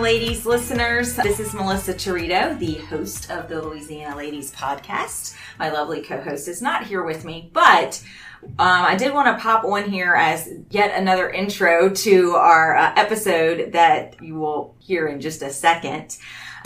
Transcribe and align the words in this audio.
Ladies 0.00 0.46
listeners. 0.46 1.16
This 1.16 1.40
is 1.40 1.52
Melissa 1.52 1.92
Torito, 1.92 2.56
the 2.56 2.74
host 2.74 3.32
of 3.32 3.48
the 3.48 3.60
Louisiana 3.60 4.16
Ladies 4.16 4.52
podcast. 4.52 5.34
My 5.58 5.70
lovely 5.70 6.02
co 6.02 6.20
host 6.20 6.46
is 6.46 6.62
not 6.62 6.86
here 6.86 7.02
with 7.02 7.24
me, 7.24 7.50
but 7.52 8.00
um, 8.42 8.54
I 8.58 8.94
did 8.94 9.12
want 9.12 9.26
to 9.26 9.42
pop 9.42 9.64
on 9.64 9.90
here 9.90 10.14
as 10.14 10.50
yet 10.70 10.96
another 10.96 11.28
intro 11.28 11.90
to 11.90 12.30
our 12.36 12.76
uh, 12.76 12.92
episode 12.96 13.72
that 13.72 14.22
you 14.22 14.36
will 14.36 14.76
hear 14.78 15.08
in 15.08 15.20
just 15.20 15.42
a 15.42 15.50
second. 15.50 16.16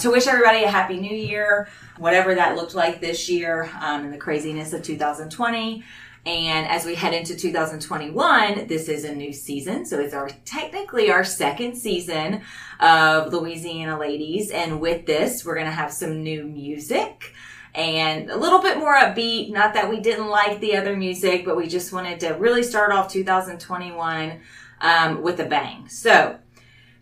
To 0.00 0.10
wish 0.10 0.26
everybody 0.26 0.64
a 0.64 0.70
happy 0.70 1.00
new 1.00 1.16
year, 1.16 1.68
whatever 1.96 2.34
that 2.34 2.56
looked 2.56 2.74
like 2.74 3.00
this 3.00 3.30
year, 3.30 3.70
um, 3.80 4.04
and 4.04 4.12
the 4.12 4.18
craziness 4.18 4.74
of 4.74 4.82
2020. 4.82 5.82
And 6.24 6.68
as 6.68 6.84
we 6.84 6.94
head 6.94 7.14
into 7.14 7.36
2021, 7.36 8.68
this 8.68 8.88
is 8.88 9.04
a 9.04 9.14
new 9.14 9.32
season. 9.32 9.84
So 9.84 9.98
it's 9.98 10.14
our 10.14 10.30
technically 10.44 11.10
our 11.10 11.24
second 11.24 11.74
season 11.74 12.42
of 12.78 13.32
Louisiana 13.32 13.98
Ladies. 13.98 14.50
And 14.50 14.80
with 14.80 15.04
this, 15.06 15.44
we're 15.44 15.54
going 15.54 15.66
to 15.66 15.72
have 15.72 15.92
some 15.92 16.22
new 16.22 16.44
music 16.44 17.34
and 17.74 18.30
a 18.30 18.36
little 18.36 18.60
bit 18.60 18.78
more 18.78 18.94
upbeat. 18.94 19.50
Not 19.50 19.74
that 19.74 19.90
we 19.90 19.98
didn't 19.98 20.28
like 20.28 20.60
the 20.60 20.76
other 20.76 20.96
music, 20.96 21.44
but 21.44 21.56
we 21.56 21.66
just 21.66 21.92
wanted 21.92 22.20
to 22.20 22.30
really 22.34 22.62
start 22.62 22.92
off 22.92 23.10
2021 23.10 24.40
um, 24.80 25.22
with 25.22 25.40
a 25.40 25.46
bang. 25.46 25.88
So 25.88 26.38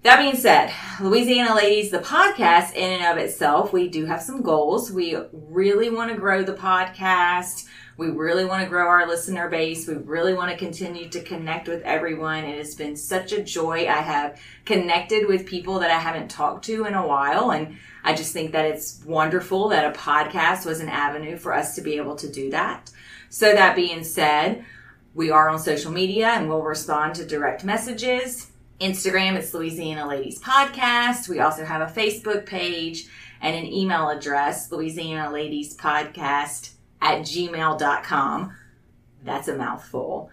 that 0.03 0.19
being 0.19 0.37
said, 0.37 0.73
Louisiana 0.99 1.55
Ladies, 1.55 1.91
the 1.91 1.99
podcast 1.99 2.75
in 2.75 3.03
and 3.03 3.05
of 3.05 3.23
itself, 3.23 3.71
we 3.71 3.89
do 3.89 4.07
have 4.07 4.23
some 4.23 4.41
goals. 4.41 4.91
We 4.91 5.15
really 5.33 5.91
want 5.91 6.11
to 6.11 6.17
grow 6.17 6.43
the 6.43 6.55
podcast. 6.55 7.67
We 8.01 8.09
really 8.09 8.47
want 8.47 8.63
to 8.63 8.69
grow 8.71 8.89
our 8.89 9.07
listener 9.07 9.51
base. 9.51 9.87
We 9.87 9.93
really 9.93 10.33
want 10.33 10.51
to 10.51 10.57
continue 10.57 11.11
to 11.11 11.21
connect 11.21 11.69
with 11.69 11.83
everyone. 11.83 12.45
It 12.45 12.57
has 12.57 12.75
been 12.75 12.97
such 12.97 13.33
a 13.33 13.43
joy. 13.43 13.81
I 13.81 14.01
have 14.01 14.41
connected 14.65 15.29
with 15.29 15.45
people 15.45 15.81
that 15.81 15.91
I 15.91 15.99
haven't 15.99 16.31
talked 16.31 16.65
to 16.65 16.87
in 16.87 16.95
a 16.95 17.07
while. 17.07 17.51
And 17.51 17.77
I 18.03 18.15
just 18.15 18.33
think 18.33 18.53
that 18.53 18.65
it's 18.65 19.05
wonderful 19.05 19.69
that 19.69 19.85
a 19.85 19.99
podcast 19.99 20.65
was 20.65 20.81
an 20.81 20.89
avenue 20.89 21.37
for 21.37 21.53
us 21.53 21.75
to 21.75 21.83
be 21.83 21.99
able 21.99 22.17
to 22.17 22.33
do 22.33 22.49
that. 22.53 22.91
So 23.29 23.53
that 23.53 23.77
being 23.77 24.03
said, 24.03 24.65
we 25.15 25.31
are 25.31 25.51
on 25.51 25.59
social 25.59 25.93
media 25.93 26.29
and 26.29 26.49
we'll 26.49 26.63
respond 26.63 27.17
to 27.17 27.27
direct 27.27 27.65
messages. 27.65 28.51
Instagram, 28.81 29.37
it's 29.37 29.53
Louisiana 29.53 30.09
Ladies 30.09 30.41
Podcast. 30.41 31.29
We 31.29 31.41
also 31.41 31.67
have 31.67 31.83
a 31.83 31.93
Facebook 31.93 32.47
page 32.47 33.09
and 33.43 33.55
an 33.55 33.71
email 33.71 34.09
address, 34.09 34.73
Louisiana 34.73 35.31
Ladies 35.31 35.77
Podcast 35.77 36.71
at 37.01 37.21
gmail.com. 37.21 38.57
That's 39.25 39.49
a 39.49 39.57
mouthful. 39.57 40.31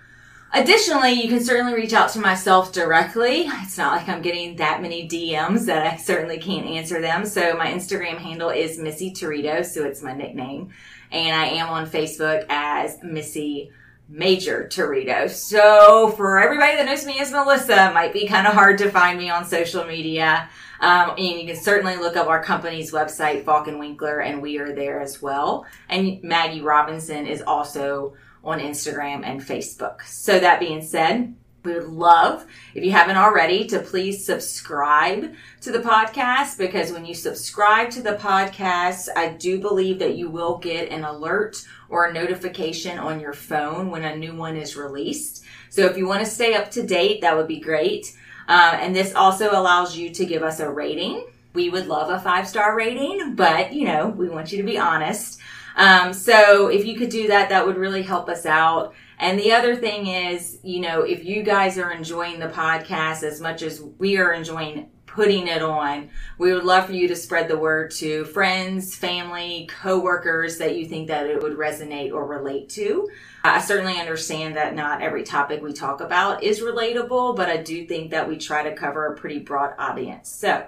Additionally, 0.54 1.12
you 1.12 1.28
can 1.28 1.44
certainly 1.44 1.74
reach 1.74 1.94
out 1.94 2.10
to 2.12 2.20
myself 2.20 2.72
directly. 2.72 3.42
It's 3.46 3.78
not 3.78 3.98
like 3.98 4.08
I'm 4.08 4.22
getting 4.22 4.56
that 4.56 4.82
many 4.82 5.08
DMs 5.08 5.66
that 5.66 5.86
I 5.86 5.98
certainly 5.98 6.38
can't 6.40 6.66
answer 6.66 7.02
them. 7.02 7.26
So 7.26 7.56
my 7.58 7.68
Instagram 7.68 8.18
handle 8.18 8.50
is 8.50 8.80
Missy 8.80 9.12
Torito, 9.12 9.66
so 9.66 9.84
it's 9.84 10.02
my 10.02 10.14
nickname. 10.14 10.70
And 11.12 11.36
I 11.36 11.48
am 11.48 11.70
on 11.70 11.86
Facebook 11.86 12.46
as 12.48 12.98
Missy 13.04 13.72
Major 14.08 14.70
Torito. 14.72 15.30
So 15.30 16.12
for 16.12 16.40
everybody 16.40 16.78
that 16.78 16.86
knows 16.86 17.06
me 17.06 17.20
as 17.20 17.32
Melissa, 17.32 17.90
it 17.90 17.94
might 17.94 18.14
be 18.14 18.26
kind 18.26 18.48
of 18.48 18.54
hard 18.54 18.78
to 18.78 18.90
find 18.90 19.18
me 19.18 19.30
on 19.30 19.44
social 19.44 19.84
media. 19.84 20.50
Um, 20.80 21.12
and 21.12 21.20
you 21.20 21.46
can 21.46 21.56
certainly 21.56 21.98
look 21.98 22.16
up 22.16 22.28
our 22.28 22.44
company's 22.44 22.92
website, 22.92 23.46
Falcon 23.46 23.80
Winkler, 23.80 24.20
and 24.20 24.42
we 24.42 24.60
are 24.60 24.74
there 24.74 25.02
as 25.02 25.22
well. 25.22 25.66
And 25.90 26.22
Maggie 26.24 26.62
Robinson 26.62 27.26
is 27.26 27.42
also 27.42 28.16
on 28.44 28.60
Instagram 28.60 29.26
and 29.26 29.42
Facebook. 29.42 30.04
So 30.04 30.40
that 30.40 30.60
being 30.60 30.82
said, 30.82 31.36
we 31.68 31.74
would 31.74 31.90
love 31.90 32.46
if 32.74 32.84
you 32.84 32.92
haven't 32.92 33.18
already 33.18 33.66
to 33.68 33.80
please 33.80 34.26
subscribe 34.26 35.34
to 35.62 35.72
the 35.72 35.80
podcast 35.80 36.58
because 36.58 36.94
when 36.94 37.06
you 37.06 37.14
subscribe 37.14 37.90
to 37.92 38.02
the 38.02 38.16
podcast, 38.16 39.10
I 39.16 39.30
do 39.30 39.60
believe 39.60 40.00
that 40.00 40.16
you 40.16 40.30
will 40.30 40.60
get 40.60 40.90
an 40.90 41.04
alert 41.04 41.66
or 41.90 42.06
a 42.06 42.14
notification 42.14 42.98
on 42.98 43.20
your 43.20 43.34
phone 43.34 43.92
when 43.92 44.06
a 44.06 44.16
new 44.16 44.34
one 44.34 44.56
is 44.56 44.78
released. 44.78 45.44
So 45.70 45.86
if 45.86 45.98
you 45.98 46.08
want 46.08 46.24
to 46.24 46.32
stay 46.32 46.56
up 46.56 46.72
to 46.72 46.88
date, 46.88 47.22
that 47.22 47.36
would 47.36 47.48
be 47.48 47.60
great. 47.60 48.16
Um, 48.48 48.76
and 48.76 48.96
this 48.96 49.14
also 49.14 49.52
allows 49.52 49.98
you 49.98 50.10
to 50.12 50.26
give 50.26 50.44
us 50.44 50.60
a 50.60 50.70
rating. 50.70 51.26
We 51.54 51.70
would 51.70 51.88
love 51.88 52.10
a 52.10 52.20
five 52.20 52.48
star 52.48 52.76
rating, 52.76 53.36
but 53.36 53.74
you 53.74 53.86
know, 53.86 54.08
we 54.08 54.30
want 54.30 54.52
you 54.52 54.58
to 54.58 54.64
be 54.64 54.78
honest. 54.78 55.40
Um, 55.76 56.14
so 56.14 56.68
if 56.68 56.86
you 56.86 56.98
could 56.98 57.10
do 57.10 57.28
that, 57.28 57.50
that 57.50 57.66
would 57.66 57.78
really 57.78 58.02
help 58.02 58.30
us 58.30 58.46
out. 58.46 58.94
And 59.20 59.40
the 59.40 59.52
other 59.52 59.76
thing 59.76 60.08
is, 60.08 60.60
you 60.64 60.80
know, 60.80 61.02
if 61.02 61.24
you 61.26 61.44
guys 61.44 61.78
are 61.78 61.92
enjoying 61.92 62.40
the 62.40 62.50
podcast 62.50 63.24
as 63.24 63.42
much 63.42 63.62
as 63.62 63.82
we 63.82 64.18
are 64.18 64.34
enjoying 64.34 64.90
putting 65.18 65.48
it 65.48 65.64
on, 65.64 66.08
we 66.38 66.54
would 66.54 66.64
love 66.64 66.86
for 66.86 66.94
you 66.94 67.08
to 67.08 67.16
spread 67.16 67.48
the 67.48 67.58
word 67.58 67.90
to 67.90 68.24
friends, 68.26 68.96
family, 68.96 69.68
coworkers 69.68 70.60
that 70.60 70.78
you 70.78 70.86
think 70.86 71.08
that 71.08 71.26
it 71.26 71.42
would 71.42 71.58
resonate 71.58 72.14
or 72.14 72.24
relate 72.24 72.70
to. 72.70 73.10
I 73.44 73.60
certainly 73.60 74.00
understand 74.00 74.56
that 74.58 74.76
not 74.76 75.02
every 75.02 75.24
topic 75.24 75.64
we 75.64 75.74
talk 75.74 76.02
about 76.02 76.44
is 76.44 76.60
relatable, 76.60 77.36
but 77.36 77.50
I 77.50 77.58
do 77.58 77.88
think 77.88 78.12
that 78.12 78.30
we 78.30 78.38
try 78.38 78.62
to 78.62 78.76
cover 78.76 79.08
a 79.08 79.16
pretty 79.16 79.40
broad 79.40 79.74
audience. 79.80 80.30
So, 80.30 80.68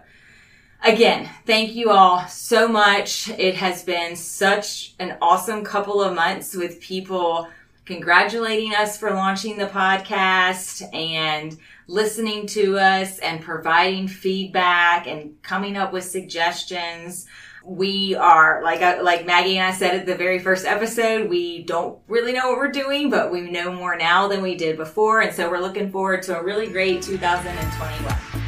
again, 0.84 1.30
thank 1.46 1.76
you 1.76 1.92
all 1.92 2.26
so 2.28 2.68
much. 2.68 3.30
It 3.30 3.54
has 3.54 3.84
been 3.84 4.16
such 4.16 4.96
an 4.98 5.16
awesome 5.22 5.64
couple 5.64 6.02
of 6.02 6.16
months 6.16 6.56
with 6.56 6.82
people 6.82 7.48
congratulating 7.86 8.74
us 8.74 8.98
for 8.98 9.12
launching 9.12 9.60
the 9.60 9.68
podcast 9.68 10.92
and 10.92 11.56
listening 11.90 12.46
to 12.46 12.78
us 12.78 13.18
and 13.18 13.42
providing 13.42 14.08
feedback 14.08 15.08
and 15.08 15.42
coming 15.42 15.76
up 15.76 15.92
with 15.92 16.04
suggestions. 16.04 17.26
We 17.66 18.16
are 18.16 18.62
like 18.64 18.82
uh, 18.82 19.00
like 19.04 19.26
Maggie 19.26 19.58
and 19.58 19.74
I 19.74 19.76
said 19.76 19.96
at 19.96 20.06
the 20.06 20.16
very 20.16 20.40
first 20.40 20.66
episode, 20.66 21.30
we 21.30 21.64
don't 21.64 22.00
really 22.08 22.32
know 22.32 22.50
what 22.50 22.58
we're 22.58 22.72
doing, 22.72 23.10
but 23.10 23.32
we 23.32 23.50
know 23.50 23.72
more 23.72 23.98
now 23.98 24.28
than 24.28 24.42
we 24.42 24.56
did 24.56 24.78
before, 24.78 25.22
and 25.22 25.36
so 25.36 25.50
we're 25.50 25.60
looking 25.60 25.92
forward 25.92 26.22
to 26.24 26.40
a 26.40 26.44
really 26.44 26.68
great 26.68 27.02
2021. 27.02 28.39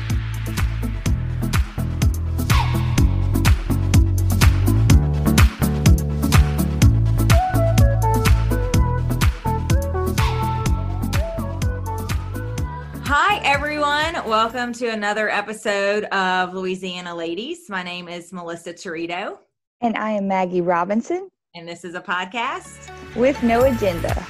Everyone. 14.02 14.30
Welcome 14.30 14.74
to 14.74 14.88
another 14.88 15.30
episode 15.30 16.06
of 16.06 16.54
Louisiana 16.54 17.14
Ladies. 17.14 17.70
My 17.70 17.84
name 17.84 18.08
is 18.08 18.34
Melissa 18.34 18.74
Torito. 18.74 19.38
And 19.82 19.96
I 19.96 20.12
am 20.12 20.28
Maggie 20.28 20.62
Robinson. 20.62 21.30
And 21.56 21.68
this 21.68 21.84
is 21.84 21.94
a 21.96 22.02
podcast 22.02 22.90
with 23.16 23.42
no 23.44 23.64
agenda. 23.64 24.26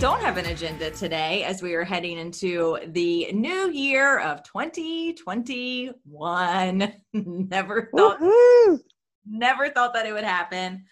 Don't 0.00 0.20
have 0.20 0.36
an 0.36 0.46
agenda 0.46 0.92
today 0.92 1.42
as 1.42 1.60
we 1.60 1.74
are 1.74 1.82
heading 1.82 2.18
into 2.18 2.78
the 2.86 3.32
new 3.32 3.68
year 3.72 4.20
of 4.20 4.44
2021. 4.44 6.92
never 7.12 7.90
thought 7.96 8.20
Woo-hoo! 8.20 8.78
never 9.26 9.70
thought 9.70 9.92
that 9.94 10.06
it 10.06 10.12
would 10.12 10.22
happen. 10.22 10.84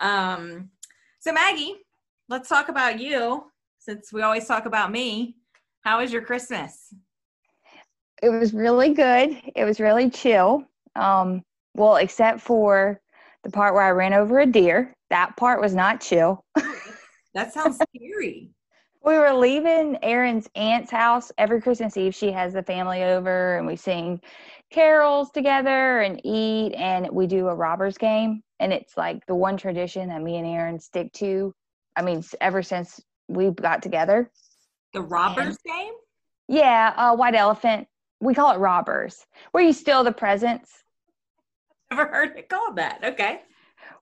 Um 0.00 0.70
so 1.20 1.30
Maggie, 1.30 1.74
let's 2.30 2.48
talk 2.48 2.70
about 2.70 2.98
you 2.98 3.44
since 3.80 4.14
we 4.14 4.22
always 4.22 4.46
talk 4.46 4.64
about 4.64 4.90
me. 4.90 5.36
How 5.82 6.00
was 6.00 6.10
your 6.10 6.22
Christmas? 6.22 6.94
It 8.22 8.30
was 8.30 8.54
really 8.54 8.94
good. 8.94 9.42
It 9.54 9.64
was 9.64 9.78
really 9.78 10.08
chill. 10.08 10.64
Um 10.96 11.42
well, 11.74 11.96
except 11.96 12.40
for 12.40 12.98
the 13.42 13.50
part 13.50 13.74
where 13.74 13.82
I 13.82 13.90
ran 13.90 14.14
over 14.14 14.40
a 14.40 14.46
deer. 14.46 14.94
That 15.10 15.36
part 15.36 15.60
was 15.60 15.74
not 15.74 16.00
chill. 16.00 16.42
That 17.34 17.52
sounds 17.52 17.76
scary. 17.76 18.53
We 19.04 19.18
were 19.18 19.34
leaving 19.34 19.98
Erin's 20.02 20.48
aunt's 20.54 20.90
house 20.90 21.30
every 21.36 21.60
Christmas 21.60 21.96
Eve. 21.96 22.14
She 22.14 22.32
has 22.32 22.54
the 22.54 22.62
family 22.62 23.02
over 23.04 23.58
and 23.58 23.66
we 23.66 23.76
sing 23.76 24.20
carols 24.70 25.30
together 25.30 26.00
and 26.00 26.20
eat 26.24 26.72
and 26.74 27.08
we 27.12 27.26
do 27.26 27.48
a 27.48 27.54
robbers 27.54 27.98
game. 27.98 28.42
And 28.60 28.72
it's 28.72 28.96
like 28.96 29.24
the 29.26 29.34
one 29.34 29.58
tradition 29.58 30.08
that 30.08 30.22
me 30.22 30.38
and 30.38 30.46
Erin 30.46 30.80
stick 30.80 31.12
to. 31.14 31.54
I 31.96 32.02
mean, 32.02 32.24
ever 32.40 32.62
since 32.62 32.98
we 33.28 33.50
got 33.50 33.82
together. 33.82 34.30
The 34.94 35.02
robbers 35.02 35.58
and, 35.64 35.74
game? 35.74 35.92
Yeah, 36.48 36.94
uh, 36.96 37.14
white 37.14 37.34
elephant. 37.34 37.86
We 38.20 38.32
call 38.32 38.54
it 38.54 38.58
robbers, 38.58 39.26
where 39.52 39.62
you 39.62 39.72
steal 39.72 40.02
the 40.02 40.12
presents. 40.12 40.72
Never 41.90 42.06
heard 42.06 42.38
it 42.38 42.48
called 42.48 42.76
that. 42.76 43.00
Okay. 43.04 43.42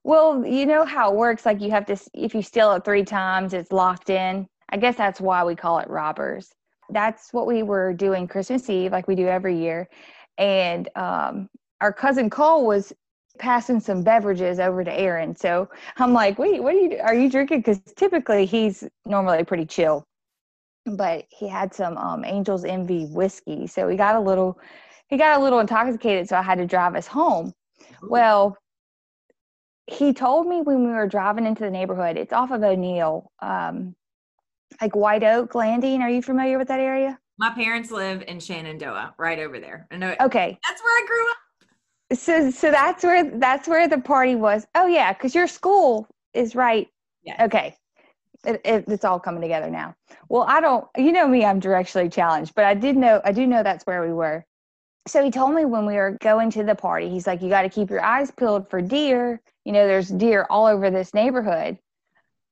Well, 0.03 0.45
you 0.45 0.65
know 0.65 0.85
how 0.85 1.11
it 1.11 1.17
works. 1.17 1.45
Like 1.45 1.61
you 1.61 1.71
have 1.71 1.85
to, 1.87 1.97
if 2.13 2.33
you 2.33 2.41
steal 2.41 2.71
it 2.73 2.85
three 2.85 3.03
times, 3.03 3.53
it's 3.53 3.71
locked 3.71 4.09
in. 4.09 4.47
I 4.69 4.77
guess 4.77 4.95
that's 4.95 5.21
why 5.21 5.43
we 5.43 5.55
call 5.55 5.79
it 5.79 5.89
robbers. 5.89 6.51
That's 6.89 7.31
what 7.31 7.47
we 7.47 7.63
were 7.63 7.93
doing 7.93 8.27
Christmas 8.27 8.69
Eve, 8.69 8.91
like 8.91 9.07
we 9.07 9.15
do 9.15 9.27
every 9.27 9.57
year. 9.57 9.87
And 10.37 10.89
um, 10.95 11.49
our 11.81 11.93
cousin 11.93 12.29
Cole 12.29 12.65
was 12.65 12.93
passing 13.39 13.79
some 13.79 14.03
beverages 14.03 14.59
over 14.59 14.83
to 14.83 14.93
Aaron. 14.93 15.35
So 15.35 15.69
I'm 15.97 16.13
like, 16.13 16.37
wait, 16.37 16.61
what 16.61 16.75
are 16.75 16.79
you 16.79 16.99
are 16.99 17.15
you 17.15 17.29
drinking? 17.29 17.59
Because 17.59 17.79
typically 17.95 18.45
he's 18.45 18.83
normally 19.05 19.43
pretty 19.43 19.65
chill, 19.65 20.05
but 20.85 21.25
he 21.29 21.47
had 21.47 21.73
some 21.73 21.97
um, 21.97 22.23
Angel's 22.23 22.65
Envy 22.65 23.05
whiskey, 23.05 23.67
so 23.67 23.87
he 23.87 23.97
got 23.97 24.15
a 24.15 24.19
little 24.19 24.59
he 25.07 25.17
got 25.17 25.39
a 25.39 25.43
little 25.43 25.59
intoxicated. 25.59 26.27
So 26.27 26.37
I 26.37 26.41
had 26.41 26.57
to 26.59 26.65
drive 26.65 26.95
us 26.95 27.07
home. 27.07 27.53
Well, 28.01 28.57
he 29.87 30.13
told 30.13 30.47
me 30.47 30.61
when 30.61 30.85
we 30.85 30.91
were 30.91 31.07
driving 31.07 31.45
into 31.45 31.63
the 31.63 31.71
neighborhood, 31.71 32.17
it's 32.17 32.33
off 32.33 32.51
of 32.51 32.63
O'Neal, 32.63 33.31
um, 33.41 33.95
like 34.81 34.95
White 34.95 35.23
Oak 35.23 35.55
Landing. 35.55 36.01
Are 36.01 36.09
you 36.09 36.21
familiar 36.21 36.57
with 36.57 36.67
that 36.67 36.79
area? 36.79 37.19
My 37.37 37.51
parents 37.51 37.91
live 37.91 38.23
in 38.27 38.39
Shenandoah, 38.39 39.15
right 39.17 39.39
over 39.39 39.59
there. 39.59 39.87
I 39.91 39.97
know. 39.97 40.15
Okay. 40.21 40.57
That's 40.67 40.83
where 40.83 40.91
I 40.91 41.05
grew 41.07 41.31
up. 41.31 41.37
So, 42.19 42.51
so 42.51 42.71
that's 42.71 43.03
where 43.03 43.29
that's 43.39 43.67
where 43.67 43.87
the 43.87 43.99
party 43.99 44.35
was. 44.35 44.67
Oh 44.75 44.87
yeah, 44.87 45.13
because 45.13 45.33
your 45.33 45.47
school 45.47 46.07
is 46.33 46.55
right. 46.55 46.87
Yeah. 47.23 47.45
Okay. 47.45 47.75
It, 48.45 48.61
it, 48.65 48.85
it's 48.87 49.05
all 49.05 49.19
coming 49.19 49.41
together 49.41 49.69
now. 49.69 49.95
Well, 50.29 50.43
I 50.47 50.59
don't. 50.59 50.85
You 50.97 51.11
know 51.11 51.27
me. 51.27 51.45
I'm 51.45 51.61
directionally 51.61 52.11
challenged, 52.11 52.53
but 52.55 52.65
I 52.65 52.73
did 52.73 52.97
know. 52.97 53.21
I 53.23 53.31
do 53.31 53.47
know 53.47 53.63
that's 53.63 53.85
where 53.85 54.05
we 54.05 54.13
were. 54.13 54.45
So 55.07 55.23
he 55.23 55.31
told 55.31 55.55
me 55.55 55.65
when 55.65 55.85
we 55.85 55.95
were 55.95 56.17
going 56.21 56.49
to 56.51 56.63
the 56.63 56.75
party, 56.75 57.09
he's 57.09 57.25
like, 57.25 57.41
"You 57.41 57.49
got 57.49 57.63
to 57.63 57.69
keep 57.69 57.89
your 57.89 58.03
eyes 58.03 58.31
peeled 58.31 58.69
for 58.69 58.81
deer. 58.81 59.41
You 59.65 59.71
know, 59.71 59.87
there's 59.87 60.09
deer 60.09 60.45
all 60.49 60.65
over 60.65 60.91
this 60.91 61.13
neighborhood." 61.13 61.79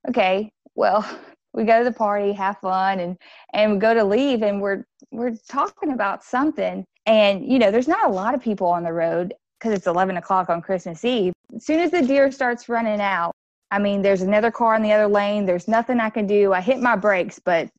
Okay. 0.09 0.51
Well, 0.75 1.05
we 1.53 1.63
go 1.63 1.79
to 1.79 1.83
the 1.83 1.91
party, 1.91 2.31
have 2.33 2.57
fun, 2.59 2.99
and 2.99 3.17
and 3.53 3.73
we 3.73 3.77
go 3.77 3.93
to 3.93 4.03
leave, 4.03 4.41
and 4.41 4.61
we're 4.61 4.85
we're 5.11 5.35
talking 5.49 5.91
about 5.91 6.23
something, 6.23 6.85
and 7.05 7.45
you 7.45 7.59
know, 7.59 7.71
there's 7.71 7.87
not 7.87 8.09
a 8.09 8.13
lot 8.13 8.33
of 8.33 8.41
people 8.41 8.67
on 8.67 8.83
the 8.83 8.93
road 8.93 9.33
because 9.59 9.73
it's 9.77 9.87
11 9.87 10.17
o'clock 10.17 10.49
on 10.49 10.61
Christmas 10.61 11.05
Eve. 11.05 11.33
As 11.55 11.65
soon 11.65 11.79
as 11.79 11.91
the 11.91 12.01
deer 12.01 12.31
starts 12.31 12.67
running 12.67 12.99
out, 12.99 13.31
I 13.69 13.79
mean, 13.79 14.01
there's 14.01 14.21
another 14.21 14.51
car 14.51 14.75
in 14.75 14.81
the 14.81 14.91
other 14.91 15.07
lane. 15.07 15.45
There's 15.45 15.67
nothing 15.67 15.99
I 15.99 16.09
can 16.09 16.25
do. 16.25 16.51
I 16.51 16.61
hit 16.61 16.79
my 16.79 16.95
brakes, 16.95 17.39
but 17.39 17.69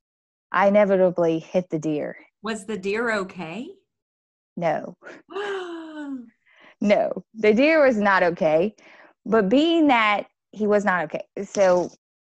I 0.53 0.69
inevitably 0.69 1.41
hit 1.41 1.69
the 1.71 1.79
deer. 1.79 2.17
Was 2.43 2.67
the 2.67 2.77
deer 2.77 3.11
okay? 3.13 3.69
No, 4.57 4.97
no, 6.81 7.25
the 7.35 7.55
deer 7.55 7.85
was 7.85 7.97
not 7.97 8.23
okay. 8.23 8.75
But 9.25 9.49
being 9.49 9.89
that 9.89 10.27
he 10.51 10.67
was 10.67 10.85
not 10.85 11.05
okay, 11.05 11.25
so 11.45 11.91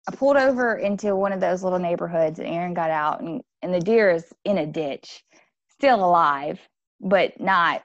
I 0.08 0.16
pulled 0.16 0.38
over 0.38 0.78
into 0.78 1.16
one 1.16 1.34
of 1.34 1.42
those 1.42 1.64
little 1.64 1.80
neighborhoods, 1.80 2.40
and 2.40 2.48
Aaron 2.48 2.74
got 2.74 2.92
out, 2.92 3.22
and, 3.22 3.42
and 3.62 3.74
the 3.74 3.80
deer 3.80 4.10
is 4.10 4.26
in 4.46 4.58
a 4.58 4.66
ditch, 4.66 5.24
still 5.70 6.04
alive, 6.04 6.60
but 7.02 7.40
not, 7.42 7.84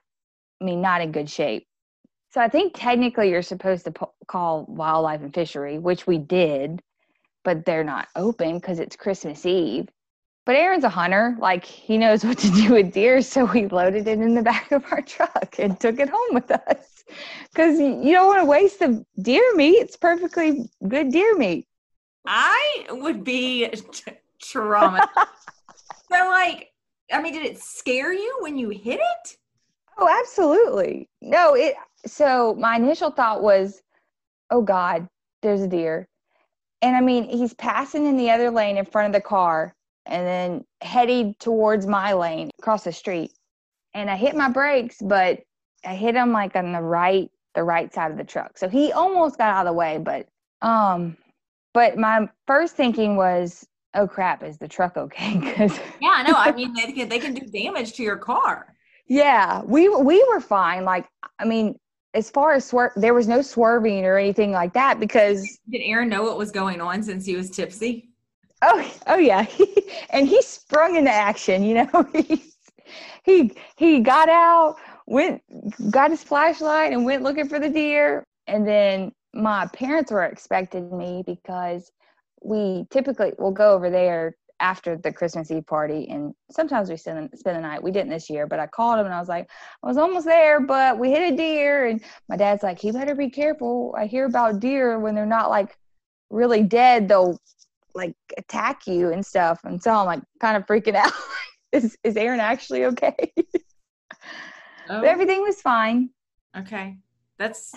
I 0.61 0.65
mean, 0.65 0.81
not 0.81 1.01
in 1.01 1.11
good 1.11 1.29
shape. 1.29 1.67
So 2.31 2.41
I 2.41 2.49
think 2.49 2.75
technically 2.77 3.29
you're 3.29 3.43
supposed 3.43 3.85
to 3.85 3.91
po- 3.91 4.15
call 4.29 4.67
wildlife 4.69 5.21
and 5.21 5.35
fishery, 5.35 5.79
which 5.79 6.07
we 6.07 6.17
did, 6.17 6.81
but 7.45 7.65
they're 7.65 7.85
not 7.85 8.07
open 8.15 8.55
because 8.55 8.79
it's 8.79 8.95
Christmas 8.95 9.45
Eve. 9.45 9.89
But 10.47 10.57
Aaron's 10.57 10.85
a 10.85 10.89
hunter, 10.89 11.37
like 11.41 11.65
he 11.65 11.99
knows 11.99 12.25
what 12.25 12.39
to 12.39 12.51
do 12.51 12.73
with 12.73 12.93
deer, 12.93 13.21
so 13.21 13.47
we 13.47 13.67
loaded 13.67 14.07
it 14.07 14.21
in 14.21 14.35
the 14.35 14.43
back 14.43 14.71
of 14.71 14.85
our 14.93 15.03
truck 15.03 15.57
and 15.59 15.79
took 15.79 15.99
it 15.99 16.09
home 16.09 16.35
with 16.35 16.51
us. 16.53 17.05
Because 17.53 17.81
you 17.81 18.13
don't 18.13 18.29
want 18.29 18.41
to 18.41 18.47
waste 18.47 18.79
the 18.79 19.05
deer 19.21 19.55
meat; 19.57 19.79
it's 19.81 19.97
perfectly 19.97 20.71
good 20.87 21.11
deer 21.11 21.37
meat. 21.37 21.67
I 22.27 22.87
would 22.91 23.25
be 23.25 23.69
t- 23.69 24.13
traumatized. 24.43 25.09
so, 26.13 26.29
like, 26.29 26.71
I 27.13 27.21
mean, 27.21 27.33
did 27.33 27.45
it 27.45 27.61
scare 27.61 28.13
you 28.13 28.39
when 28.41 28.57
you 28.57 28.71
hit 28.71 29.01
it? 29.01 29.37
Oh, 29.99 30.09
absolutely. 30.09 31.09
No, 31.21 31.55
it. 31.55 31.75
So 32.07 32.55
my 32.59 32.77
initial 32.77 33.11
thought 33.11 33.43
was, 33.43 33.83
"Oh 34.51 34.63
God, 34.63 35.07
there's 35.43 35.61
a 35.61 35.69
deer," 35.69 36.09
and 36.81 36.97
I 36.97 37.01
mean, 37.01 37.29
he's 37.29 37.55
passing 37.55 38.07
in 38.07 38.17
the 38.17 38.31
other 38.31 38.51
lane 38.51 38.77
in 38.77 38.85
front 38.85 39.07
of 39.07 39.13
the 39.13 39.27
car, 39.27 39.75
and 40.07 40.27
then 40.27 40.65
heading 40.81 41.35
towards 41.39 41.87
my 41.87 42.13
lane 42.13 42.51
across 42.59 42.85
the 42.85 42.93
street. 42.93 43.33
And 43.95 44.11
I 44.11 44.17
hit 44.17 44.35
my 44.35 44.49
brakes, 44.49 44.97
but 45.01 45.41
I 45.85 45.95
hit 45.95 46.15
him 46.15 46.33
like 46.33 46.57
on 46.57 46.73
the 46.73 46.81
right, 46.81 47.31
the 47.55 47.63
right 47.63 47.93
side 47.93 48.11
of 48.11 48.17
the 48.17 48.25
truck. 48.25 48.57
So 48.57 48.69
he 48.69 48.93
almost 48.93 49.39
got 49.39 49.55
out 49.55 49.67
of 49.67 49.71
the 49.71 49.79
way, 49.79 49.99
but 49.99 50.27
um, 50.63 51.17
but 51.75 51.97
my 51.97 52.29
first 52.47 52.77
thinking 52.77 53.17
was, 53.17 53.67
"Oh 53.95 54.07
crap, 54.07 54.43
is 54.43 54.59
the 54.59 54.69
truck 54.69 54.97
okay?" 54.97 55.39
Because 55.41 55.79
Yeah, 56.01 56.23
no, 56.27 56.35
I 56.37 56.53
mean, 56.53 56.75
they 56.75 56.93
can, 56.93 57.09
they 57.09 57.19
can 57.19 57.35
do 57.35 57.47
damage 57.47 57.93
to 57.95 58.03
your 58.03 58.17
car. 58.17 58.75
Yeah, 59.07 59.63
we 59.63 59.89
we 59.89 60.25
were 60.31 60.41
fine. 60.41 60.85
Like, 60.85 61.07
I 61.39 61.45
mean, 61.45 61.79
as 62.15 62.31
far 62.31 62.53
as 62.53 62.65
swerve, 62.67 62.93
there 62.97 63.15
was 63.15 63.29
no 63.29 63.43
swerving 63.43 64.05
or 64.05 64.19
anything 64.19 64.53
like 64.53 64.73
that 64.75 65.01
because 65.01 65.59
Did 65.71 65.81
Aaron 65.83 66.09
know 66.09 66.23
what 66.23 66.39
was 66.39 66.51
going 66.51 66.81
on 66.81 67.03
since 67.03 67.27
he 67.27 67.37
was 67.37 67.51
tipsy? 67.51 68.11
oh 68.63 68.95
oh 69.07 69.17
yeah, 69.17 69.47
and 70.11 70.29
he 70.29 70.41
sprung 70.43 70.97
into 70.97 71.11
action. 71.11 71.63
You 71.63 71.75
know, 71.75 72.07
he 72.13 72.43
he 73.25 73.53
he 73.77 74.01
got 74.01 74.29
out, 74.29 74.77
went 75.07 75.43
got 75.91 76.11
his 76.11 76.23
flashlight, 76.23 76.93
and 76.93 77.05
went 77.05 77.23
looking 77.23 77.49
for 77.49 77.59
the 77.59 77.69
deer. 77.69 78.25
And 78.47 78.67
then 78.67 79.13
my 79.34 79.67
parents 79.73 80.11
were 80.11 80.25
expecting 80.25 80.96
me 80.96 81.23
because 81.26 81.90
we 82.43 82.87
typically 82.90 83.32
will 83.38 83.52
go 83.52 83.73
over 83.73 83.90
there 83.90 84.37
after 84.61 84.96
the 84.96 85.12
Christmas 85.12 85.50
Eve 85.50 85.67
party, 85.67 86.08
and 86.08 86.34
sometimes 86.50 86.88
we 86.88 86.96
spend 86.96 87.31
spend 87.37 87.56
the 87.56 87.61
night. 87.61 87.82
We 87.82 87.90
didn't 87.90 88.11
this 88.11 88.31
year, 88.31 88.46
but 88.46 88.61
I 88.61 88.67
called 88.67 89.00
him 89.00 89.06
and 89.06 89.14
I 89.14 89.19
was 89.19 89.29
like, 89.29 89.50
I 89.82 89.87
was 89.87 89.96
almost 89.96 90.25
there, 90.25 90.61
but 90.61 90.99
we 90.99 91.11
hit 91.11 91.32
a 91.32 91.37
deer, 91.37 91.87
and 91.87 92.02
my 92.29 92.37
dad's 92.37 92.62
like, 92.62 92.79
he 92.79 92.93
better 92.93 93.14
be 93.14 93.31
careful. 93.31 93.94
I 93.99 94.06
hear 94.06 94.26
about 94.26 94.61
deer 94.61 94.99
when 94.99 95.14
they're 95.14 95.26
not 95.26 95.50
like 95.50 95.76
really 96.31 96.62
dead, 96.62 97.08
they'll 97.08 97.38
like 97.94 98.14
attack 98.38 98.87
you 98.87 99.12
and 99.12 99.25
stuff. 99.25 99.61
And 99.64 99.82
so 99.82 99.93
I'm 99.93 100.06
like 100.06 100.23
kind 100.40 100.56
of 100.56 100.67
freaking 100.67 100.94
out. 100.94 101.12
is 101.73 101.96
is 102.05 102.17
Aaron 102.17 102.40
actually 102.40 102.84
okay? 102.87 103.32
Oh, 104.88 105.00
but 105.00 105.05
everything 105.05 105.43
was 105.43 105.62
fine. 105.62 106.11
okay. 106.56 106.98
That's 107.39 107.72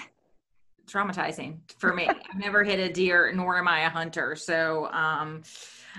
traumatizing 0.86 1.60
for 1.80 1.94
me. 1.94 2.08
I've 2.10 2.40
never 2.40 2.64
hit 2.64 2.80
a 2.80 2.92
deer, 2.92 3.32
nor 3.34 3.58
am 3.58 3.68
I 3.68 3.82
a 3.82 3.90
hunter. 3.90 4.36
So, 4.36 4.90
um, 4.92 5.44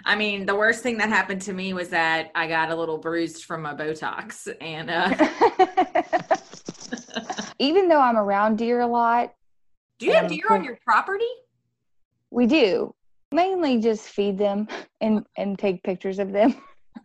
I 0.05 0.15
mean, 0.17 0.47
the 0.47 0.55
worst 0.55 0.83
thing 0.83 0.99
that 0.99 1.09
happened 1.09 1.43
to 1.43 1.53
me 1.53 1.73
was 1.73 1.89
that 1.91 2.31
I 2.35 2.47
got 2.47 2.71
a 2.71 2.77
little 2.77 2.99
bruised 2.99 3.45
from 3.45 3.63
my 3.63 3.75
Botox, 3.75 4.49
and 4.61 4.91
uh, 4.91 5.15
Even 7.59 7.89
though 7.89 8.01
I'm 8.01 8.17
around 8.17 8.59
deer 8.59 8.81
a 8.81 8.87
lot, 8.87 9.33
do 9.99 10.07
you 10.07 10.13
have 10.13 10.29
deer 10.29 10.45
on 10.51 10.63
your 10.63 10.79
property? 10.85 11.25
we 12.31 12.47
do 12.47 12.95
mainly 13.33 13.81
just 13.81 14.09
feed 14.09 14.39
them 14.39 14.69
and 15.01 15.25
and 15.37 15.59
take 15.59 15.83
pictures 15.83 16.19
of 16.19 16.33
them. 16.33 16.55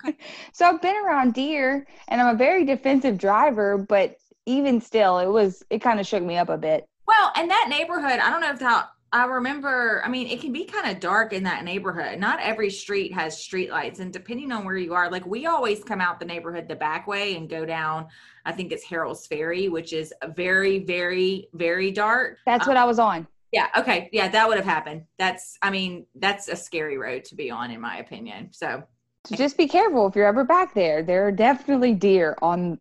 Okay. 0.05 0.17
so 0.53 0.65
I've 0.65 0.81
been 0.81 0.95
around 0.95 1.33
deer 1.33 1.85
and 2.07 2.21
I'm 2.21 2.35
a 2.35 2.37
very 2.37 2.65
defensive 2.65 3.17
driver, 3.17 3.77
but 3.77 4.15
even 4.45 4.81
still 4.81 5.19
it 5.19 5.27
was 5.27 5.63
it 5.69 5.79
kind 5.79 5.99
of 5.99 6.07
shook 6.07 6.23
me 6.23 6.37
up 6.37 6.49
a 6.49 6.57
bit. 6.57 6.87
Well, 7.07 7.31
and 7.35 7.49
that 7.49 7.67
neighborhood, 7.69 8.19
I 8.19 8.29
don't 8.29 8.41
know 8.41 8.51
if 8.51 8.59
that 8.59 8.89
I 9.13 9.25
remember, 9.25 10.01
I 10.05 10.09
mean, 10.09 10.27
it 10.27 10.39
can 10.39 10.53
be 10.53 10.63
kind 10.63 10.89
of 10.89 11.01
dark 11.01 11.33
in 11.33 11.43
that 11.43 11.65
neighborhood. 11.65 12.17
Not 12.17 12.39
every 12.39 12.69
street 12.69 13.13
has 13.13 13.37
street 13.43 13.69
lights. 13.69 13.99
And 13.99 14.13
depending 14.13 14.53
on 14.53 14.63
where 14.63 14.77
you 14.77 14.93
are, 14.93 15.11
like 15.11 15.25
we 15.25 15.47
always 15.47 15.83
come 15.83 15.99
out 15.99 16.19
the 16.19 16.25
neighborhood 16.25 16.69
the 16.69 16.77
back 16.77 17.07
way 17.07 17.35
and 17.35 17.49
go 17.49 17.65
down, 17.65 18.07
I 18.45 18.53
think 18.53 18.71
it's 18.71 18.85
Harrell's 18.85 19.27
Ferry, 19.27 19.67
which 19.67 19.91
is 19.91 20.13
very, 20.33 20.79
very, 20.79 21.49
very 21.53 21.91
dark. 21.91 22.37
That's 22.45 22.67
uh, 22.67 22.69
what 22.69 22.77
I 22.77 22.85
was 22.85 22.99
on. 22.99 23.27
Yeah. 23.51 23.67
Okay. 23.77 24.09
Yeah, 24.13 24.29
that 24.29 24.47
would 24.47 24.55
have 24.55 24.65
happened. 24.65 25.03
That's, 25.19 25.57
I 25.61 25.71
mean, 25.71 26.05
that's 26.15 26.47
a 26.47 26.55
scary 26.55 26.97
road 26.97 27.25
to 27.25 27.35
be 27.35 27.51
on, 27.51 27.69
in 27.69 27.81
my 27.81 27.97
opinion. 27.97 28.47
So, 28.53 28.81
So 29.25 29.35
just 29.35 29.57
be 29.57 29.67
careful 29.67 30.07
if 30.07 30.15
you're 30.15 30.25
ever 30.25 30.45
back 30.45 30.73
there. 30.73 31.03
There 31.03 31.27
are 31.27 31.33
definitely 31.33 31.95
deer 31.95 32.37
on 32.41 32.79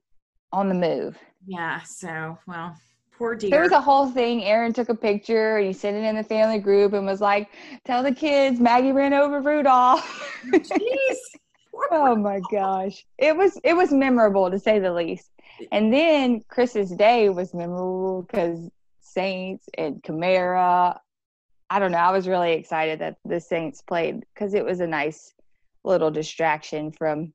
on 0.53 0.69
the 0.69 0.75
move. 0.75 1.19
yeah. 1.47 1.81
So, 1.83 2.39
well, 2.47 2.77
poor 3.21 3.35
deer. 3.35 3.51
There 3.51 3.61
was 3.61 3.73
a 3.73 3.81
whole 3.81 4.11
thing. 4.11 4.43
Aaron 4.45 4.73
took 4.73 4.89
a 4.89 4.95
picture 4.95 5.59
and 5.59 5.67
he 5.67 5.73
sent 5.75 5.97
it 5.97 6.05
in 6.05 6.17
the 6.17 6.25
family 6.25 6.59
group 6.59 6.95
and 6.95 7.05
was 7.07 7.21
like, 7.21 7.51
"Tell 7.85 8.03
the 8.03 8.15
kids 8.15 8.59
Maggie 8.59 8.93
ran 8.93 9.13
over 9.13 9.41
Rudolph." 9.41 10.43
Jeez. 10.47 11.17
Oh 11.93 12.15
my 12.15 12.41
gosh, 12.53 13.05
it 13.19 13.37
was 13.37 13.59
it 13.65 13.75
was 13.75 13.91
memorable 13.91 14.49
to 14.51 14.59
say 14.61 14.79
the 14.79 14.93
least. 14.93 15.29
And 15.73 15.93
then 15.93 16.41
Chris's 16.47 16.91
day 16.93 17.31
was 17.31 17.53
memorable 17.53 18.23
because 18.23 18.71
Saints 19.01 19.69
and 19.77 20.01
Kamara. 20.03 20.99
I 21.69 21.79
don't 21.81 21.91
know. 21.91 21.99
I 21.99 22.13
was 22.13 22.29
really 22.29 22.53
excited 22.53 23.01
that 23.01 23.17
the 23.25 23.41
Saints 23.41 23.83
played 23.83 24.25
because 24.35 24.55
it 24.55 24.65
was 24.65 24.79
a 24.81 24.87
nice 24.87 25.33
little 25.83 26.13
distraction 26.13 26.93
from 26.93 27.33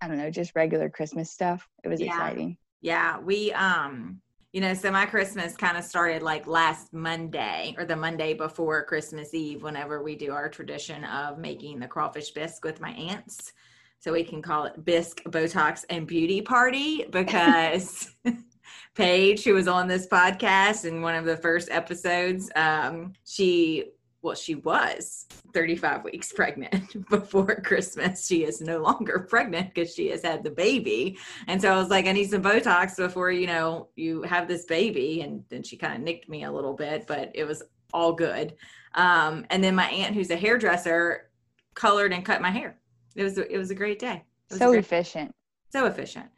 I 0.00 0.08
don't 0.08 0.18
know, 0.18 0.30
just 0.30 0.56
regular 0.56 0.90
Christmas 0.90 1.30
stuff. 1.30 1.68
It 1.84 1.88
was 1.88 2.00
Yeah. 2.00 2.08
exciting. 2.08 2.56
Yeah, 2.80 3.20
we 3.20 3.52
um 3.52 4.20
you 4.54 4.60
know, 4.60 4.72
so 4.72 4.88
my 4.88 5.04
Christmas 5.04 5.56
kind 5.56 5.76
of 5.76 5.82
started 5.82 6.22
like 6.22 6.46
last 6.46 6.92
Monday 6.92 7.74
or 7.76 7.84
the 7.84 7.96
Monday 7.96 8.34
before 8.34 8.84
Christmas 8.84 9.34
Eve 9.34 9.64
whenever 9.64 10.00
we 10.00 10.14
do 10.14 10.30
our 10.30 10.48
tradition 10.48 11.02
of 11.06 11.38
making 11.38 11.80
the 11.80 11.88
crawfish 11.88 12.30
bisque 12.30 12.64
with 12.64 12.80
my 12.80 12.92
aunts. 12.92 13.52
So 13.98 14.12
we 14.12 14.22
can 14.22 14.42
call 14.42 14.66
it 14.66 14.84
bisque, 14.84 15.24
Botox 15.24 15.84
and 15.90 16.06
beauty 16.06 16.40
party 16.40 17.04
because 17.10 18.14
Paige, 18.94 19.42
who 19.42 19.54
was 19.54 19.66
on 19.66 19.88
this 19.88 20.06
podcast 20.06 20.84
in 20.84 21.02
one 21.02 21.16
of 21.16 21.24
the 21.24 21.36
first 21.36 21.68
episodes, 21.68 22.48
um, 22.54 23.12
she 23.24 23.86
well, 24.24 24.34
she 24.34 24.54
was 24.54 25.26
35 25.52 26.02
weeks 26.02 26.32
pregnant 26.36 27.08
before 27.10 27.54
Christmas. 27.56 28.26
She 28.26 28.44
is 28.44 28.60
no 28.60 28.78
longer 28.78 29.20
pregnant 29.28 29.74
because 29.74 29.94
she 29.94 30.08
has 30.08 30.22
had 30.22 30.42
the 30.42 30.50
baby. 30.50 31.18
And 31.46 31.60
so 31.60 31.72
I 31.72 31.76
was 31.76 31.90
like, 31.90 32.06
I 32.06 32.12
need 32.12 32.30
some 32.30 32.42
Botox 32.42 32.96
before, 32.96 33.30
you 33.30 33.46
know, 33.46 33.88
you 33.96 34.22
have 34.22 34.48
this 34.48 34.64
baby. 34.64 35.20
And 35.20 35.44
then 35.50 35.62
she 35.62 35.76
kind 35.76 35.94
of 35.94 36.00
nicked 36.00 36.28
me 36.28 36.44
a 36.44 36.50
little 36.50 36.72
bit, 36.72 37.06
but 37.06 37.30
it 37.34 37.44
was 37.44 37.62
all 37.92 38.12
good. 38.12 38.54
Um, 38.94 39.44
and 39.50 39.62
then 39.62 39.74
my 39.74 39.88
aunt, 39.90 40.14
who's 40.14 40.30
a 40.30 40.36
hairdresser, 40.36 41.30
colored 41.74 42.12
and 42.12 42.24
cut 42.24 42.40
my 42.40 42.50
hair. 42.50 42.78
It 43.14 43.22
was, 43.22 43.36
it 43.36 43.58
was 43.58 43.70
a 43.70 43.74
great 43.74 43.98
day. 43.98 44.24
So 44.50 44.70
great 44.70 44.80
efficient. 44.80 45.32
So 45.70 45.86
efficient 45.86 46.30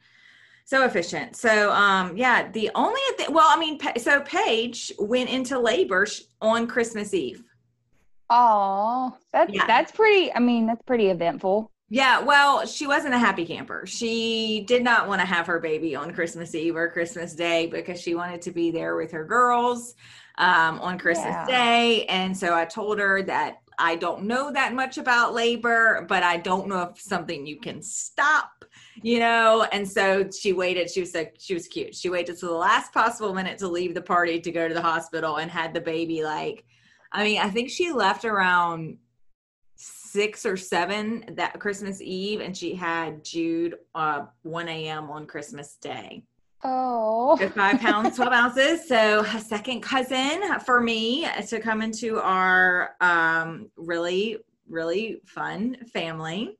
so 0.64 0.84
efficient 0.84 1.36
so 1.36 1.70
um 1.70 2.16
yeah 2.16 2.50
the 2.50 2.68
only 2.74 3.00
th- 3.16 3.28
well 3.28 3.46
i 3.48 3.56
mean 3.56 3.78
so 3.96 4.20
paige 4.22 4.92
went 4.98 5.30
into 5.30 5.56
labor 5.56 6.04
on 6.42 6.66
christmas 6.66 7.14
eve 7.14 7.44
Oh, 8.30 9.16
that's 9.32 9.52
yeah. 9.52 9.66
that's 9.66 9.92
pretty. 9.92 10.32
I 10.32 10.40
mean, 10.40 10.66
that's 10.66 10.82
pretty 10.82 11.08
eventful. 11.08 11.70
Yeah, 11.88 12.20
well, 12.20 12.66
she 12.66 12.88
wasn't 12.88 13.14
a 13.14 13.18
happy 13.18 13.46
camper. 13.46 13.86
She 13.86 14.64
did 14.66 14.82
not 14.82 15.06
want 15.06 15.20
to 15.20 15.26
have 15.26 15.46
her 15.46 15.60
baby 15.60 15.94
on 15.94 16.12
Christmas 16.12 16.52
Eve 16.54 16.74
or 16.74 16.90
Christmas 16.90 17.32
Day 17.34 17.66
because 17.66 18.00
she 18.00 18.16
wanted 18.16 18.42
to 18.42 18.50
be 18.50 18.72
there 18.72 18.96
with 18.96 19.12
her 19.12 19.24
girls 19.24 19.94
um, 20.38 20.80
on 20.80 20.98
Christmas 20.98 21.26
yeah. 21.26 21.46
Day. 21.46 22.04
And 22.06 22.36
so 22.36 22.54
I 22.54 22.64
told 22.64 22.98
her 22.98 23.22
that 23.22 23.58
I 23.78 23.94
don't 23.94 24.24
know 24.24 24.50
that 24.52 24.74
much 24.74 24.98
about 24.98 25.32
labor, 25.32 26.04
but 26.08 26.24
I 26.24 26.38
don't 26.38 26.66
know 26.66 26.82
if 26.82 27.00
something 27.00 27.46
you 27.46 27.60
can 27.60 27.82
stop, 27.82 28.64
you 29.02 29.20
know. 29.20 29.66
And 29.70 29.88
so 29.88 30.28
she 30.28 30.52
waited. 30.52 30.90
She 30.90 31.00
was 31.00 31.14
like, 31.14 31.36
she 31.38 31.54
was 31.54 31.68
cute. 31.68 31.94
She 31.94 32.10
waited 32.10 32.36
to 32.38 32.46
the 32.46 32.52
last 32.52 32.92
possible 32.92 33.32
minute 33.32 33.58
to 33.58 33.68
leave 33.68 33.94
the 33.94 34.02
party 34.02 34.40
to 34.40 34.50
go 34.50 34.66
to 34.66 34.74
the 34.74 34.82
hospital 34.82 35.36
and 35.36 35.50
had 35.50 35.72
the 35.72 35.80
baby 35.80 36.24
like 36.24 36.64
I 37.12 37.24
mean, 37.24 37.40
I 37.40 37.50
think 37.50 37.70
she 37.70 37.92
left 37.92 38.24
around 38.24 38.98
six 39.76 40.46
or 40.46 40.56
seven 40.56 41.24
that 41.32 41.58
Christmas 41.60 42.00
Eve, 42.00 42.40
and 42.40 42.56
she 42.56 42.74
had 42.74 43.24
Jude 43.24 43.76
uh, 43.94 44.26
1 44.42 44.68
a.m. 44.68 45.10
on 45.10 45.26
Christmas 45.26 45.76
Day. 45.76 46.24
Oh, 46.64 47.36
five 47.54 47.80
pounds, 47.80 48.16
12 48.16 48.32
ounces. 48.32 48.88
So, 48.88 49.20
a 49.20 49.40
second 49.40 49.82
cousin 49.82 50.58
for 50.64 50.80
me 50.80 51.28
to 51.48 51.60
come 51.60 51.82
into 51.82 52.18
our 52.18 52.96
um, 53.00 53.70
really, 53.76 54.38
really 54.68 55.20
fun 55.26 55.76
family. 55.92 56.58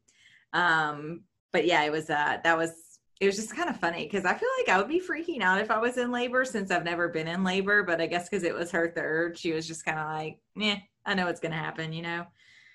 Um, 0.53 1.23
but 1.53 1.67
yeah, 1.67 1.83
it 1.85 1.91
was, 1.91 2.11
uh, 2.11 2.39
that 2.45 2.57
was 2.57 2.73
it 3.21 3.27
was 3.27 3.37
just 3.37 3.55
kind 3.55 3.71
of 3.71 3.79
funny 3.79 4.05
because 4.05 4.25
I 4.25 4.35
feel 4.35 4.49
like 4.59 4.69
I 4.69 4.79
would 4.79 4.89
be 4.89 5.01
freaking 5.01 5.41
out 5.41 5.61
if 5.61 5.71
I 5.71 5.79
was 5.79 5.97
in 5.97 6.11
labor 6.11 6.45
since 6.45 6.71
I've 6.71 6.85
never 6.85 7.09
been 7.09 7.27
in 7.27 7.45
labor. 7.45 7.83
But 7.83 8.01
I 8.01 8.07
guess 8.07 8.29
because 8.29 8.45
it 8.45 8.55
was 8.55 8.71
her 8.73 8.93
third, 8.95 9.39
she 9.39 9.53
was 9.53 9.67
just 9.67 9.85
kind 9.85 9.99
of 9.99 10.07
like, 10.07 10.39
"Yeah, 10.55 10.77
I 11.05 11.15
know 11.15 11.27
what's 11.27 11.41
gonna 11.41 11.57
happen," 11.57 11.93
you 11.93 12.03
know. 12.03 12.27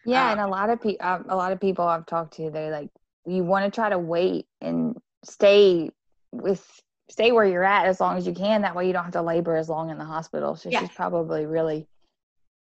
Yeah, 0.06 0.26
um, 0.26 0.40
and 0.40 0.42
a 0.42 0.48
lot 0.48 0.70
of 0.70 0.82
people, 0.82 1.06
um, 1.06 1.26
a 1.30 1.36
lot 1.36 1.52
of 1.52 1.60
people 1.60 1.86
I've 1.86 2.08
talked 2.08 2.36
to, 2.38 2.50
they're 2.50 2.72
like 2.72 2.90
you 3.26 3.44
want 3.44 3.66
to 3.66 3.72
try 3.76 3.90
to 3.90 4.00
wait 4.00 4.48
and 4.62 4.98
stay 5.24 5.92
with 6.32 6.66
stay 7.10 7.32
where 7.32 7.46
you're 7.46 7.64
at 7.64 7.86
as 7.86 8.00
long 8.00 8.18
as 8.18 8.26
you 8.26 8.34
can. 8.34 8.62
That 8.62 8.76
way, 8.76 8.88
you 8.88 8.94
don't 8.94 9.04
have 9.04 9.14
to 9.14 9.22
labor 9.22 9.56
as 9.56 9.70
long 9.70 9.90
in 9.90 9.98
the 9.98 10.06
hospital. 10.06 10.56
So 10.56 10.70
yeah. 10.70 10.80
she's 10.80 10.90
probably 10.90 11.46
really 11.46 11.88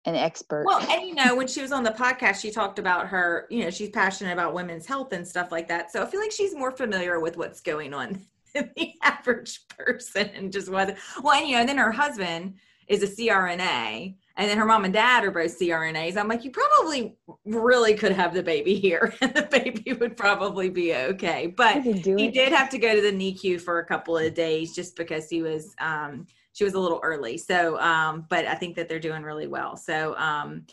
an 0.06 0.14
expert. 0.14 0.64
Well, 0.66 0.80
and 0.90 1.06
you 1.08 1.14
know, 1.14 1.34
when 1.34 1.46
she 1.46 1.62
was 1.62 1.72
on 1.72 1.82
the 1.82 1.90
podcast, 1.90 2.40
she 2.40 2.50
talked 2.50 2.78
about 2.78 3.08
her, 3.08 3.46
you 3.50 3.64
know, 3.64 3.70
she's 3.70 3.90
passionate 3.90 4.32
about 4.32 4.54
women's 4.54 4.86
health 4.86 5.12
and 5.12 5.26
stuff 5.26 5.50
like 5.50 5.68
that. 5.68 5.90
So 5.92 6.02
I 6.02 6.06
feel 6.06 6.20
like 6.20 6.32
she's 6.32 6.54
more 6.54 6.70
familiar 6.70 7.20
with 7.20 7.36
what's 7.36 7.60
going 7.60 7.94
on 7.94 8.20
than 8.54 8.70
the 8.76 8.92
average 9.02 9.66
person 9.68 10.30
and 10.34 10.52
just 10.52 10.68
what, 10.68 10.96
well, 11.22 11.34
and 11.34 11.48
you 11.48 11.54
know, 11.54 11.60
and 11.60 11.68
then 11.68 11.78
her 11.78 11.92
husband 11.92 12.54
is 12.86 13.02
a 13.02 13.06
CRNA 13.06 14.14
and 14.36 14.50
then 14.50 14.58
her 14.58 14.66
mom 14.66 14.84
and 14.84 14.92
dad 14.92 15.24
are 15.24 15.30
both 15.30 15.58
CRNAs. 15.58 16.18
I'm 16.18 16.28
like, 16.28 16.44
you 16.44 16.50
probably 16.50 17.16
really 17.46 17.94
could 17.94 18.12
have 18.12 18.34
the 18.34 18.42
baby 18.42 18.74
here 18.74 19.14
and 19.20 19.32
the 19.34 19.48
baby 19.50 19.94
would 19.94 20.16
probably 20.16 20.68
be 20.68 20.94
okay. 20.94 21.46
But 21.46 21.82
he 21.82 22.30
did 22.30 22.52
have 22.52 22.68
to 22.70 22.78
go 22.78 22.94
to 22.94 23.00
the 23.00 23.12
NICU 23.12 23.60
for 23.60 23.78
a 23.78 23.86
couple 23.86 24.18
of 24.18 24.34
days 24.34 24.74
just 24.74 24.96
because 24.96 25.30
he 25.30 25.40
was, 25.40 25.74
um, 25.80 26.26
she 26.54 26.64
was 26.64 26.72
a 26.74 26.80
little 26.80 27.00
early. 27.02 27.36
So, 27.36 27.78
um, 27.80 28.24
but 28.30 28.46
I 28.46 28.54
think 28.54 28.76
that 28.76 28.88
they're 28.88 28.98
doing 28.98 29.22
really 29.22 29.46
well. 29.46 29.76
So, 29.76 30.16
um, 30.16 30.64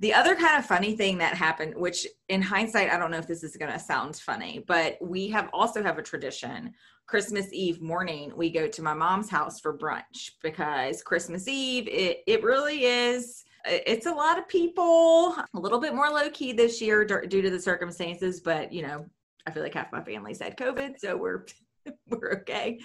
the 0.00 0.12
other 0.12 0.34
kind 0.34 0.58
of 0.58 0.66
funny 0.66 0.94
thing 0.94 1.16
that 1.18 1.34
happened, 1.34 1.74
which 1.74 2.06
in 2.28 2.42
hindsight, 2.42 2.90
I 2.90 2.98
don't 2.98 3.10
know 3.10 3.16
if 3.16 3.26
this 3.26 3.42
is 3.42 3.56
going 3.56 3.72
to 3.72 3.78
sound 3.78 4.16
funny, 4.16 4.62
but 4.66 4.98
we 5.00 5.28
have 5.28 5.48
also 5.54 5.82
have 5.82 5.96
a 5.96 6.02
tradition. 6.02 6.74
Christmas 7.06 7.50
Eve 7.52 7.80
morning, 7.80 8.32
we 8.36 8.50
go 8.50 8.66
to 8.66 8.82
my 8.82 8.92
mom's 8.92 9.30
house 9.30 9.58
for 9.58 9.76
brunch 9.76 10.32
because 10.42 11.02
Christmas 11.02 11.48
Eve, 11.48 11.88
it, 11.88 12.22
it 12.26 12.42
really 12.42 12.84
is 12.84 13.44
it's 13.66 14.06
a 14.06 14.12
lot 14.12 14.38
of 14.38 14.48
people 14.48 15.34
a 15.54 15.58
little 15.58 15.80
bit 15.80 15.94
more 15.94 16.08
low 16.08 16.30
key 16.30 16.52
this 16.52 16.80
year 16.80 17.04
due 17.04 17.42
to 17.42 17.50
the 17.50 17.60
circumstances 17.60 18.40
but 18.40 18.72
you 18.72 18.82
know 18.82 19.04
i 19.46 19.50
feel 19.50 19.62
like 19.62 19.74
half 19.74 19.92
my 19.92 20.02
family's 20.02 20.40
had 20.40 20.56
covid 20.56 20.98
so 20.98 21.16
we're 21.16 21.44
we're 22.08 22.34
okay 22.34 22.78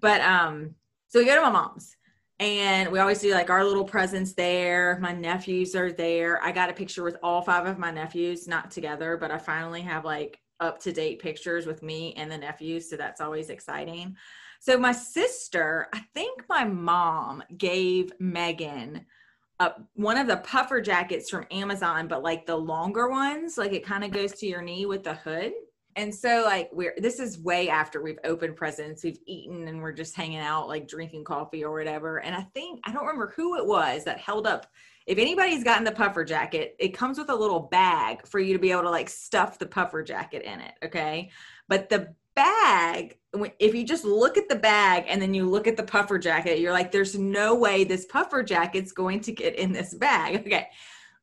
but 0.00 0.20
um 0.20 0.74
so 1.08 1.18
we 1.18 1.24
go 1.24 1.34
to 1.34 1.42
my 1.42 1.50
mom's 1.50 1.96
and 2.40 2.90
we 2.92 3.00
always 3.00 3.20
do 3.20 3.32
like 3.32 3.50
our 3.50 3.64
little 3.64 3.84
presents 3.84 4.32
there. 4.32 4.98
My 5.00 5.12
nephews 5.12 5.74
are 5.74 5.90
there. 5.90 6.42
I 6.42 6.52
got 6.52 6.70
a 6.70 6.74
picture 6.74 7.02
with 7.02 7.16
all 7.22 7.42
five 7.42 7.66
of 7.66 7.78
my 7.78 7.90
nephews, 7.90 8.46
not 8.46 8.70
together, 8.70 9.16
but 9.16 9.30
I 9.30 9.38
finally 9.38 9.82
have 9.82 10.04
like 10.04 10.40
up 10.60 10.80
to 10.80 10.92
date 10.92 11.20
pictures 11.20 11.66
with 11.66 11.82
me 11.82 12.14
and 12.14 12.30
the 12.30 12.38
nephews. 12.38 12.88
So 12.88 12.96
that's 12.96 13.20
always 13.20 13.50
exciting. 13.50 14.16
So 14.60 14.78
my 14.78 14.92
sister, 14.92 15.88
I 15.92 16.00
think 16.14 16.44
my 16.48 16.64
mom 16.64 17.42
gave 17.56 18.12
Megan 18.18 19.06
one 19.94 20.16
of 20.16 20.28
the 20.28 20.36
puffer 20.38 20.80
jackets 20.80 21.28
from 21.30 21.46
Amazon, 21.50 22.06
but 22.06 22.22
like 22.22 22.46
the 22.46 22.56
longer 22.56 23.08
ones, 23.08 23.58
like 23.58 23.72
it 23.72 23.84
kind 23.84 24.04
of 24.04 24.12
goes 24.12 24.32
to 24.34 24.46
your 24.46 24.62
knee 24.62 24.86
with 24.86 25.02
the 25.02 25.14
hood 25.14 25.52
and 25.98 26.14
so 26.14 26.44
like 26.44 26.70
we're 26.72 26.94
this 26.96 27.18
is 27.18 27.40
way 27.40 27.68
after 27.68 28.00
we've 28.00 28.20
opened 28.22 28.54
presents 28.54 29.02
we've 29.02 29.18
eaten 29.26 29.66
and 29.66 29.82
we're 29.82 29.92
just 29.92 30.14
hanging 30.14 30.38
out 30.38 30.68
like 30.68 30.86
drinking 30.86 31.24
coffee 31.24 31.64
or 31.64 31.76
whatever. 31.76 32.18
And 32.18 32.34
i 32.34 32.42
think 32.54 32.80
i 32.84 32.92
don't 32.92 33.02
remember 33.02 33.32
who 33.36 33.56
it 33.56 33.66
was 33.66 34.04
that 34.04 34.18
held 34.18 34.46
up 34.46 34.66
if 35.06 35.18
anybody's 35.18 35.64
gotten 35.64 35.84
the 35.84 35.92
puffer 35.92 36.24
jacket 36.24 36.76
it 36.78 36.90
comes 36.90 37.18
with 37.18 37.30
a 37.30 37.34
little 37.34 37.60
bag 37.60 38.24
for 38.26 38.38
you 38.38 38.52
to 38.52 38.58
be 38.60 38.70
able 38.70 38.82
to 38.82 38.90
like 38.90 39.08
stuff 39.08 39.58
the 39.58 39.66
puffer 39.66 40.02
jacket 40.02 40.42
in 40.42 40.60
it 40.60 40.74
okay? 40.84 41.30
But 41.66 41.88
the 41.88 42.14
bag 42.36 43.18
if 43.58 43.74
you 43.74 43.84
just 43.84 44.04
look 44.04 44.38
at 44.38 44.48
the 44.48 44.56
bag 44.56 45.04
and 45.08 45.20
then 45.20 45.34
you 45.34 45.50
look 45.50 45.66
at 45.66 45.76
the 45.76 45.82
puffer 45.82 46.18
jacket 46.18 46.60
you're 46.60 46.72
like 46.72 46.92
there's 46.92 47.18
no 47.18 47.56
way 47.56 47.82
this 47.82 48.06
puffer 48.06 48.44
jacket's 48.44 48.92
going 48.92 49.20
to 49.22 49.32
get 49.32 49.56
in 49.56 49.72
this 49.72 49.94
bag. 49.94 50.36
Okay 50.46 50.68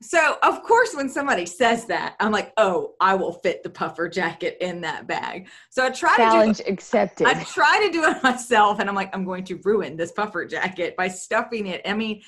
so, 0.02 0.38
of 0.44 0.62
course, 0.62 0.94
when 0.94 1.10
somebody 1.10 1.46
says 1.46 1.86
that, 1.86 2.16
I'm 2.20 2.32
like, 2.32 2.52
oh, 2.58 2.96
I 3.00 3.16
will 3.16 3.32
fit 3.32 3.64
the 3.64 3.70
puffer 3.70 4.10
jacket 4.10 4.58
in 4.60 4.82
that 4.82 5.08
bag. 5.08 5.48
So 5.70 5.86
I 5.86 5.90
try 5.90 6.16
Challenge 6.18 6.58
to 6.58 6.64
do 6.64 6.72
accepted. 6.72 7.28
I 7.28 7.44
try 7.44 7.86
to 7.86 7.92
do 7.92 8.04
it 8.04 8.22
myself, 8.24 8.80
and 8.80 8.90
I'm 8.90 8.96
like, 8.96 9.16
I'm 9.16 9.24
going 9.24 9.46
to 9.46 9.60
ruin 9.64 9.96
this 9.96 10.12
puffer 10.12 10.46
jacket 10.46 10.96
by 10.98 11.08
stuffing 11.08 11.68
it. 11.68 11.82
I 11.86 11.94
mean, 11.94 12.22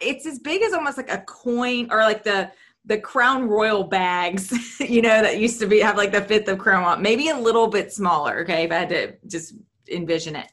it's 0.00 0.26
as 0.26 0.38
big 0.38 0.62
as 0.62 0.72
almost 0.72 0.96
like 0.96 1.10
a 1.10 1.18
coin 1.22 1.88
or 1.90 2.00
like 2.00 2.24
the 2.24 2.50
the 2.84 2.98
crown 2.98 3.46
royal 3.46 3.84
bags 3.84 4.80
you 4.80 5.02
know 5.02 5.22
that 5.22 5.38
used 5.38 5.60
to 5.60 5.66
be 5.66 5.78
have 5.78 5.96
like 5.96 6.10
the 6.10 6.22
fifth 6.22 6.48
of 6.48 6.58
crown 6.58 6.84
on 6.84 7.02
maybe 7.02 7.28
a 7.28 7.36
little 7.36 7.66
bit 7.66 7.92
smaller 7.92 8.40
okay 8.40 8.64
if 8.64 8.72
i 8.72 8.76
had 8.76 8.88
to 8.88 9.14
just 9.26 9.54
envision 9.90 10.34
it 10.34 10.46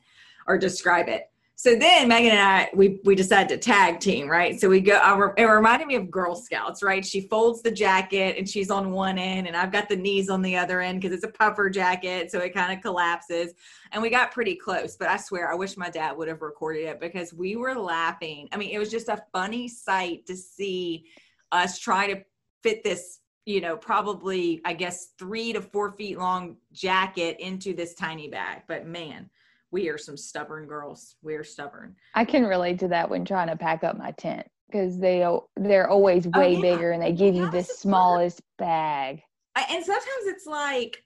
or 0.47 0.57
describe 0.57 1.07
it 1.07 1.31
so 1.65 1.75
then 1.75 2.07
Megan 2.07 2.29
and 2.29 2.39
I, 2.39 2.69
we 2.75 2.99
we 3.05 3.15
decided 3.15 3.49
to 3.49 3.57
tag 3.57 3.99
team, 3.99 4.27
right? 4.27 4.61
So 4.61 4.69
we 4.69 4.81
go. 4.81 4.97
I, 4.97 5.31
it 5.35 5.45
reminded 5.45 5.87
me 5.87 5.95
of 5.95 6.11
Girl 6.11 6.35
Scouts, 6.35 6.83
right? 6.83 7.03
She 7.03 7.21
folds 7.21 7.63
the 7.63 7.71
jacket 7.71 8.37
and 8.37 8.47
she's 8.47 8.69
on 8.69 8.91
one 8.91 9.17
end, 9.17 9.47
and 9.47 9.57
I've 9.57 9.71
got 9.71 9.89
the 9.89 9.95
knees 9.95 10.29
on 10.29 10.43
the 10.43 10.55
other 10.55 10.79
end 10.79 11.01
because 11.01 11.15
it's 11.15 11.25
a 11.25 11.31
puffer 11.31 11.71
jacket, 11.71 12.29
so 12.29 12.37
it 12.37 12.53
kind 12.53 12.71
of 12.71 12.83
collapses. 12.83 13.53
And 13.91 14.03
we 14.03 14.11
got 14.11 14.31
pretty 14.31 14.53
close, 14.53 14.95
but 14.95 15.07
I 15.07 15.17
swear, 15.17 15.51
I 15.51 15.55
wish 15.55 15.75
my 15.75 15.89
dad 15.89 16.15
would 16.15 16.27
have 16.27 16.43
recorded 16.43 16.83
it 16.83 16.99
because 16.99 17.33
we 17.33 17.55
were 17.55 17.73
laughing. 17.73 18.47
I 18.51 18.57
mean, 18.57 18.69
it 18.69 18.77
was 18.77 18.91
just 18.91 19.09
a 19.09 19.23
funny 19.33 19.67
sight 19.67 20.27
to 20.27 20.35
see 20.35 21.05
us 21.51 21.79
try 21.79 22.13
to 22.13 22.21
fit 22.61 22.83
this 22.83 23.21
you 23.47 23.61
know, 23.61 23.77
probably, 23.77 24.59
I 24.65 24.73
guess, 24.73 25.13
three 25.19 25.53
to 25.53 25.61
four 25.61 25.91
feet 25.91 26.17
long 26.17 26.57
jacket 26.73 27.37
into 27.39 27.73
this 27.73 27.93
tiny 27.93 28.27
bag. 28.27 28.63
But 28.67 28.87
man, 28.87 29.29
we 29.75 29.89
are 29.89 29.97
some 29.97 30.15
stubborn 30.15 30.65
girls. 30.67 31.17
We 31.21 31.35
are 31.35 31.43
stubborn. 31.43 31.97
I 32.13 32.23
can 32.23 32.45
relate 32.45 32.79
to 32.79 32.87
that 32.87 33.09
when 33.09 33.25
trying 33.25 33.49
to 33.49 33.57
pack 33.57 33.83
up 33.83 33.97
my 33.97 34.11
tent 34.11 34.47
because 34.67 34.97
they 34.97 35.27
they're 35.57 35.89
always 35.89 36.25
oh, 36.27 36.39
way 36.39 36.55
oh, 36.55 36.61
yeah. 36.61 36.61
bigger 36.61 36.91
and 36.91 37.03
they 37.03 37.11
give 37.11 37.35
you 37.35 37.51
the 37.51 37.61
smallest 37.61 38.41
bag. 38.57 39.21
I, 39.53 39.65
and 39.69 39.83
sometimes 39.83 40.27
it's 40.27 40.45
like 40.45 41.03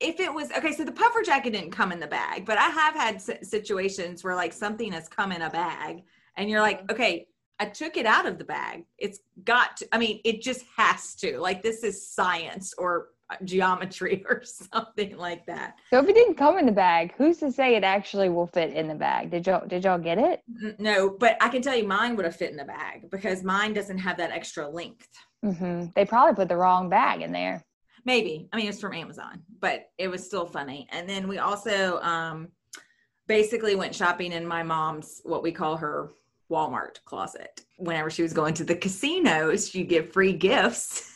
if 0.00 0.18
it 0.18 0.32
was 0.32 0.50
okay 0.52 0.72
so 0.72 0.82
the 0.84 0.92
puffer 0.92 1.22
jacket 1.22 1.50
didn't 1.50 1.70
come 1.70 1.90
in 1.90 1.98
the 1.98 2.06
bag 2.06 2.44
but 2.44 2.58
i 2.58 2.68
have 2.68 2.94
had 2.94 3.18
situations 3.18 4.22
where 4.22 4.34
like 4.34 4.52
something 4.52 4.92
has 4.92 5.08
come 5.08 5.32
in 5.32 5.40
a 5.40 5.48
bag 5.48 6.02
and 6.36 6.50
you're 6.50 6.60
like 6.60 6.80
mm-hmm. 6.80 6.90
okay 6.90 7.26
i 7.58 7.64
took 7.64 7.96
it 7.96 8.04
out 8.04 8.26
of 8.26 8.36
the 8.36 8.44
bag 8.44 8.84
it's 8.98 9.20
got 9.44 9.74
to 9.78 9.88
i 9.92 9.98
mean 9.98 10.20
it 10.22 10.42
just 10.42 10.66
has 10.76 11.14
to 11.14 11.40
like 11.40 11.62
this 11.62 11.82
is 11.82 12.06
science 12.06 12.74
or 12.76 13.08
geometry 13.44 14.24
or 14.28 14.42
something 14.44 15.16
like 15.16 15.46
that. 15.46 15.76
So 15.90 15.98
if 15.98 16.08
it 16.08 16.14
didn't 16.14 16.34
come 16.34 16.58
in 16.58 16.66
the 16.66 16.72
bag, 16.72 17.14
who's 17.16 17.38
to 17.38 17.50
say 17.50 17.76
it 17.76 17.84
actually 17.84 18.28
will 18.28 18.46
fit 18.46 18.72
in 18.72 18.88
the 18.88 18.94
bag? 18.94 19.30
Did 19.30 19.46
y'all 19.46 19.66
did 19.66 19.84
y'all 19.84 19.98
get 19.98 20.18
it? 20.18 20.42
No, 20.78 21.10
but 21.10 21.36
I 21.40 21.48
can 21.48 21.62
tell 21.62 21.76
you 21.76 21.86
mine 21.86 22.16
would 22.16 22.24
have 22.24 22.36
fit 22.36 22.50
in 22.50 22.56
the 22.56 22.64
bag 22.64 23.10
because 23.10 23.42
mine 23.42 23.72
doesn't 23.72 23.98
have 23.98 24.16
that 24.18 24.30
extra 24.30 24.68
length. 24.68 25.08
Mm-hmm. 25.44 25.86
They 25.94 26.04
probably 26.04 26.34
put 26.34 26.48
the 26.48 26.56
wrong 26.56 26.88
bag 26.88 27.22
in 27.22 27.32
there. 27.32 27.64
Maybe. 28.04 28.48
I 28.52 28.56
mean, 28.56 28.68
it's 28.68 28.80
from 28.80 28.94
Amazon, 28.94 29.42
but 29.60 29.90
it 29.98 30.08
was 30.08 30.24
still 30.24 30.46
funny. 30.46 30.86
And 30.90 31.08
then 31.08 31.26
we 31.26 31.38
also 31.38 32.00
um, 32.02 32.48
basically 33.26 33.74
went 33.74 33.94
shopping 33.94 34.32
in 34.32 34.46
my 34.46 34.62
mom's 34.62 35.20
what 35.24 35.42
we 35.42 35.50
call 35.50 35.76
her 35.76 36.12
Walmart 36.50 37.04
closet. 37.04 37.62
Whenever 37.78 38.10
she 38.10 38.22
was 38.22 38.32
going 38.32 38.54
to 38.54 38.64
the 38.64 38.76
casinos, 38.76 39.68
she'd 39.68 39.88
get 39.88 40.12
free 40.12 40.32
gifts. 40.32 41.12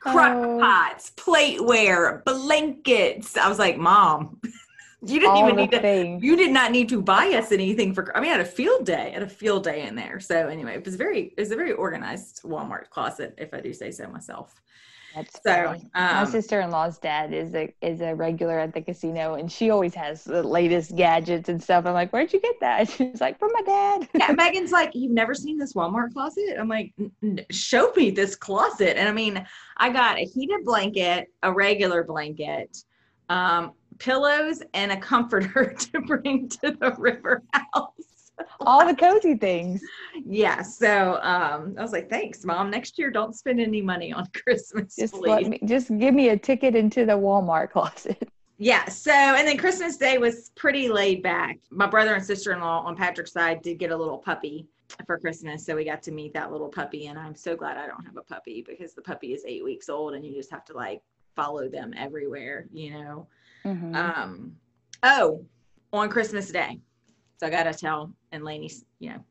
Crock 0.00 0.34
Oh. 0.36 0.58
pots, 0.58 1.12
plateware, 1.16 2.24
blankets. 2.24 3.36
I 3.36 3.48
was 3.48 3.58
like, 3.58 3.76
Mom, 3.76 4.40
you 5.06 5.20
didn't 5.20 5.36
even 5.36 5.56
need 5.56 5.70
to 5.70 5.80
things. 5.80 6.22
you 6.22 6.36
did 6.36 6.50
not 6.50 6.72
need 6.72 6.88
to 6.90 7.00
buy 7.00 7.28
us 7.30 7.52
anything 7.52 7.94
for 7.94 8.14
i 8.14 8.20
mean 8.20 8.28
i 8.28 8.32
had 8.32 8.40
a 8.42 8.44
field 8.44 8.84
day 8.84 9.06
I 9.08 9.14
had 9.14 9.22
a 9.22 9.28
field 9.28 9.64
day 9.64 9.86
in 9.86 9.94
there 9.94 10.20
so 10.20 10.46
anyway 10.48 10.74
it 10.74 10.84
was 10.84 10.96
very 10.96 11.32
it 11.36 11.40
was 11.40 11.50
a 11.52 11.56
very 11.56 11.72
organized 11.72 12.42
walmart 12.42 12.90
closet 12.90 13.34
if 13.38 13.54
i 13.54 13.60
do 13.62 13.72
say 13.72 13.90
so 13.92 14.06
myself 14.08 14.60
That's 15.14 15.40
so. 15.42 15.76
My 15.94 16.20
um, 16.20 16.26
sister 16.26 16.60
in 16.60 16.70
law's 16.70 16.98
dad 16.98 17.32
is 17.32 17.54
a 17.54 17.74
is 17.80 18.00
a 18.00 18.14
regular 18.14 18.58
at 18.58 18.72
the 18.74 18.80
casino, 18.80 19.34
and 19.34 19.50
she 19.50 19.70
always 19.70 19.94
has 19.94 20.24
the 20.24 20.42
latest 20.42 20.94
gadgets 20.96 21.48
and 21.48 21.62
stuff. 21.62 21.86
I'm 21.86 21.94
like, 21.94 22.12
where'd 22.12 22.32
you 22.32 22.40
get 22.40 22.54
that? 22.60 22.88
She's 22.96 23.20
like, 23.20 23.38
from 23.38 23.50
my 23.52 23.62
dad. 23.62 24.08
yeah, 24.14 24.32
megan's 24.36 24.72
like 24.72 24.90
you've 24.94 25.12
never 25.12 25.34
seen 25.34 25.58
this 25.58 25.74
walmart 25.74 26.12
closet 26.12 26.56
i'm 26.58 26.68
like 26.68 26.92
"N- 26.98 27.10
n- 27.22 27.46
show 27.50 27.92
me 27.96 28.10
this 28.10 28.34
closet 28.36 28.98
and 28.98 29.08
i 29.08 29.12
mean 29.12 29.44
i 29.76 29.90
got 29.90 30.18
a 30.18 30.24
heated 30.24 30.64
blanket 30.64 31.28
a 31.42 31.52
regular 31.52 32.04
blanket 32.04 32.76
um, 33.28 33.72
pillows 33.98 34.62
and 34.74 34.90
a 34.92 34.96
comforter 34.96 35.74
to 35.78 36.00
bring 36.00 36.48
to 36.48 36.72
the 36.80 36.94
river 36.98 37.42
house 37.52 38.09
All 38.60 38.86
the 38.86 38.94
cozy 38.94 39.34
things. 39.34 39.82
yeah 40.24 40.62
so 40.62 41.18
um, 41.22 41.74
i 41.78 41.82
was 41.82 41.92
like 41.92 42.08
thanks 42.10 42.44
mom 42.44 42.70
next 42.70 42.98
year 42.98 43.10
don't 43.10 43.34
spend 43.34 43.60
any 43.60 43.82
money 43.82 44.12
on 44.12 44.26
christmas 44.44 44.96
Just 44.96 45.14
please. 45.14 45.28
let 45.28 45.46
me, 45.46 45.60
just 45.64 45.96
give 45.98 46.14
me 46.14 46.30
a 46.30 46.36
ticket 46.36 46.74
into 46.76 47.04
the 47.06 47.12
Walmart 47.12 47.70
closet. 47.70 48.28
Yeah. 48.62 48.84
So, 48.90 49.10
and 49.10 49.48
then 49.48 49.56
Christmas 49.56 49.96
Day 49.96 50.18
was 50.18 50.50
pretty 50.54 50.90
laid 50.90 51.22
back. 51.22 51.58
My 51.70 51.86
brother 51.86 52.14
and 52.14 52.22
sister 52.22 52.52
in 52.52 52.60
law 52.60 52.82
on 52.84 52.94
Patrick's 52.94 53.32
side 53.32 53.62
did 53.62 53.78
get 53.78 53.90
a 53.90 53.96
little 53.96 54.18
puppy 54.18 54.66
for 55.06 55.18
Christmas. 55.18 55.64
So 55.64 55.74
we 55.74 55.82
got 55.82 56.02
to 56.02 56.12
meet 56.12 56.34
that 56.34 56.52
little 56.52 56.68
puppy. 56.68 57.06
And 57.06 57.18
I'm 57.18 57.34
so 57.34 57.56
glad 57.56 57.78
I 57.78 57.86
don't 57.86 58.04
have 58.04 58.18
a 58.18 58.22
puppy 58.22 58.62
because 58.68 58.92
the 58.92 59.00
puppy 59.00 59.32
is 59.32 59.44
eight 59.46 59.64
weeks 59.64 59.88
old 59.88 60.12
and 60.12 60.26
you 60.26 60.34
just 60.34 60.50
have 60.50 60.66
to 60.66 60.74
like 60.74 61.00
follow 61.34 61.70
them 61.70 61.94
everywhere, 61.96 62.66
you 62.70 62.90
know? 62.90 63.26
Mhm. 63.64 63.96
Um, 63.96 64.56
oh, 65.04 65.42
on 65.94 66.10
Christmas 66.10 66.50
Day. 66.50 66.80
So 67.40 67.46
I 67.46 67.50
got 67.50 67.62
to 67.62 67.72
tell 67.72 68.12
and 68.32 68.44
Lainey's, 68.44 68.84
you 68.98 69.08
know, 69.08 69.24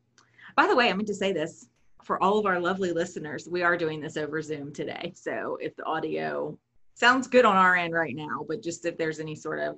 by 0.56 0.66
the 0.66 0.76
way, 0.76 0.90
I 0.90 0.94
meant 0.94 1.08
to 1.10 1.14
say 1.14 1.32
this 1.32 1.70
for 2.04 2.22
all 2.24 2.40
of 2.40 2.48
our 2.48 2.60
lovely 2.60 2.92
listeners. 2.92 3.48
We 3.48 3.62
are 3.62 3.78
doing 3.78 4.02
this 4.02 4.18
over 4.18 4.42
Zoom 4.42 4.74
today. 4.74 5.14
So 5.16 5.60
if 5.62 5.76
the 5.76 5.86
audio 5.86 6.58
sounds 6.96 7.28
good 7.28 7.46
on 7.46 7.56
our 7.56 7.76
end 7.76 7.94
right 7.94 8.16
now, 8.16 8.44
but 8.48 8.64
just 8.64 8.84
if 8.88 8.98
there's 8.98 9.20
any 9.20 9.36
sort 9.36 9.60
of 9.60 9.78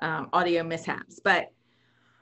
um, 0.00 0.28
audio 0.34 0.62
mishaps. 0.62 1.20
But 1.24 1.52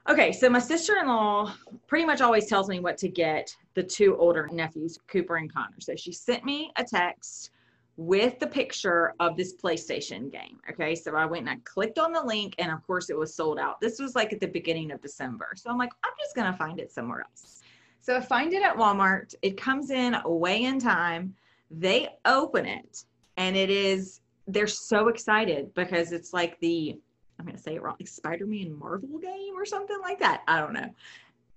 okay, 0.09 0.31
so 0.31 0.49
my 0.49 0.61
sister 0.61 0.99
in 1.01 1.09
law 1.09 1.53
pretty 1.89 2.05
much 2.05 2.21
always 2.21 2.47
tells 2.47 2.69
me 2.69 2.79
what 2.79 2.97
to 2.99 3.09
get 3.09 3.53
the 3.75 3.83
two 3.83 4.17
older 4.17 4.49
nephews, 4.53 4.97
Cooper 5.09 5.39
and 5.39 5.53
Connor. 5.53 5.81
So 5.81 5.97
she 5.97 6.13
sent 6.13 6.45
me 6.45 6.71
a 6.77 6.85
text 6.85 7.51
with 7.99 8.39
the 8.39 8.47
picture 8.47 9.13
of 9.19 9.37
this 9.37 9.57
PlayStation 9.57 10.31
game. 10.31 10.61
Okay, 10.71 10.95
so 10.95 11.17
I 11.17 11.27
went 11.27 11.49
and 11.49 11.51
I 11.51 11.57
clicked 11.65 11.99
on 11.99 12.13
the 12.13 12.23
link, 12.23 12.55
and 12.59 12.71
of 12.71 12.87
course, 12.87 13.11
it 13.11 13.19
was 13.19 13.35
sold 13.35 13.59
out. 13.59 13.81
This 13.81 13.99
was 13.99 14.15
like 14.15 14.33
at 14.33 14.39
the 14.39 14.47
beginning 14.47 14.93
of 14.93 15.03
December. 15.03 15.49
So 15.57 15.69
I'm 15.69 15.77
like, 15.77 15.91
I'm 16.05 16.13
just 16.19 16.37
gonna 16.37 16.57
find 16.57 16.79
it 16.79 16.93
somewhere 16.93 17.23
else. 17.23 17.61
So 18.01 18.17
I 18.17 18.21
find 18.21 18.53
it 18.53 18.63
at 18.63 18.77
Walmart. 18.77 19.35
It 19.43 19.61
comes 19.61 19.91
in 19.91 20.17
way 20.25 20.63
in 20.63 20.79
time. 20.79 21.35
They 21.73 22.09
open 22.25 22.67
it, 22.67 23.05
and 23.37 23.57
it 23.57 23.69
is, 23.69 24.21
they're 24.47 24.69
so 24.69 25.09
excited 25.09 25.75
because 25.75 26.13
it's 26.13 26.33
like 26.33 26.59
the, 26.61 26.97
I'm 27.41 27.47
gonna 27.47 27.59
say 27.59 27.75
it 27.75 27.83
wrong, 27.83 27.97
like 27.99 28.07
Spider 28.07 28.47
Man 28.47 28.79
Marvel 28.79 29.19
game 29.19 29.55
or 29.57 29.67
something 29.67 29.99
like 30.03 30.21
that. 30.21 30.43
I 30.47 30.61
don't 30.61 30.73
know. 30.73 30.89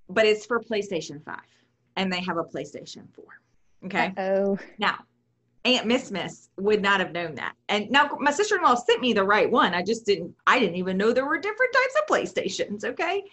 But 0.10 0.26
it's 0.26 0.48
for 0.48 0.60
PlayStation 0.60 1.24
5, 1.24 1.38
and 1.98 2.12
they 2.12 2.22
have 2.22 2.38
a 2.38 2.44
PlayStation 2.44 3.04
4. 3.14 3.26
Okay. 3.86 4.14
Oh, 4.18 4.58
Now, 4.80 5.00
Aunt 5.64 5.86
Miss 5.86 6.10
Miss 6.10 6.50
would 6.58 6.82
not 6.82 7.00
have 7.00 7.12
known 7.12 7.36
that. 7.36 7.54
And 7.70 7.90
now 7.92 8.18
my 8.20 8.32
sister-in-law 8.32 8.76
sent 8.76 9.02
me 9.02 9.14
the 9.14 9.24
right 9.24 9.50
one. 9.50 9.74
I 9.74 9.84
just 9.84 10.06
didn't 10.06 10.36
I 10.48 10.60
didn't 10.60 10.76
even 10.76 10.98
know 10.98 11.12
there 11.12 11.26
were 11.26 11.38
different 11.38 11.74
types 11.74 11.96
of 12.00 12.08
PlayStations, 12.08 12.84
okay? 12.84 13.24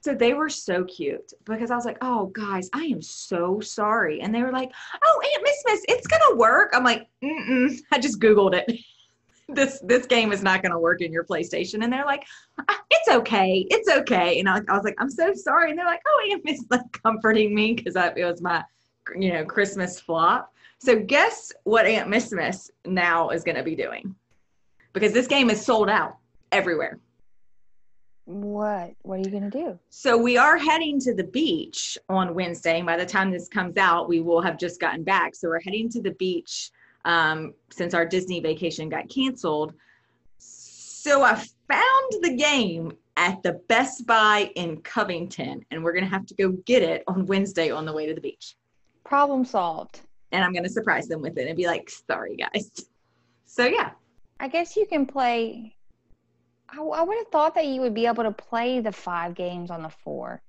So 0.00 0.14
they 0.14 0.34
were 0.34 0.48
so 0.48 0.84
cute 0.84 1.32
because 1.44 1.70
I 1.70 1.76
was 1.76 1.84
like, 1.84 1.98
"Oh, 2.00 2.26
guys, 2.26 2.70
I 2.72 2.84
am 2.84 3.02
so 3.02 3.60
sorry." 3.60 4.20
And 4.20 4.34
they 4.34 4.42
were 4.42 4.52
like, 4.52 4.72
"Oh, 5.04 5.22
Aunt 5.34 5.42
Miss 5.42 5.64
Miss, 5.66 5.84
it's 5.88 6.06
going 6.06 6.22
to 6.30 6.36
work." 6.36 6.72
I'm 6.74 6.84
like, 6.84 7.08
"Mm-mm." 7.22 7.76
I 7.92 7.98
just 7.98 8.20
googled 8.20 8.54
it. 8.54 8.78
this 9.48 9.80
this 9.84 10.06
game 10.06 10.32
is 10.32 10.42
not 10.42 10.62
going 10.62 10.72
to 10.72 10.78
work 10.78 11.02
in 11.02 11.12
your 11.12 11.24
PlayStation. 11.24 11.82
And 11.82 11.92
they're 11.92 12.04
like, 12.04 12.24
"Ah, 12.68 12.80
"It's 12.90 13.08
okay. 13.08 13.66
It's 13.68 13.88
okay." 13.88 14.38
And 14.38 14.48
I, 14.48 14.60
I 14.68 14.76
was 14.76 14.84
like, 14.84 14.96
"I'm 14.98 15.10
so 15.10 15.34
sorry." 15.34 15.70
And 15.70 15.78
they're 15.78 15.86
like, 15.86 16.02
"Oh, 16.06 16.28
Aunt 16.30 16.44
Miss 16.44 16.64
like 16.70 17.02
comforting 17.02 17.54
me 17.54 17.74
because 17.74 17.96
it 17.96 18.24
was 18.24 18.40
my 18.40 18.64
you 19.14 19.32
know, 19.32 19.44
Christmas 19.44 20.00
flop. 20.00 20.52
So 20.78 20.98
guess 21.00 21.52
what 21.64 21.86
Aunt 21.86 22.08
Miss 22.08 22.32
Miss 22.32 22.70
now 22.84 23.30
is 23.30 23.44
going 23.44 23.56
to 23.56 23.62
be 23.62 23.74
doing? 23.74 24.14
Because 24.92 25.12
this 25.12 25.26
game 25.26 25.50
is 25.50 25.64
sold 25.64 25.88
out 25.88 26.16
everywhere. 26.52 26.98
what? 28.26 28.94
What 29.02 29.20
are 29.20 29.22
you 29.22 29.30
gonna 29.30 29.50
do? 29.50 29.78
So 29.90 30.16
we 30.16 30.36
are 30.36 30.58
heading 30.58 30.98
to 31.00 31.14
the 31.14 31.24
beach 31.24 31.96
on 32.08 32.34
Wednesday. 32.34 32.78
And 32.78 32.86
by 32.86 32.96
the 32.96 33.06
time 33.06 33.30
this 33.30 33.48
comes 33.48 33.76
out, 33.76 34.08
we 34.08 34.20
will 34.20 34.40
have 34.42 34.58
just 34.58 34.80
gotten 34.80 35.04
back. 35.04 35.34
So 35.34 35.48
we're 35.48 35.60
heading 35.60 35.88
to 35.90 36.02
the 36.02 36.10
beach 36.12 36.70
um, 37.04 37.54
since 37.70 37.94
our 37.94 38.04
Disney 38.04 38.40
vacation 38.40 38.88
got 38.88 39.08
canceled. 39.08 39.74
So 40.38 41.22
I 41.22 41.34
found 41.68 42.12
the 42.22 42.36
game 42.36 42.92
at 43.16 43.42
the 43.42 43.60
Best 43.68 44.06
Buy 44.06 44.50
in 44.56 44.80
Covington, 44.82 45.64
and 45.70 45.84
we're 45.84 45.92
going 45.92 46.04
to 46.04 46.10
have 46.10 46.26
to 46.26 46.34
go 46.34 46.50
get 46.50 46.82
it 46.82 47.04
on 47.06 47.26
Wednesday 47.26 47.70
on 47.70 47.86
the 47.86 47.92
way 47.92 48.06
to 48.06 48.14
the 48.14 48.20
beach. 48.20 48.56
Problem 49.04 49.44
solved. 49.44 50.00
And 50.36 50.44
I'm 50.44 50.52
going 50.52 50.64
to 50.64 50.70
surprise 50.70 51.08
them 51.08 51.22
with 51.22 51.38
it 51.38 51.48
and 51.48 51.56
be 51.56 51.66
like, 51.66 51.88
sorry, 51.88 52.36
guys. 52.36 52.70
So 53.46 53.64
yeah. 53.64 53.92
I 54.38 54.48
guess 54.48 54.76
you 54.76 54.84
can 54.84 55.06
play. 55.06 55.74
I, 56.68 56.82
I 56.82 57.02
would 57.02 57.16
have 57.16 57.28
thought 57.28 57.54
that 57.54 57.66
you 57.66 57.80
would 57.80 57.94
be 57.94 58.04
able 58.04 58.22
to 58.24 58.32
play 58.32 58.80
the 58.80 58.92
five 58.92 59.34
games 59.34 59.70
on 59.70 59.82
the 59.82 59.88
four, 59.88 60.42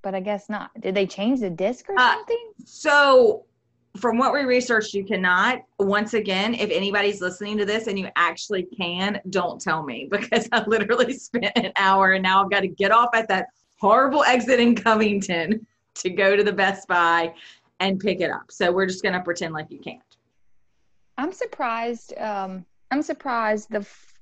but 0.00 0.14
I 0.14 0.20
guess 0.20 0.48
not. 0.48 0.70
Did 0.80 0.94
they 0.94 1.06
change 1.06 1.40
the 1.40 1.50
disc 1.50 1.90
or 1.90 1.98
Uh, 1.98 2.14
something? 2.14 2.52
So, 2.64 3.44
from 3.98 4.16
what 4.16 4.32
we 4.32 4.40
researched, 4.44 4.94
you 4.94 5.04
cannot. 5.04 5.60
Once 5.78 6.14
again, 6.14 6.54
if 6.54 6.70
anybody's 6.70 7.20
listening 7.20 7.58
to 7.58 7.66
this 7.66 7.86
and 7.86 7.98
you 7.98 8.08
actually 8.16 8.62
can, 8.62 9.20
don't 9.28 9.60
tell 9.60 9.82
me 9.82 10.08
because 10.10 10.48
I 10.52 10.64
literally 10.66 11.12
spent 11.12 11.52
an 11.56 11.72
hour 11.76 12.12
and 12.12 12.22
now 12.22 12.42
I've 12.42 12.50
got 12.50 12.60
to 12.60 12.68
get 12.68 12.92
off 12.92 13.10
at 13.12 13.28
that 13.28 13.48
horrible 13.78 14.24
exit 14.24 14.58
in 14.58 14.74
Covington 14.74 15.66
to 15.96 16.08
go 16.08 16.34
to 16.34 16.42
the 16.42 16.52
Best 16.52 16.88
Buy 16.88 17.34
and 17.80 18.00
pick 18.00 18.20
it 18.20 18.30
up. 18.30 18.50
So, 18.50 18.72
we're 18.72 18.86
just 18.86 19.02
going 19.02 19.14
to 19.14 19.20
pretend 19.20 19.54
like 19.54 19.70
you 19.70 19.78
can't. 19.78 20.00
I'm 21.16 21.32
surprised. 21.32 22.16
Um, 22.18 22.64
I'm 22.90 23.02
surprised 23.02 23.70
the 23.70 23.78
f- 23.78 24.14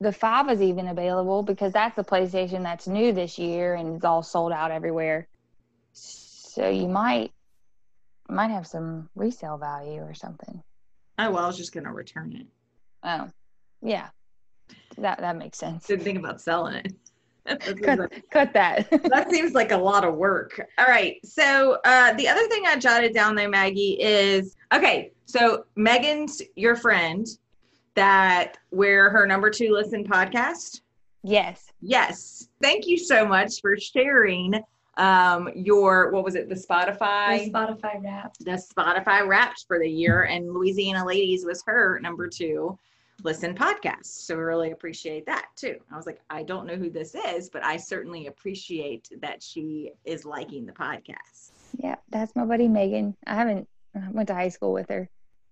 the 0.00 0.12
five 0.12 0.48
is 0.50 0.62
even 0.62 0.88
available 0.88 1.42
because 1.42 1.72
that's 1.72 1.96
the 1.96 2.04
PlayStation 2.04 2.62
that's 2.62 2.86
new 2.86 3.12
this 3.12 3.38
year 3.38 3.74
and 3.74 3.96
it's 3.96 4.04
all 4.04 4.22
sold 4.22 4.52
out 4.52 4.70
everywhere. 4.70 5.26
So 5.92 6.68
you 6.68 6.88
might 6.88 7.32
might 8.28 8.50
have 8.50 8.66
some 8.66 9.08
resale 9.16 9.58
value 9.58 10.02
or 10.02 10.14
something. 10.14 10.62
Oh, 11.18 11.30
well, 11.30 11.44
I 11.44 11.46
was 11.46 11.56
just 11.56 11.72
going 11.72 11.84
to 11.84 11.92
return 11.92 12.32
it. 12.32 12.46
Oh, 13.02 13.28
yeah, 13.82 14.08
that 14.98 15.18
that 15.18 15.36
makes 15.36 15.58
sense. 15.58 15.86
Didn't 15.86 16.04
think 16.04 16.18
about 16.18 16.40
selling 16.40 16.74
it. 16.74 16.92
Cut, 17.82 18.12
cut 18.30 18.52
that. 18.52 18.90
that 19.10 19.30
seems 19.30 19.52
like 19.54 19.72
a 19.72 19.76
lot 19.76 20.04
of 20.04 20.14
work. 20.14 20.60
All 20.78 20.86
right. 20.86 21.16
So 21.24 21.78
uh, 21.84 22.12
the 22.14 22.28
other 22.28 22.46
thing 22.48 22.64
I 22.66 22.76
jotted 22.76 23.14
down 23.14 23.34
there, 23.34 23.48
Maggie, 23.48 23.98
is 24.00 24.56
okay. 24.72 25.12
So 25.26 25.64
Megan's 25.76 26.42
your 26.56 26.76
friend 26.76 27.26
that 27.94 28.58
we're 28.70 29.10
her 29.10 29.26
number 29.26 29.50
two 29.50 29.72
listen 29.72 30.04
podcast. 30.04 30.80
yes. 31.22 31.64
Yes. 31.80 32.48
Thank 32.60 32.86
you 32.86 32.98
so 32.98 33.24
much 33.26 33.60
for 33.60 33.76
sharing 33.78 34.54
um, 34.96 35.48
your 35.54 36.10
what 36.10 36.24
was 36.24 36.34
it 36.34 36.48
the 36.48 36.54
Spotify 36.56 37.44
The 37.44 37.50
Spotify 37.52 38.02
rap. 38.04 38.34
the 38.40 38.60
Spotify 38.76 39.26
Wrapped 39.26 39.64
for 39.68 39.78
the 39.78 39.88
year, 39.88 40.24
and 40.24 40.52
Louisiana 40.52 41.06
Ladies 41.06 41.44
was 41.44 41.62
her 41.66 42.00
number 42.00 42.26
two 42.28 42.76
listen 43.24 43.54
podcast. 43.54 44.06
So 44.06 44.36
we 44.36 44.42
really 44.42 44.70
appreciate 44.70 45.26
that 45.26 45.48
too. 45.56 45.76
I 45.92 45.96
was 45.96 46.06
like, 46.06 46.20
I 46.30 46.42
don't 46.42 46.66
know 46.66 46.76
who 46.76 46.90
this 46.90 47.14
is, 47.14 47.48
but 47.48 47.64
I 47.64 47.76
certainly 47.76 48.26
appreciate 48.26 49.08
that 49.20 49.42
she 49.42 49.92
is 50.04 50.24
liking 50.24 50.66
the 50.66 50.72
podcast. 50.72 51.50
Yeah, 51.76 51.96
that's 52.10 52.34
my 52.36 52.44
buddy 52.44 52.68
Megan. 52.68 53.16
I 53.26 53.34
haven't 53.34 53.68
I 53.94 54.10
went 54.10 54.28
to 54.28 54.34
high 54.34 54.48
school 54.48 54.72
with 54.72 54.88
her. 54.90 55.08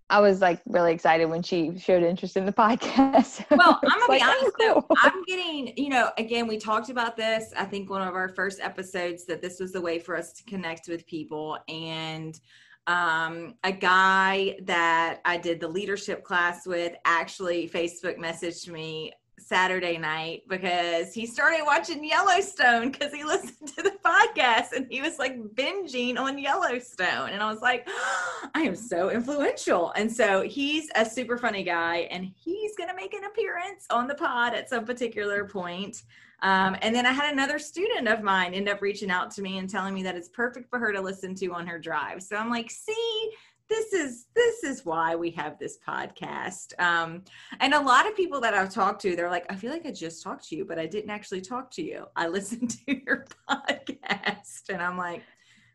I 0.08 0.20
was 0.20 0.40
like 0.40 0.60
really 0.66 0.92
excited 0.92 1.26
when 1.26 1.42
she 1.42 1.76
showed 1.78 2.04
interest 2.04 2.36
in 2.36 2.46
the 2.46 2.52
podcast. 2.52 3.44
Well, 3.56 3.80
I'm 3.84 4.00
gonna 4.00 4.12
It's 4.12 4.24
be 4.24 4.30
honest 4.30 4.56
oh, 4.60 4.84
though. 4.88 4.96
I'm 4.98 5.24
getting, 5.24 5.72
you 5.76 5.88
know, 5.88 6.10
again, 6.16 6.46
we 6.46 6.58
talked 6.58 6.90
about 6.90 7.16
this. 7.16 7.52
I 7.56 7.64
think 7.64 7.90
one 7.90 8.06
of 8.06 8.14
our 8.14 8.28
first 8.28 8.60
episodes 8.60 9.24
that 9.26 9.42
this 9.42 9.58
was 9.58 9.72
the 9.72 9.80
way 9.80 9.98
for 9.98 10.16
us 10.16 10.32
to 10.34 10.44
connect 10.44 10.88
with 10.88 11.06
people. 11.06 11.58
And 11.68 12.38
um, 12.86 13.54
a 13.64 13.72
guy 13.72 14.58
that 14.62 15.20
I 15.24 15.36
did 15.36 15.60
the 15.60 15.68
leadership 15.68 16.22
class 16.22 16.66
with 16.66 16.94
actually 17.04 17.68
Facebook 17.68 18.16
messaged 18.18 18.68
me 18.68 19.12
Saturday 19.38 19.98
night 19.98 20.42
because 20.48 21.12
he 21.12 21.26
started 21.26 21.62
watching 21.64 22.02
Yellowstone 22.04 22.90
because 22.90 23.12
he 23.12 23.22
listened 23.24 23.68
to 23.76 23.82
the 23.82 23.92
podcast 24.04 24.72
and 24.74 24.86
he 24.90 25.02
was 25.02 25.18
like 25.18 25.36
binging 25.54 26.18
on 26.18 26.38
Yellowstone. 26.38 27.30
And 27.30 27.42
I 27.42 27.50
was 27.50 27.60
like, 27.60 27.88
I 28.54 28.62
am 28.62 28.74
so 28.74 29.10
influential. 29.10 29.92
And 29.92 30.10
so 30.10 30.42
he's 30.42 30.88
a 30.94 31.04
super 31.04 31.36
funny 31.38 31.64
guy 31.64 32.08
and 32.10 32.24
he's 32.24 32.74
going 32.76 32.88
to 32.88 32.96
make 32.96 33.14
an 33.14 33.24
appearance 33.24 33.86
on 33.90 34.06
the 34.06 34.14
pod 34.14 34.54
at 34.54 34.68
some 34.68 34.84
particular 34.84 35.44
point. 35.44 36.02
Um, 36.46 36.76
and 36.80 36.94
then 36.94 37.06
I 37.06 37.10
had 37.10 37.32
another 37.32 37.58
student 37.58 38.06
of 38.06 38.22
mine 38.22 38.54
end 38.54 38.68
up 38.68 38.80
reaching 38.80 39.10
out 39.10 39.32
to 39.32 39.42
me 39.42 39.58
and 39.58 39.68
telling 39.68 39.92
me 39.92 40.04
that 40.04 40.14
it's 40.14 40.28
perfect 40.28 40.70
for 40.70 40.78
her 40.78 40.92
to 40.92 41.00
listen 41.00 41.34
to 41.34 41.52
on 41.52 41.66
her 41.66 41.76
drive. 41.76 42.22
So 42.22 42.36
I'm 42.36 42.50
like, 42.50 42.70
see, 42.70 43.32
this 43.68 43.92
is 43.92 44.26
this 44.36 44.62
is 44.62 44.84
why 44.84 45.16
we 45.16 45.32
have 45.32 45.58
this 45.58 45.76
podcast. 45.84 46.72
Um, 46.78 47.24
and 47.58 47.74
a 47.74 47.80
lot 47.80 48.06
of 48.06 48.14
people 48.14 48.40
that 48.42 48.54
I've 48.54 48.72
talked 48.72 49.02
to, 49.02 49.16
they're 49.16 49.28
like, 49.28 49.44
I 49.50 49.56
feel 49.56 49.72
like 49.72 49.86
I 49.86 49.90
just 49.90 50.22
talked 50.22 50.48
to 50.50 50.56
you, 50.56 50.64
but 50.64 50.78
I 50.78 50.86
didn't 50.86 51.10
actually 51.10 51.40
talk 51.40 51.68
to 51.72 51.82
you. 51.82 52.06
I 52.14 52.28
listened 52.28 52.70
to 52.86 52.96
your 53.04 53.26
podcast, 53.50 54.68
and 54.68 54.80
I'm 54.80 54.96
like, 54.96 55.24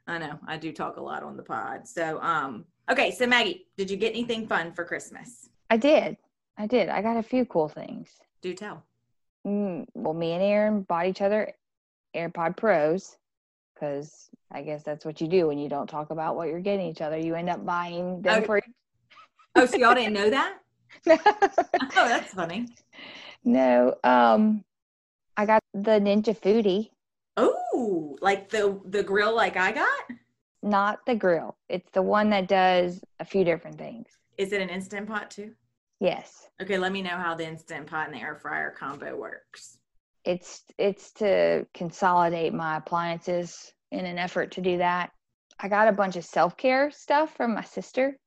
I 0.08 0.20
know 0.20 0.40
I 0.48 0.56
do 0.56 0.72
talk 0.72 0.96
a 0.96 1.04
lot 1.04 1.22
on 1.22 1.36
the 1.36 1.44
pod. 1.44 1.86
So, 1.86 2.18
um, 2.22 2.64
okay, 2.90 3.12
so 3.12 3.28
Maggie, 3.28 3.68
did 3.76 3.92
you 3.92 3.98
get 3.98 4.12
anything 4.12 4.48
fun 4.48 4.72
for 4.72 4.86
Christmas? 4.86 5.50
I 5.70 5.76
did. 5.76 6.16
I 6.58 6.66
did. 6.66 6.88
I 6.88 7.02
got 7.02 7.18
a 7.18 7.24
few 7.24 7.44
cool 7.44 7.68
things. 7.68 8.10
Do 8.42 8.54
tell. 8.54 8.86
Mm, 9.46 9.86
well, 9.96 10.14
me 10.14 10.34
and 10.34 10.44
Aaron 10.44 10.82
bought 10.84 11.08
each 11.08 11.22
other 11.22 11.52
AirPod 12.16 12.58
Pros 12.58 13.18
because 13.74 14.30
I 14.52 14.62
guess 14.62 14.84
that's 14.84 15.06
what 15.06 15.20
you 15.22 15.28
do 15.28 15.48
when 15.48 15.58
you 15.58 15.70
don't 15.70 15.88
talk 15.90 16.12
about 16.12 16.36
what 16.36 16.48
you're 16.50 16.60
getting 16.60 16.88
each 16.88 17.02
other. 17.02 17.18
You 17.18 17.36
end 17.36 17.50
up 17.50 17.66
buying 17.66 18.22
them 18.22 18.38
Okay. 18.38 18.46
for. 18.46 18.62
Oh, 19.56 19.66
so 19.66 19.78
y'all 19.78 19.96
didn't 19.96 20.14
know 20.14 20.30
that? 20.30 20.58
Oh, 21.98 22.08
that's 22.08 22.34
funny. 22.34 22.68
no, 23.44 23.96
um, 24.04 24.64
I 25.36 25.46
got 25.46 25.62
the 25.74 25.92
Ninja 26.00 26.38
Foodi, 26.38 26.90
Oh, 27.38 28.18
like 28.22 28.50
the 28.50 28.80
the 28.86 29.02
grill, 29.04 29.36
like 29.36 29.58
I 29.58 29.72
got. 29.72 30.04
not 30.62 31.00
the 31.08 31.16
grill. 31.16 31.56
It's 31.70 31.90
the 31.92 32.02
one 32.02 32.30
that 32.30 32.48
does 32.48 33.02
a 33.20 33.26
few 33.26 33.44
different 33.44 33.78
things. 33.78 34.08
Is 34.38 34.54
it 34.54 34.62
an 34.62 34.70
instant 34.70 35.08
pot 35.08 35.32
too? 35.32 35.54
Yes, 36.02 36.50
Okay, 36.62 36.78
let 36.78 36.92
me 36.94 37.02
know 37.02 37.18
how 37.18 37.36
the 37.36 37.46
instant 37.48 37.88
pot 37.88 38.08
and 38.08 38.16
the 38.16 38.22
air 38.22 38.36
fryer 38.36 38.72
combo 38.72 39.18
works. 39.18 39.80
it's 40.24 40.64
it's 40.78 41.12
to 41.14 41.66
consolidate 41.74 42.54
my 42.54 42.78
appliances 42.78 43.74
in 43.92 44.06
an 44.06 44.18
effort 44.18 44.52
to 44.52 44.62
do 44.62 44.78
that. 44.78 45.12
I 45.60 45.68
got 45.68 45.88
a 45.88 45.92
bunch 45.92 46.16
of 46.16 46.26
self 46.26 46.58
care 46.58 46.92
stuff 46.92 47.36
from 47.36 47.54
my 47.56 47.64
sister. 47.64 48.18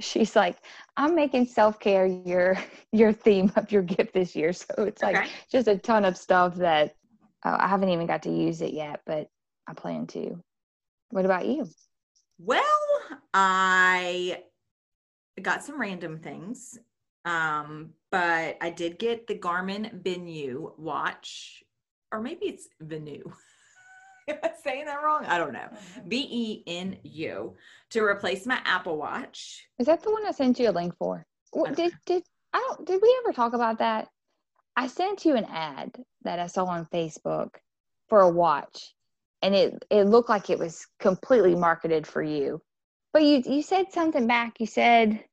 She's 0.00 0.36
like, 0.36 0.58
I'm 0.96 1.14
making 1.14 1.46
self 1.46 1.80
care 1.80 2.06
your 2.06 2.58
your 2.92 3.12
theme 3.12 3.52
of 3.56 3.72
your 3.72 3.82
gift 3.82 4.14
this 4.14 4.36
year. 4.36 4.52
So 4.52 4.66
it's 4.78 5.02
like 5.02 5.16
Okay. 5.16 5.30
just 5.50 5.68
a 5.68 5.78
ton 5.78 6.04
of 6.04 6.16
stuff 6.16 6.56
that 6.56 6.96
uh, 7.44 7.56
I 7.60 7.68
haven't 7.68 7.90
even 7.90 8.06
got 8.06 8.22
to 8.24 8.30
use 8.30 8.60
it 8.62 8.74
yet, 8.74 9.00
but 9.06 9.28
I 9.66 9.74
plan 9.74 10.06
to. 10.08 10.42
What 11.10 11.24
about 11.26 11.46
you? 11.46 11.68
Well, 12.38 12.62
I 13.34 14.42
got 15.40 15.64
some 15.64 15.80
random 15.80 16.18
things. 16.18 16.78
Um, 17.28 17.90
but 18.10 18.56
I 18.60 18.70
did 18.70 18.98
get 18.98 19.26
the 19.26 19.38
Garmin 19.38 20.02
Benu 20.02 20.76
watch, 20.78 21.62
or 22.10 22.22
maybe 22.22 22.46
it's 22.46 22.68
Venu. 22.80 23.30
Am 24.28 24.38
I 24.42 24.50
saying 24.62 24.86
that 24.86 25.02
wrong? 25.02 25.26
I 25.26 25.36
don't 25.36 25.52
know. 25.52 25.68
B 26.06 26.26
E 26.30 26.62
N 26.66 26.96
U 27.02 27.54
to 27.90 28.02
replace 28.02 28.46
my 28.46 28.58
Apple 28.64 28.96
Watch. 28.96 29.66
Is 29.78 29.86
that 29.86 30.02
the 30.02 30.10
one 30.10 30.26
I 30.26 30.30
sent 30.30 30.58
you 30.58 30.70
a 30.70 30.72
link 30.72 30.94
for? 30.98 31.26
What, 31.50 31.76
did 31.76 31.92
did 32.06 32.22
I 32.54 32.58
don't 32.66 32.86
did 32.86 33.00
we 33.02 33.20
ever 33.22 33.34
talk 33.34 33.52
about 33.52 33.78
that? 33.78 34.08
I 34.74 34.86
sent 34.86 35.24
you 35.26 35.36
an 35.36 35.46
ad 35.46 35.96
that 36.22 36.38
I 36.38 36.46
saw 36.46 36.64
on 36.64 36.86
Facebook 36.86 37.50
for 38.08 38.20
a 38.20 38.30
watch, 38.30 38.94
and 39.42 39.54
it 39.54 39.84
it 39.90 40.04
looked 40.04 40.30
like 40.30 40.48
it 40.48 40.58
was 40.58 40.86
completely 40.98 41.54
marketed 41.54 42.06
for 42.06 42.22
you. 42.22 42.62
But 43.12 43.22
you 43.22 43.42
you 43.44 43.62
said 43.62 43.92
something 43.92 44.26
back. 44.26 44.60
You 44.60 44.66
said, 44.66 45.24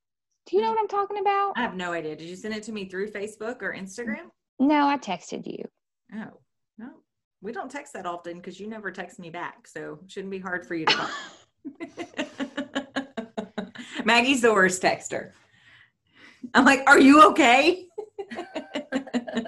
"Do 0.46 0.56
you 0.56 0.62
know 0.62 0.70
what 0.70 0.80
I'm 0.80 0.88
talking 0.88 1.20
about?" 1.20 1.54
I 1.56 1.62
have 1.62 1.76
no 1.76 1.92
idea. 1.94 2.16
Did 2.16 2.28
you 2.30 2.36
send 2.36 2.54
it 2.54 2.64
to 2.64 2.72
me 2.72 2.86
through 2.86 3.12
Facebook 3.12 3.62
or 3.62 3.74
Instagram? 3.74 4.30
No, 4.60 4.88
I 4.88 4.98
texted 4.98 5.46
you. 5.46 5.66
Oh, 6.14 6.40
no. 6.78 6.90
We 7.42 7.52
don't 7.52 7.70
text 7.70 7.94
that 7.94 8.06
often 8.06 8.38
because 8.38 8.60
you 8.60 8.68
never 8.68 8.92
text 8.92 9.20
me 9.20 9.30
back. 9.30 9.68
So 9.68 10.00
it 10.04 10.12
shouldn't 10.12 10.32
be 10.32 10.40
hard 10.40 10.66
for 10.66 10.76
you 10.76 10.86
to 10.86 10.94
find. 10.94 11.12
Maggie's 14.06 14.42
the 14.42 14.54
worst 14.54 14.82
texter. 14.82 15.32
I'm 16.54 16.64
like, 16.66 16.84
are 16.88 17.00
you 17.00 17.24
okay? 17.30 17.88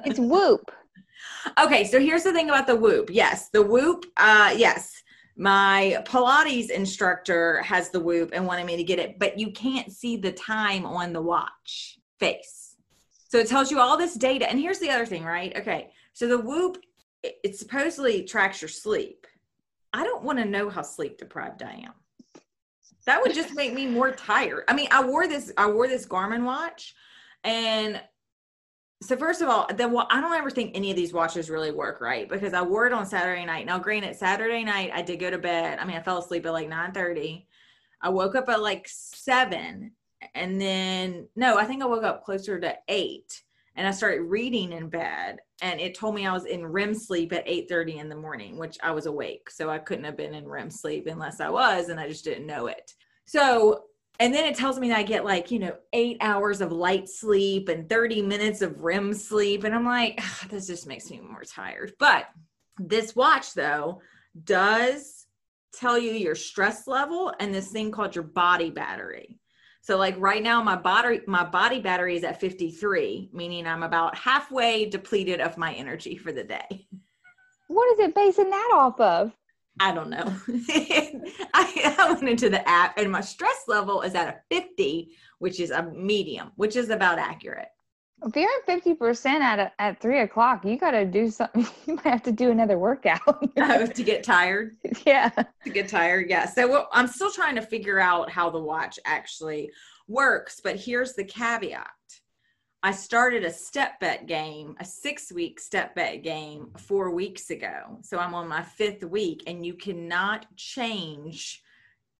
It's 0.05 0.19
Whoop. 0.19 0.71
okay, 1.59 1.83
so 1.85 1.99
here's 1.99 2.23
the 2.23 2.33
thing 2.33 2.49
about 2.49 2.67
the 2.67 2.75
whoop. 2.75 3.09
Yes, 3.11 3.49
the 3.49 3.61
whoop, 3.61 4.05
uh, 4.17 4.53
yes. 4.55 5.03
My 5.39 6.03
Pilates 6.05 6.71
instructor 6.71 7.61
has 7.61 7.91
the 7.91 7.99
whoop 7.99 8.31
and 8.33 8.47
wanted 8.47 8.65
me 8.65 8.75
to 8.75 8.83
get 8.83 8.97
it, 8.97 9.19
but 9.19 9.39
you 9.39 9.51
can't 9.51 9.91
see 9.91 10.17
the 10.17 10.31
time 10.31 10.83
on 10.83 11.13
the 11.13 11.21
watch 11.21 11.99
face. 12.19 12.75
So 13.29 13.37
it 13.37 13.47
tells 13.47 13.69
you 13.69 13.79
all 13.79 13.97
this 13.97 14.15
data. 14.15 14.49
And 14.49 14.59
here's 14.59 14.79
the 14.79 14.89
other 14.89 15.05
thing, 15.05 15.23
right? 15.23 15.55
Okay. 15.55 15.91
So 16.13 16.27
the 16.27 16.39
whoop, 16.39 16.79
it, 17.21 17.55
supposedly 17.55 18.23
tracks 18.23 18.61
your 18.61 18.69
sleep. 18.69 19.27
I 19.93 20.03
don't 20.03 20.23
want 20.23 20.39
to 20.39 20.45
know 20.45 20.69
how 20.69 20.81
sleep 20.81 21.19
deprived 21.19 21.61
I 21.61 21.83
am. 21.85 21.93
That 23.05 23.21
would 23.21 23.35
just 23.35 23.53
make 23.53 23.73
me 23.73 23.85
more 23.85 24.11
tired. 24.11 24.63
I 24.67 24.73
mean, 24.73 24.87
I 24.91 25.05
wore 25.05 25.27
this, 25.27 25.53
I 25.55 25.69
wore 25.69 25.87
this 25.87 26.07
Garmin 26.07 26.43
watch 26.43 26.95
and 27.43 28.01
so 29.01 29.15
first 29.15 29.41
of 29.41 29.49
all, 29.49 29.67
the 29.67 30.05
I 30.09 30.21
don't 30.21 30.33
ever 30.33 30.49
think 30.49 30.71
any 30.73 30.89
of 30.89 30.95
these 30.95 31.13
watches 31.13 31.49
really 31.49 31.71
work 31.71 32.01
right 32.01 32.27
because 32.27 32.53
I 32.53 32.63
wore 32.63 32.87
it 32.87 32.93
on 32.93 33.05
Saturday 33.05 33.45
night. 33.45 33.65
Now, 33.65 33.77
granted, 33.77 34.15
Saturday 34.15 34.63
night 34.63 34.91
I 34.93 35.03
did 35.03 35.19
go 35.19 35.29
to 35.29 35.37
bed. 35.37 35.77
I 35.79 35.85
mean, 35.85 35.97
I 35.97 36.01
fell 36.01 36.17
asleep 36.17 36.45
at 36.45 36.53
like 36.53 36.69
nine 36.69 36.93
thirty. 36.93 37.47
I 38.01 38.09
woke 38.09 38.35
up 38.35 38.49
at 38.49 38.61
like 38.61 38.87
seven, 38.87 39.91
and 40.33 40.59
then 40.59 41.27
no, 41.35 41.57
I 41.57 41.65
think 41.65 41.83
I 41.83 41.85
woke 41.85 42.03
up 42.03 42.23
closer 42.23 42.59
to 42.59 42.75
eight, 42.87 43.43
and 43.75 43.87
I 43.87 43.91
started 43.91 44.21
reading 44.21 44.71
in 44.71 44.89
bed, 44.89 45.37
and 45.61 45.79
it 45.79 45.95
told 45.95 46.15
me 46.15 46.25
I 46.25 46.33
was 46.33 46.45
in 46.45 46.65
REM 46.65 46.95
sleep 46.95 47.33
at 47.33 47.43
eight 47.45 47.69
thirty 47.69 47.99
in 47.99 48.09
the 48.09 48.15
morning, 48.15 48.57
which 48.57 48.77
I 48.81 48.91
was 48.91 49.05
awake, 49.05 49.51
so 49.51 49.69
I 49.69 49.77
couldn't 49.77 50.05
have 50.05 50.17
been 50.17 50.33
in 50.33 50.47
REM 50.47 50.71
sleep 50.71 51.05
unless 51.05 51.39
I 51.39 51.49
was, 51.49 51.89
and 51.89 51.99
I 51.99 52.07
just 52.07 52.23
didn't 52.23 52.47
know 52.47 52.65
it. 52.65 52.95
So 53.25 53.83
and 54.19 54.33
then 54.33 54.45
it 54.45 54.55
tells 54.55 54.79
me 54.79 54.89
that 54.89 54.97
I 54.97 55.03
get 55.03 55.25
like, 55.25 55.51
you 55.51 55.59
know, 55.59 55.75
eight 55.93 56.17
hours 56.21 56.61
of 56.61 56.71
light 56.71 57.07
sleep 57.07 57.69
and 57.69 57.87
30 57.87 58.23
minutes 58.23 58.61
of 58.61 58.81
REM 58.81 59.13
sleep. 59.13 59.63
And 59.63 59.75
I'm 59.75 59.85
like, 59.85 60.21
this 60.49 60.67
just 60.67 60.87
makes 60.87 61.09
me 61.09 61.19
more 61.19 61.43
tired. 61.43 61.93
But 61.99 62.25
this 62.79 63.15
watch, 63.15 63.53
though, 63.53 64.01
does 64.43 65.25
tell 65.73 65.97
you 65.97 66.11
your 66.11 66.35
stress 66.35 66.87
level 66.87 67.31
and 67.39 67.53
this 67.53 67.69
thing 67.69 67.91
called 67.91 68.15
your 68.15 68.23
body 68.23 68.71
battery. 68.71 69.39
So 69.81 69.97
like 69.97 70.15
right 70.17 70.43
now 70.43 70.61
my 70.61 70.75
body 70.75 71.21
my 71.27 71.45
body 71.45 71.79
battery 71.79 72.17
is 72.17 72.23
at 72.23 72.41
53, 72.41 73.29
meaning 73.31 73.65
I'm 73.65 73.83
about 73.83 74.17
halfway 74.17 74.89
depleted 74.89 75.39
of 75.39 75.57
my 75.57 75.73
energy 75.73 76.17
for 76.17 76.31
the 76.33 76.43
day. 76.43 76.87
What 77.67 77.93
is 77.93 77.99
it 77.99 78.15
basing 78.15 78.49
that 78.49 78.71
off 78.73 78.99
of? 78.99 79.31
I 79.79 79.93
don't 79.93 80.09
know. 80.09 80.33
I, 81.53 81.95
I 81.99 82.11
went 82.13 82.29
into 82.29 82.49
the 82.49 82.67
app 82.67 82.97
and 82.97 83.11
my 83.11 83.21
stress 83.21 83.63
level 83.67 84.01
is 84.01 84.15
at 84.15 84.27
a 84.27 84.55
50, 84.55 85.09
which 85.39 85.59
is 85.59 85.71
a 85.71 85.83
medium, 85.83 86.51
which 86.55 86.75
is 86.75 86.89
about 86.89 87.19
accurate. 87.19 87.69
If 88.25 88.35
you're 88.35 88.49
at 88.49 88.65
fifty 88.65 88.95
percent 88.95 89.43
at 89.43 89.59
a, 89.59 89.71
at 89.79 90.01
three 90.01 90.21
o'clock, 90.21 90.65
you 90.65 90.75
got 90.75 90.91
to 90.91 91.05
do 91.05 91.29
something. 91.29 91.67
You 91.85 91.95
might 91.95 92.05
have 92.07 92.23
to 92.23 92.31
do 92.31 92.49
another 92.49 92.79
workout. 92.79 93.21
Oh, 93.59 93.85
to 93.85 94.03
get 94.03 94.23
tired. 94.23 94.75
yeah. 95.05 95.29
To 95.29 95.69
get 95.69 95.87
tired. 95.87 96.27
Yeah. 96.27 96.47
So 96.47 96.67
well, 96.67 96.89
I'm 96.93 97.07
still 97.07 97.31
trying 97.31 97.53
to 97.55 97.61
figure 97.61 97.99
out 97.99 98.31
how 98.31 98.49
the 98.49 98.59
watch 98.59 98.97
actually 99.05 99.69
works, 100.07 100.59
but 100.63 100.77
here's 100.77 101.13
the 101.13 101.25
caveat. 101.25 101.89
I 102.83 102.91
started 102.91 103.43
a 103.43 103.49
StepBet 103.49 104.27
game, 104.27 104.75
a 104.79 104.85
six 104.85 105.31
week 105.31 105.59
StepBet 105.59 106.23
game 106.23 106.69
four 106.77 107.11
weeks 107.11 107.49
ago. 107.49 107.99
So 108.03 108.19
I'm 108.19 108.33
on 108.33 108.47
my 108.47 108.61
fifth 108.61 109.03
week, 109.03 109.43
and 109.47 109.65
you 109.65 109.73
cannot 109.73 110.45
change 110.55 111.61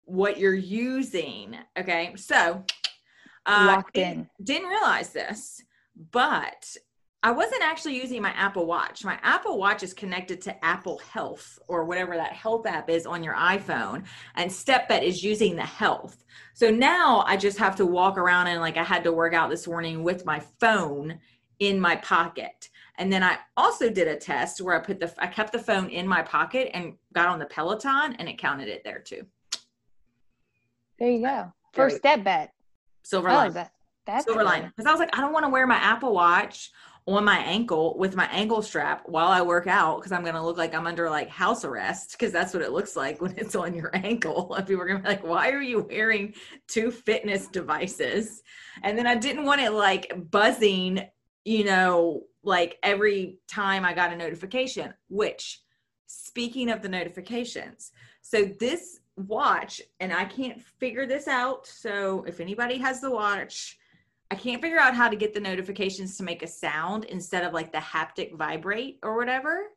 what 0.06 0.38
you're 0.40 0.54
using. 0.56 1.56
Okay. 1.78 2.14
So 2.16 2.64
uh, 3.46 3.64
Locked 3.68 3.94
didn't- 3.94 4.30
Didn't 4.44 4.70
realize 4.70 5.10
this, 5.10 5.62
but 6.12 6.76
I 7.24 7.32
wasn't 7.32 7.64
actually 7.64 7.96
using 7.96 8.22
my 8.22 8.30
Apple 8.32 8.68
Watch. 8.68 9.04
My 9.04 9.18
Apple 9.24 9.58
Watch 9.58 9.82
is 9.82 9.94
connected 9.94 10.40
to 10.42 10.66
Apple 10.66 11.00
Health 11.00 11.58
or 11.68 11.84
whatever 11.84 12.16
that 12.16 12.34
health 12.34 12.68
app 12.68 12.90
is 12.90 13.08
on 13.08 13.24
your 13.24 13.34
iPhone, 13.34 14.04
and 14.36 14.52
StepBet 14.52 15.02
is 15.02 15.24
using 15.24 15.56
the 15.56 15.66
health. 15.66 16.24
So 16.54 16.70
now 16.70 17.24
I 17.26 17.36
just 17.36 17.58
have 17.58 17.76
to 17.78 17.86
walk 17.86 18.18
around 18.18 18.48
and 18.48 18.62
like 18.62 18.78
I 18.78 18.84
had 18.84 19.04
to 19.04 19.12
work 19.12 19.34
out 19.34 19.50
this 19.50 19.68
morning 19.68 20.04
with 20.04 20.26
my 20.26 20.40
phone 20.60 21.20
in 21.60 21.80
my 21.80 21.96
pocket. 21.98 22.70
And 23.00 23.12
then 23.12 23.24
I 23.24 23.38
also 23.56 23.90
did 23.90 24.08
a 24.08 24.16
test 24.16 24.62
where 24.62 24.80
I 24.80 24.84
put 24.84 25.00
the 25.00 25.12
I 25.18 25.28
kept 25.28 25.52
the 25.52 25.60
phone 25.60 25.90
in 25.90 26.08
my 26.08 26.22
pocket 26.22 26.70
and 26.74 26.94
got 27.14 27.30
on 27.30 27.40
the 27.40 27.46
Peloton 27.46 28.16
and 28.20 28.30
it 28.30 28.38
counted 28.38 28.68
it 28.68 28.84
there 28.84 29.00
too. 29.00 29.26
There 31.00 31.10
you 31.10 31.22
go. 31.22 31.52
First 31.74 32.02
StepBet. 32.02 32.50
Silver 33.04 33.30
line. 33.30 33.54
That. 33.54 33.72
That's 34.06 34.26
silver 34.26 34.44
line. 34.44 34.72
Because 34.76 34.88
I 34.88 34.92
was 34.92 35.00
like, 35.00 35.16
I 35.18 35.22
don't 35.22 35.34
want 35.34 35.46
to 35.46 35.50
wear 35.50 35.68
my 35.68 35.76
Apple 35.76 36.14
Watch 36.14 36.72
on 37.08 37.24
my 37.24 37.38
ankle 37.38 37.98
with 37.98 38.16
my 38.16 38.26
ankle 38.32 38.62
strap 38.62 39.04
while 39.08 39.30
I 39.30 39.42
work 39.42 39.66
out 39.66 39.98
because 39.98 40.12
I'm 40.12 40.26
gonna 40.26 40.44
look 40.44 40.58
like 40.58 40.76
I'm 40.76 40.86
under 40.86 41.10
like 41.10 41.30
house 41.30 41.64
arrest 41.64 42.12
because 42.12 42.34
that's 42.34 42.54
what 42.54 42.62
it 42.62 42.74
looks 42.74 42.98
like 42.98 43.22
when 43.22 43.34
it's 43.38 43.56
on 43.56 43.74
your 43.74 43.92
ankle. 43.94 44.54
And 44.54 44.68
people 44.68 44.84
are 44.84 44.88
gonna 44.88 45.00
be 45.00 45.08
like, 45.08 45.26
why 45.26 45.52
are 45.52 45.62
you 45.62 45.88
wearing 45.90 46.34
two 46.68 46.92
fitness 46.92 47.48
devices? 47.48 48.44
And 48.84 48.98
then 48.98 49.08
I 49.08 49.16
didn't 49.16 49.46
want 49.46 49.62
it 49.62 49.72
like 49.72 50.12
buzzing, 50.30 51.02
you 51.46 51.64
know, 51.64 52.24
like 52.44 52.78
every 52.84 53.40
time 53.48 53.86
I 53.86 53.94
got 53.94 54.12
a 54.12 54.18
notification, 54.18 54.94
which 55.08 55.62
speaking 56.08 56.70
of 56.70 56.82
the 56.82 56.90
notifications, 56.90 57.92
so 58.22 58.46
this 58.60 59.00
watch, 59.16 59.82
and 60.00 60.14
I 60.14 60.26
can't 60.26 60.62
figure 60.62 61.08
this 61.08 61.28
out. 61.28 61.66
So 61.66 62.24
if 62.28 62.40
anybody 62.40 62.78
has 62.78 63.00
the 63.00 63.12
watch, 63.12 63.77
I 64.30 64.36
can't 64.36 64.62
figure 64.62 64.80
out 64.80 64.94
how 64.94 65.10
to 65.10 65.16
get 65.16 65.34
the 65.34 65.40
notifications 65.40 66.18
to 66.18 66.24
make 66.24 66.44
a 66.44 66.48
sound 66.48 67.06
instead 67.06 67.44
of 67.44 67.54
like 67.54 67.72
the 67.72 67.78
haptic 67.78 68.36
vibrate 68.36 69.00
or 69.02 69.16
whatever. 69.16 69.68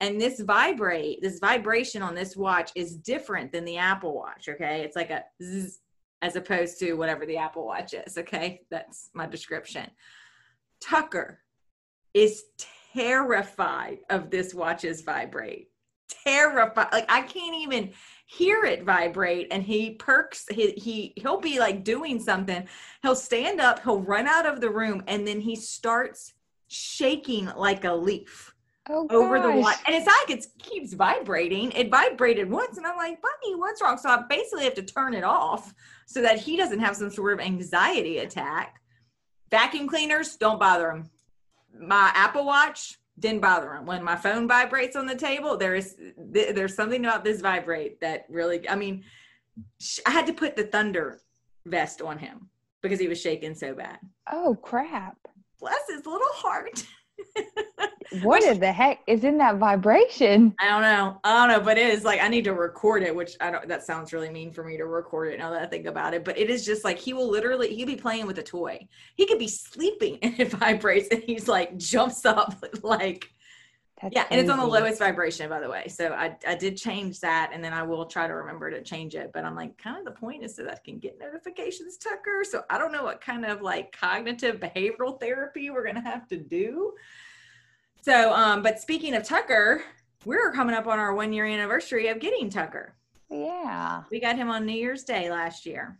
And 0.00 0.20
this 0.20 0.40
vibrate, 0.40 1.20
this 1.20 1.40
vibration 1.40 2.02
on 2.02 2.14
this 2.14 2.36
watch 2.36 2.70
is 2.76 2.96
different 2.96 3.50
than 3.50 3.64
the 3.64 3.78
Apple 3.78 4.14
Watch. 4.14 4.48
Okay. 4.48 4.82
It's 4.82 4.94
like 4.94 5.10
a 5.10 5.24
zzz, 5.42 5.80
as 6.22 6.36
opposed 6.36 6.78
to 6.78 6.92
whatever 6.92 7.26
the 7.26 7.36
Apple 7.36 7.66
Watch 7.66 7.94
is. 7.94 8.16
Okay. 8.16 8.62
That's 8.70 9.10
my 9.14 9.26
description. 9.26 9.90
Tucker 10.80 11.40
is 12.14 12.44
terrified 12.94 13.98
of 14.10 14.30
this 14.30 14.54
watch's 14.54 15.02
vibrate. 15.02 15.70
Terrified. 16.24 16.92
Like 16.92 17.06
I 17.08 17.22
can't 17.22 17.56
even 17.56 17.90
hear 18.30 18.62
it 18.66 18.84
vibrate 18.84 19.48
and 19.50 19.62
he 19.62 19.92
perks 19.92 20.44
he, 20.50 20.72
he 20.72 21.14
he'll 21.16 21.40
be 21.40 21.58
like 21.58 21.82
doing 21.82 22.20
something. 22.20 22.68
He'll 23.02 23.16
stand 23.16 23.58
up 23.58 23.82
he'll 23.82 24.02
run 24.02 24.26
out 24.26 24.44
of 24.44 24.60
the 24.60 24.68
room 24.68 25.02
and 25.06 25.26
then 25.26 25.40
he 25.40 25.56
starts 25.56 26.34
shaking 26.68 27.46
like 27.56 27.84
a 27.84 27.92
leaf 27.92 28.54
oh, 28.90 29.08
over 29.10 29.40
the 29.40 29.50
watch 29.52 29.78
and 29.86 29.96
it's 29.96 30.06
like 30.06 30.38
it 30.38 30.44
keeps 30.58 30.92
vibrating. 30.92 31.72
It 31.72 31.90
vibrated 31.90 32.50
once 32.50 32.76
and 32.76 32.86
i'm 32.86 32.98
like 32.98 33.18
buddy 33.22 33.54
what's 33.54 33.80
wrong? 33.80 33.96
So 33.96 34.10
i 34.10 34.22
basically 34.28 34.64
have 34.64 34.74
to 34.74 34.82
turn 34.82 35.14
it 35.14 35.24
off 35.24 35.72
so 36.06 36.20
that 36.20 36.38
he 36.38 36.58
doesn't 36.58 36.80
have 36.80 36.96
some 36.96 37.10
sort 37.10 37.32
of 37.32 37.40
anxiety 37.40 38.18
attack. 38.18 38.78
Vacuum 39.50 39.88
cleaners 39.88 40.36
don't 40.36 40.60
bother 40.60 40.90
him 40.90 41.10
my 41.80 42.10
apple 42.14 42.44
watch 42.44 42.97
didn't 43.18 43.40
bother 43.40 43.74
him. 43.74 43.86
When 43.86 44.02
my 44.02 44.16
phone 44.16 44.46
vibrates 44.48 44.96
on 44.96 45.06
the 45.06 45.14
table, 45.14 45.56
there 45.56 45.74
is 45.74 45.96
there's 46.16 46.74
something 46.74 47.04
about 47.04 47.24
this 47.24 47.40
vibrate 47.40 48.00
that 48.00 48.26
really. 48.28 48.68
I 48.68 48.76
mean, 48.76 49.04
I 50.06 50.10
had 50.10 50.26
to 50.26 50.32
put 50.32 50.56
the 50.56 50.64
thunder 50.64 51.20
vest 51.66 52.02
on 52.02 52.18
him 52.18 52.48
because 52.82 53.00
he 53.00 53.08
was 53.08 53.20
shaking 53.20 53.54
so 53.54 53.74
bad. 53.74 53.98
Oh 54.30 54.56
crap! 54.62 55.16
Bless 55.60 55.82
his 55.88 56.06
little 56.06 56.26
heart. 56.32 56.84
what 58.22 58.42
is 58.42 58.58
the 58.58 58.72
heck 58.72 59.00
is 59.06 59.24
in 59.24 59.38
that 59.38 59.56
vibration? 59.56 60.54
I 60.60 60.68
don't 60.68 60.82
know. 60.82 61.20
I 61.24 61.46
don't 61.46 61.56
know, 61.56 61.64
but 61.64 61.78
it 61.78 61.86
is 61.92 62.04
like 62.04 62.20
I 62.20 62.28
need 62.28 62.44
to 62.44 62.54
record 62.54 63.02
it, 63.02 63.14
which 63.14 63.36
I 63.40 63.50
don't 63.50 63.68
that 63.68 63.84
sounds 63.84 64.12
really 64.12 64.30
mean 64.30 64.52
for 64.52 64.64
me 64.64 64.76
to 64.76 64.84
record 64.86 65.32
it 65.32 65.38
now 65.38 65.50
that 65.50 65.62
I 65.62 65.66
think 65.66 65.86
about 65.86 66.14
it. 66.14 66.24
But 66.24 66.38
it 66.38 66.50
is 66.50 66.64
just 66.64 66.84
like 66.84 66.98
he 66.98 67.12
will 67.12 67.28
literally 67.28 67.74
he'll 67.74 67.86
be 67.86 67.96
playing 67.96 68.26
with 68.26 68.38
a 68.38 68.42
toy. 68.42 68.86
He 69.16 69.26
could 69.26 69.38
be 69.38 69.48
sleeping 69.48 70.18
and 70.22 70.38
it 70.38 70.50
vibrates 70.50 71.08
and 71.10 71.22
he's 71.22 71.48
like 71.48 71.76
jumps 71.76 72.24
up 72.24 72.64
like 72.82 73.30
that's 74.00 74.14
yeah, 74.14 74.24
crazy. 74.24 74.40
and 74.40 74.48
it's 74.48 74.50
on 74.50 74.64
the 74.64 74.72
lowest 74.72 75.00
vibration, 75.00 75.48
by 75.48 75.58
the 75.58 75.68
way. 75.68 75.88
So 75.88 76.12
I, 76.12 76.36
I 76.46 76.54
did 76.54 76.76
change 76.76 77.18
that, 77.20 77.50
and 77.52 77.64
then 77.64 77.72
I 77.72 77.82
will 77.82 78.06
try 78.06 78.28
to 78.28 78.34
remember 78.34 78.70
to 78.70 78.80
change 78.80 79.16
it. 79.16 79.32
But 79.34 79.44
I'm 79.44 79.56
like, 79.56 79.76
kind 79.76 79.98
of 79.98 80.04
the 80.04 80.18
point 80.18 80.44
is 80.44 80.54
so 80.54 80.62
that 80.64 80.74
I 80.74 80.78
can 80.84 80.98
get 80.98 81.18
notifications, 81.18 81.96
Tucker. 81.96 82.44
So 82.44 82.62
I 82.70 82.78
don't 82.78 82.92
know 82.92 83.02
what 83.02 83.20
kind 83.20 83.44
of 83.44 83.60
like 83.60 83.96
cognitive 83.98 84.60
behavioral 84.60 85.18
therapy 85.18 85.70
we're 85.70 85.84
gonna 85.84 86.00
have 86.00 86.28
to 86.28 86.36
do. 86.36 86.92
So, 88.02 88.32
um, 88.32 88.62
but 88.62 88.80
speaking 88.80 89.14
of 89.14 89.22
Tucker, 89.22 89.82
we're 90.24 90.52
coming 90.52 90.74
up 90.74 90.86
on 90.86 90.98
our 90.98 91.14
one 91.14 91.32
year 91.32 91.44
anniversary 91.44 92.08
of 92.08 92.20
getting 92.20 92.50
Tucker. 92.50 92.94
Yeah, 93.30 94.04
we 94.10 94.20
got 94.20 94.36
him 94.36 94.50
on 94.50 94.64
New 94.64 94.72
Year's 94.72 95.04
Day 95.04 95.30
last 95.30 95.66
year. 95.66 95.98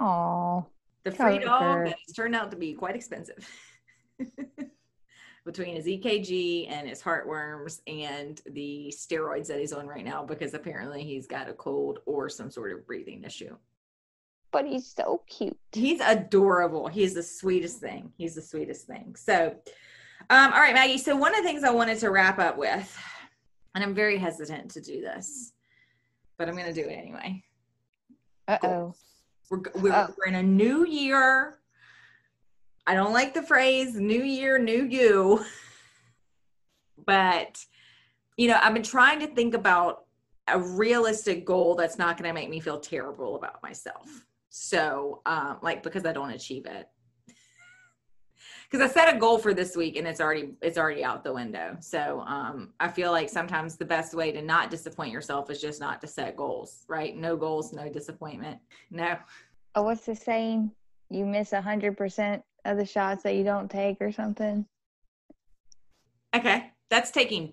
Oh, 0.00 0.66
the 1.04 1.12
free 1.12 1.38
dog 1.38 1.86
has 1.86 2.14
turned 2.14 2.34
out 2.34 2.50
to 2.50 2.56
be 2.56 2.74
quite 2.74 2.96
expensive. 2.96 3.48
between 5.44 5.76
his 5.76 5.86
EKG 5.86 6.70
and 6.70 6.88
his 6.88 7.02
heartworms 7.02 7.80
and 7.86 8.40
the 8.46 8.92
steroids 8.96 9.46
that 9.48 9.60
he's 9.60 9.72
on 9.72 9.86
right 9.86 10.04
now 10.04 10.24
because 10.24 10.54
apparently 10.54 11.04
he's 11.04 11.26
got 11.26 11.48
a 11.48 11.52
cold 11.52 11.98
or 12.06 12.28
some 12.28 12.50
sort 12.50 12.72
of 12.72 12.86
breathing 12.86 13.22
issue. 13.24 13.56
But 14.50 14.66
he's 14.66 14.86
so 14.86 15.22
cute. 15.26 15.58
He's 15.72 16.00
adorable. 16.00 16.88
He's 16.88 17.14
the 17.14 17.22
sweetest 17.22 17.80
thing. 17.80 18.12
He's 18.16 18.36
the 18.36 18.42
sweetest 18.42 18.86
thing. 18.86 19.16
So, 19.16 19.56
um, 20.30 20.52
all 20.52 20.60
right, 20.60 20.74
Maggie. 20.74 20.98
So, 20.98 21.16
one 21.16 21.34
of 21.34 21.42
the 21.42 21.48
things 21.48 21.64
I 21.64 21.70
wanted 21.70 21.98
to 21.98 22.10
wrap 22.10 22.38
up 22.38 22.56
with, 22.56 22.98
and 23.74 23.84
I'm 23.84 23.94
very 23.94 24.18
hesitant 24.18 24.70
to 24.72 24.80
do 24.80 25.00
this, 25.00 25.52
but 26.38 26.48
I'm 26.48 26.56
going 26.56 26.72
to 26.72 26.82
do 26.82 26.88
it 26.88 26.92
anyway. 26.92 27.42
Uh 28.48 28.58
oh. 28.62 28.94
We're, 29.50 29.60
we're, 29.74 30.08
we're 30.16 30.26
in 30.26 30.36
a 30.36 30.42
new 30.42 30.86
year 30.86 31.58
I 32.86 32.94
don't 32.94 33.12
like 33.12 33.32
the 33.32 33.42
phrase 33.42 33.94
new 33.94 34.22
year, 34.22 34.58
new 34.58 34.84
you. 34.84 35.44
But, 37.06 37.58
you 38.36 38.48
know, 38.48 38.58
I've 38.62 38.74
been 38.74 38.82
trying 38.82 39.20
to 39.20 39.26
think 39.26 39.54
about 39.54 40.04
a 40.48 40.58
realistic 40.58 41.46
goal 41.46 41.74
that's 41.74 41.98
not 41.98 42.18
going 42.18 42.28
to 42.28 42.34
make 42.34 42.50
me 42.50 42.60
feel 42.60 42.78
terrible 42.78 43.36
about 43.36 43.62
myself. 43.62 44.26
So, 44.50 45.22
um, 45.24 45.58
like, 45.62 45.82
because 45.82 46.04
I 46.04 46.12
don't 46.12 46.30
achieve 46.30 46.66
it. 46.66 46.88
Because 48.74 48.90
I 48.90 48.92
set 48.92 49.14
a 49.14 49.16
goal 49.16 49.38
for 49.38 49.54
this 49.54 49.76
week 49.76 49.94
and 49.94 50.04
it's 50.04 50.20
already 50.20 50.56
it's 50.60 50.76
already 50.76 51.04
out 51.04 51.22
the 51.22 51.32
window. 51.32 51.76
So 51.78 52.24
um, 52.26 52.70
I 52.80 52.88
feel 52.88 53.12
like 53.12 53.28
sometimes 53.28 53.76
the 53.76 53.84
best 53.84 54.14
way 54.14 54.32
to 54.32 54.42
not 54.42 54.68
disappoint 54.68 55.12
yourself 55.12 55.48
is 55.48 55.60
just 55.60 55.78
not 55.78 56.00
to 56.00 56.08
set 56.08 56.34
goals, 56.34 56.84
right? 56.88 57.16
No 57.16 57.36
goals, 57.36 57.72
no 57.72 57.88
disappointment. 57.88 58.58
No. 58.90 59.16
Oh, 59.76 59.82
what's 59.82 60.06
the 60.06 60.16
saying? 60.16 60.72
You 61.08 61.24
miss 61.24 61.52
a 61.52 61.60
hundred 61.60 61.96
percent 61.96 62.42
of 62.64 62.76
the 62.76 62.84
shots 62.84 63.22
that 63.22 63.36
you 63.36 63.44
don't 63.44 63.70
take 63.70 63.98
or 64.00 64.10
something. 64.10 64.66
Okay, 66.34 66.72
that's 66.90 67.12
taking 67.12 67.52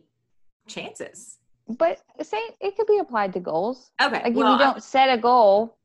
chances. 0.67 1.37
But 1.67 2.01
say 2.23 2.41
it 2.59 2.75
could 2.75 2.87
be 2.87 2.97
applied 2.97 3.33
to 3.33 3.39
goals. 3.39 3.91
Okay, 4.01 4.23
like 4.23 4.33
well, 4.33 4.55
if 4.55 4.59
you 4.59 4.65
don't 4.65 4.77
I, 4.77 4.79
set 4.79 5.15
a 5.15 5.21
goal, 5.21 5.77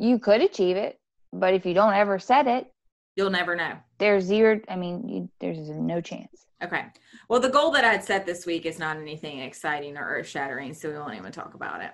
you 0.00 0.18
could 0.18 0.40
achieve 0.40 0.76
it. 0.76 0.98
But 1.32 1.54
if 1.54 1.64
you 1.64 1.74
don't 1.74 1.94
ever 1.94 2.18
set 2.18 2.48
it, 2.48 2.73
you'll 3.16 3.30
never 3.30 3.54
know. 3.56 3.74
There's 3.98 4.24
zero. 4.24 4.60
I 4.68 4.76
mean, 4.76 5.08
you, 5.08 5.28
there's 5.40 5.68
no 5.68 6.00
chance. 6.00 6.46
Okay. 6.62 6.84
Well, 7.28 7.40
the 7.40 7.50
goal 7.50 7.70
that 7.72 7.84
I 7.84 7.92
had 7.92 8.04
set 8.04 8.26
this 8.26 8.46
week 8.46 8.66
is 8.66 8.78
not 8.78 8.96
anything 8.96 9.40
exciting 9.40 9.96
or 9.96 10.04
earth 10.04 10.28
shattering, 10.28 10.72
so 10.74 10.90
we 10.90 10.98
won't 10.98 11.14
even 11.14 11.32
talk 11.32 11.54
about 11.54 11.82
it. 11.82 11.90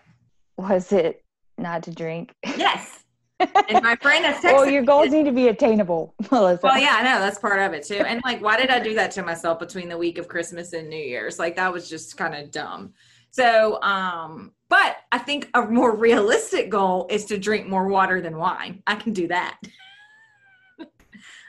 Was 0.57 0.93
it 0.93 1.25
not 1.59 1.83
to 1.85 1.91
drink? 1.91 2.35
Yes 2.45 3.01
and 3.69 3.83
my 3.83 3.97
friend 3.97 4.25
has 4.25 4.37
texted. 4.37 4.53
Well, 4.53 4.69
your 4.69 4.83
goals 4.83 5.11
need 5.11 5.25
to 5.25 5.33
be 5.33 5.49
attainable, 5.49 6.15
Melissa. 6.31 6.61
Well, 6.63 6.79
yeah, 6.79 6.97
I 6.99 7.03
know 7.03 7.21
that's 7.21 7.39
part 7.39 7.61
of 7.61 7.73
it 7.73 7.85
too. 7.85 7.95
And 7.95 8.21
like, 8.25 8.43
why 8.43 8.57
did 8.59 8.71
I 8.71 8.81
do 8.81 8.95
that 8.95 9.11
to 9.13 9.23
myself 9.23 9.59
between 9.59 9.89
the 9.89 9.97
week 9.97 10.19
of 10.19 10.29
Christmas 10.29 10.73
and 10.73 10.89
New 10.89 10.97
Year's? 10.97 11.39
Like, 11.39 11.57
that 11.57 11.73
was 11.73 11.89
just 11.89 12.17
kind 12.17 12.35
of 12.35 12.51
dumb. 12.51 12.93
So, 13.31 13.81
um, 13.83 14.53
but 14.69 14.97
I 15.13 15.19
think 15.19 15.49
a 15.55 15.63
more 15.63 15.95
realistic 15.95 16.69
goal 16.69 17.07
is 17.11 17.25
to 17.27 17.39
drink 17.39 17.67
more 17.67 17.87
water 17.89 18.21
than 18.21 18.37
wine. 18.37 18.83
I 18.87 18.97
can 18.97 19.13
do 19.13 19.29
that. 19.29 19.59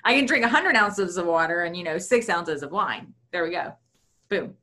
I 0.04 0.14
can 0.14 0.26
drink 0.26 0.44
100 0.44 0.76
ounces 0.76 1.18
of 1.18 1.26
water 1.26 1.62
and 1.62 1.76
you 1.76 1.84
know 1.84 1.98
six 1.98 2.30
ounces 2.30 2.64
of 2.64 2.72
wine. 2.72 3.14
There 3.32 3.44
we 3.44 3.52
go. 3.52 3.74
Boom. 4.30 4.56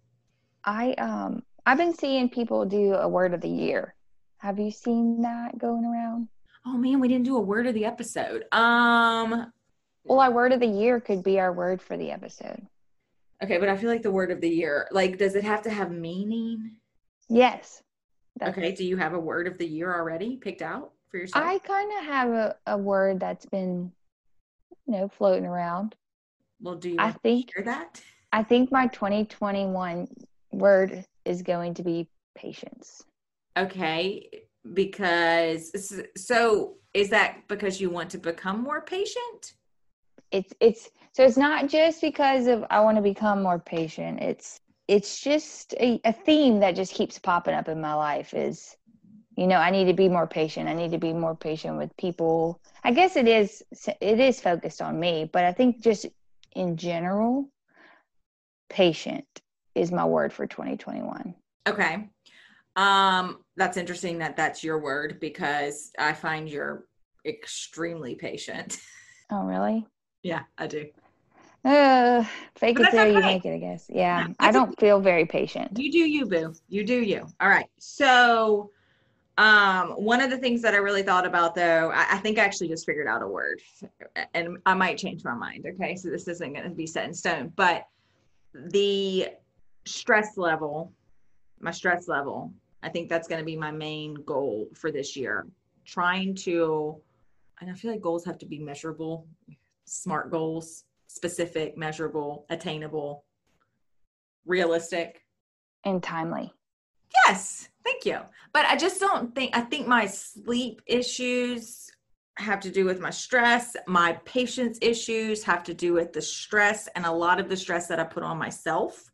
I 0.65 0.93
um 0.95 1.43
I've 1.67 1.79
been 1.79 1.95
seeing 1.95 2.29
people 2.29 2.65
do 2.65 2.95
a 2.95 3.09
word 3.09 3.35
of 3.35 3.41
the 3.41 3.49
year. 3.49 3.95
Have 4.39 4.59
you 4.59 4.71
seen 4.71 5.23
that 5.23 5.59
going 5.59 5.85
around? 5.85 6.29
Oh 6.67 6.77
man, 6.77 7.01
we 7.01 7.09
didn't 7.09 7.25
do 7.25 7.37
a 7.37 7.41
word 7.41 7.67
of 7.67 7.75
the 7.75 7.85
episode. 7.85 8.45
Um 8.53 9.53
well, 10.05 10.21
our 10.21 10.33
word 10.33 10.53
of 10.53 10.61
the 10.61 10.67
year 10.67 11.01
could 11.01 11.23
be 11.23 11.39
our 11.39 11.53
word 11.53 11.83
for 11.83 11.97
the 11.97 12.11
episode. 12.11 12.67
Okay, 13.43 13.59
but 13.59 13.69
I 13.69 13.77
feel 13.77 13.91
like 13.91 14.03
the 14.03 14.11
word 14.11 14.31
of 14.31 14.41
the 14.41 14.49
year, 14.49 14.89
like, 14.91 15.19
does 15.19 15.35
it 15.35 15.45
have 15.45 15.63
to 15.63 15.71
have 15.71 15.93
meaning? 15.93 16.77
Yes. 17.29 17.83
Okay. 18.43 18.73
Do 18.73 18.85
you 18.85 18.97
have 18.97 19.15
a 19.15 19.21
word 19.21 19.47
of 19.47 19.59
the 19.59 19.67
year 19.67 19.95
already 19.95 20.37
picked 20.37 20.63
out 20.63 20.93
for 21.11 21.19
yourself? 21.19 21.45
I 21.45 21.59
kind 21.59 21.93
of 21.99 22.05
have 22.05 22.29
a, 22.31 22.57
a 22.67 22.79
word 22.79 23.21
that's 23.21 23.47
been, 23.47 23.93
you 24.87 24.95
know, 24.95 25.09
floating 25.09 25.47
around. 25.47 25.95
Well, 26.61 26.77
do 26.77 26.91
you 26.91 26.97
I 26.99 27.13
think 27.13 27.53
share 27.55 27.65
that? 27.65 28.01
I 28.33 28.43
think 28.43 28.71
my 28.71 28.87
2021 28.89 30.09
word 30.53 31.05
is 31.25 31.43
going 31.43 31.75
to 31.75 31.83
be 31.83 32.09
patience. 32.35 33.03
Okay, 33.57 34.29
because 34.75 35.73
so 36.17 36.77
is 36.95 37.11
that 37.11 37.47
because 37.49 37.81
you 37.81 37.91
want 37.91 38.11
to 38.11 38.19
become 38.19 38.63
more 38.63 38.81
patient? 38.81 39.55
It's 40.31 40.53
it's 40.61 40.91
so 41.13 41.25
it's 41.25 41.37
not 41.37 41.69
just 41.69 42.01
because 42.01 42.47
of 42.47 42.65
I 42.71 42.81
want 42.81 42.97
to 42.97 43.03
become 43.03 43.43
more 43.43 43.59
patient. 43.59 44.21
It's 44.21 44.61
it's 44.89 45.21
just 45.21 45.75
a, 45.75 46.01
a 46.05 46.13
theme 46.13 46.61
that 46.61 46.75
just 46.75 46.95
keeps 46.95 47.19
popping 47.19 47.55
up 47.55 47.69
in 47.69 47.81
my 47.81 47.95
life 47.95 48.35
is 48.35 48.77
you 49.39 49.47
know 49.47 49.57
i 49.57 49.71
need 49.71 49.85
to 49.85 49.93
be 49.95 50.09
more 50.09 50.27
patient 50.27 50.69
i 50.69 50.75
need 50.75 50.91
to 50.91 50.99
be 50.99 51.13
more 51.13 51.37
patient 51.37 51.79
with 51.79 51.97
people 51.97 52.61
i 52.83 52.91
guess 52.91 53.15
it 53.17 53.29
is 53.29 53.63
it 54.01 54.19
is 54.19 54.41
focused 54.41 54.83
on 54.83 54.99
me 54.99 55.31
but 55.33 55.45
i 55.45 55.53
think 55.53 55.81
just 55.81 56.07
in 56.57 56.77
general 56.77 57.49
patient 58.69 59.25
is 59.77 59.93
my 59.93 60.05
word 60.05 60.33
for 60.33 60.47
2021 60.47 61.35
Okay. 61.67 62.09
Um, 62.77 63.45
that's 63.57 63.77
interesting 63.77 64.19
that 64.19 64.37
that's 64.37 64.65
your 64.65 64.79
word 64.79 65.19
because 65.21 65.91
I 65.99 66.15
find 66.15 66.49
you're 66.49 66.87
extremely 67.27 68.15
patient. 68.15 68.79
oh 69.31 69.43
really 69.45 69.87
Yeah, 70.23 70.43
I 70.57 70.67
do. 70.67 70.87
uh 71.65 72.25
fake 72.57 72.79
But 72.79 72.87
it 72.87 72.91
till 72.91 73.07
you 73.07 73.21
make 73.21 73.45
it 73.45 73.55
i 73.55 73.59
guess 73.59 73.87
yeah 73.89 74.27
Yeah, 74.29 74.35
i 74.41 74.51
don't 74.51 74.79
feel 74.81 75.01
very 75.01 75.27
patient 75.27 75.79
You 75.79 75.93
do 75.93 75.99
you, 75.99 76.27
boo. 76.27 76.55
You 76.69 76.85
do 76.85 77.01
you. 77.03 77.27
All 77.41 77.49
right. 77.49 77.67
So, 77.79 78.71
um, 79.39 79.91
one 79.91 80.21
of 80.21 80.31
the 80.31 80.37
things 80.37 80.61
that 80.63 80.75
I 80.75 80.79
really 80.79 81.05
thought 81.05 81.25
about 81.25 81.55
though, 81.55 81.93
I, 81.95 82.15
I 82.17 82.19
think 82.19 82.39
I 82.39 82.43
actually 82.43 82.69
just 82.69 82.85
figured 82.85 83.07
out 83.07 83.23
a 83.23 83.27
word 83.27 83.61
and 84.35 84.59
I 84.67 84.75
might 84.75 84.99
change 84.99 85.25
my 85.25 85.35
mind. 85.35 85.65
Okay. 85.65 85.95
So 85.95 86.11
this 86.11 86.27
isn't 86.27 86.53
going 86.53 86.65
to 86.65 86.75
be 86.75 86.89
set 86.89 87.07
in 87.07 87.15
stone, 87.15 87.53
but 87.55 87.87
the 88.53 89.29
stress 89.87 90.37
level, 90.37 90.93
my 91.61 91.71
stress 91.71 92.09
level, 92.09 92.53
I 92.83 92.89
think 92.89 93.09
that's 93.09 93.29
going 93.29 93.39
to 93.39 93.45
be 93.45 93.57
my 93.57 93.71
main 93.71 94.15
goal 94.27 94.69
for 94.75 94.91
this 94.91 95.17
year. 95.17 95.47
Trying 95.85 96.35
to, 96.37 97.01
and 97.61 97.71
I 97.71 97.75
feel 97.75 97.93
like 97.93 98.01
goals 98.01 98.25
have 98.25 98.39
to 98.39 98.47
be 98.47 98.59
measurable, 98.59 99.25
smart 99.85 100.33
goals, 100.33 100.85
specific, 101.07 101.79
measurable, 101.79 102.45
attainable, 102.51 103.25
realistic. 104.45 105.25
and 105.85 106.03
timely 106.03 106.53
Yes, 107.27 107.69
thank 107.89 108.05
you. 108.05 108.21
But 108.53 108.67
I 108.67 108.77
just 108.77 109.01
don't 109.01 109.35
think, 109.35 109.57
I 109.57 109.61
think 109.61 109.87
my 109.87 110.07
sleep 110.07 110.83
issues 110.87 111.91
have 112.39 112.61
to 112.61 112.71
do 112.71 112.85
with 112.85 113.01
my 113.01 113.11
stress. 113.11 113.77
My 113.87 114.13
patience 114.25 114.79
issues 114.81 115.43
have 115.43 115.65
to 115.65 115.75
do 115.75 115.93
with 115.93 116.13
the 116.13 116.23
stress 116.23 116.89
and 116.95 117.05
a 117.05 117.11
lot 117.11 117.41
of 117.41 117.49
the 117.49 117.57
stress 117.57 117.89
that 117.89 117.99
I 117.99 118.05
put 118.05 118.23
on 118.23 118.39
myself. 118.39 119.11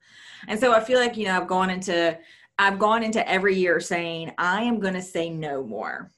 And 0.49 0.59
so 0.59 0.73
I 0.73 0.81
feel 0.81 0.99
like, 0.99 1.17
you 1.17 1.27
know, 1.27 1.41
I've 1.41 1.49
gone 1.49 1.71
into, 1.71 2.19
I've 2.59 2.79
gone 2.79 3.03
into 3.03 3.27
every 3.29 3.57
year 3.57 3.81
saying, 3.81 4.33
I 4.39 4.63
am 4.63 4.79
going 4.79 4.95
to 4.95 5.03
say 5.03 5.31
no 5.31 5.63
more. 5.63 6.11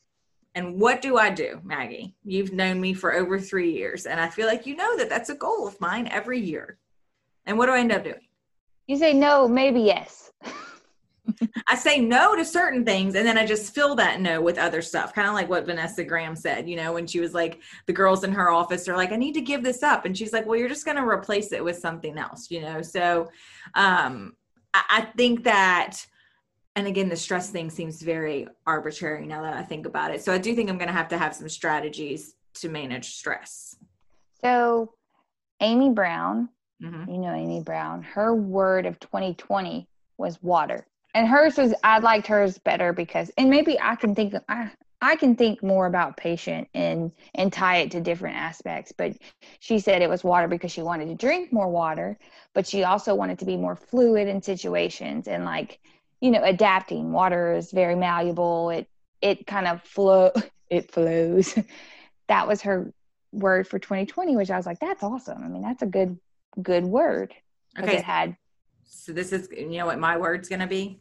And 0.55 0.81
what 0.81 1.03
do 1.03 1.19
I 1.19 1.31
do, 1.31 1.61
Maggie? 1.65 2.15
You've 2.25 2.53
known 2.53 2.81
me 2.81 2.95
for 2.95 3.13
over 3.13 3.39
three 3.39 3.73
years, 3.73 4.07
and 4.07 4.19
I 4.19 4.31
feel 4.31 4.47
like 4.47 4.65
you 4.65 4.75
know 4.75 4.97
that 4.97 5.11
that's 5.11 5.29
a 5.29 5.35
goal 5.35 5.69
of 5.69 5.79
mine 5.83 6.09
every 6.09 6.41
year. 6.41 6.79
And 7.45 7.59
what 7.59 7.67
do 7.67 7.73
I 7.73 7.81
end 7.81 7.93
up 7.93 8.05
doing? 8.05 8.27
you 8.87 8.97
say 8.97 9.13
no 9.13 9.49
maybe 9.49 9.81
yes 9.81 10.26
I 11.67 11.75
say 11.75 12.01
no 12.01 12.37
to 12.37 12.45
certain 12.45 12.85
things 12.85 13.15
and 13.15 13.27
then 13.27 13.39
I 13.39 13.47
just 13.47 13.75
fill 13.75 13.95
that 13.97 14.21
no 14.21 14.41
with 14.41 14.59
other 14.59 14.83
stuff. 14.83 15.15
Kind 15.15 15.29
of 15.29 15.35
like 15.35 15.49
what 15.49 15.67
Vanessa 15.67 16.05
Graham 16.05 16.37
said, 16.37 16.69
you 16.69 16.77
know, 16.77 16.93
when 16.93 17.07
she 17.07 17.21
was 17.21 17.35
like, 17.35 17.61
the 17.87 17.93
girls 17.93 18.25
in 18.25 18.33
her 18.33 18.51
office 18.51 18.89
are 18.89 18.97
like, 18.97 19.13
I 19.13 19.17
need 19.17 19.35
to 19.35 19.41
give 19.41 19.63
this 19.63 19.83
up. 19.83 20.05
And 20.05 20.17
she's 20.17 20.33
like, 20.33 20.47
well, 20.47 20.59
you're 20.59 20.69
just 20.69 20.85
going 20.85 20.97
to 20.97 21.07
replace 21.07 21.53
it 21.53 21.65
with 21.65 21.79
something 21.79 22.17
else, 22.19 22.51
you 22.51 22.61
know? 22.61 22.83
So 22.83 23.31
um, 23.75 24.35
I, 24.75 24.83
I 24.91 25.01
think 25.17 25.45
that, 25.45 26.07
and 26.75 26.87
again, 26.87 27.09
the 27.09 27.17
stress 27.17 27.51
thing 27.51 27.71
seems 27.71 28.03
very 28.03 28.47
arbitrary 28.67 29.27
now 29.27 29.43
that 29.43 29.55
I 29.55 29.63
think 29.63 29.87
about 29.87 30.13
it. 30.13 30.23
So 30.23 30.33
I 30.33 30.39
do 30.39 30.55
think 30.55 30.71
I'm 30.71 30.79
going 30.79 30.89
to 30.89 30.95
have 30.95 31.09
to 31.09 31.19
have 31.19 31.35
some 31.35 31.49
strategies 31.49 32.35
to 32.55 32.69
manage 32.69 33.15
stress. 33.15 33.77
so 34.43 34.95
amy 35.61 35.91
brown 35.91 36.49
hmm 36.81 37.05
you 37.09 37.19
know 37.19 37.33
Amy 37.35 37.63
Brown, 37.63 38.03
her 38.03 38.35
word 38.35 38.87
of 38.87 38.99
2020 39.01 39.89
was 40.19 40.43
water. 40.43 40.87
And 41.17 41.27
hers 41.27 41.57
was 41.57 41.73
I 41.83 41.99
liked 41.99 42.27
hers 42.27 42.59
better 42.59 42.93
because 42.93 43.31
and 43.39 43.49
maybe 43.49 43.81
I 43.81 43.97
can 43.97 44.15
think 44.15 44.35
I 44.51 44.71
I 45.01 45.17
can 45.17 45.35
think 45.35 45.63
more 45.63 45.87
about 45.87 46.19
patient 46.19 46.69
and 46.75 47.11
and 47.35 47.51
tie 47.51 47.79
it 47.79 47.91
to 47.93 48.03
different 48.03 48.37
aspects, 48.37 48.93
but 48.95 49.17
she 49.61 49.79
said 49.79 50.03
it 50.03 50.11
was 50.11 50.23
water 50.23 50.47
because 50.47 50.73
she 50.73 50.83
wanted 50.83 51.09
to 51.09 51.15
drink 51.15 51.55
more 51.55 51.71
water, 51.71 52.19
but 52.53 52.67
she 52.67 52.85
also 52.85 53.15
wanted 53.15 53.39
to 53.39 53.47
be 53.47 53.57
more 53.57 53.77
fluid 53.77 54.29
in 54.29 54.43
situations 54.43 55.27
and 55.27 55.47
like, 55.47 55.81
you 56.21 56.31
know, 56.31 56.43
adapting. 56.45 57.13
Water 57.13 57.55
is 57.55 57.73
very 57.73 57.95
malleable. 57.95 58.69
It 58.69 58.87
it 59.23 59.47
kind 59.47 59.67
of 59.67 59.83
flow 59.85 60.33
it 60.71 60.93
flows. 60.93 61.59
that 62.29 62.47
was 62.47 62.61
her 62.61 62.93
word 63.33 63.67
for 63.67 63.79
2020, 63.79 64.37
which 64.37 64.51
I 64.51 64.59
was 64.59 64.67
like, 64.67 64.81
that's 64.81 65.03
awesome. 65.03 65.43
I 65.43 65.49
mean, 65.49 65.63
that's 65.63 65.81
a 65.83 65.87
good 65.87 66.19
good 66.63 66.85
word. 66.85 67.33
Okay. 67.79 67.99
It 67.99 68.05
had, 68.05 68.37
So 68.85 69.13
this 69.13 69.33
is, 69.33 69.49
you 69.51 69.79
know 69.79 69.87
what 69.87 69.99
my 69.99 70.17
word's 70.17 70.49
going 70.49 70.61
to 70.61 70.67
be? 70.67 70.99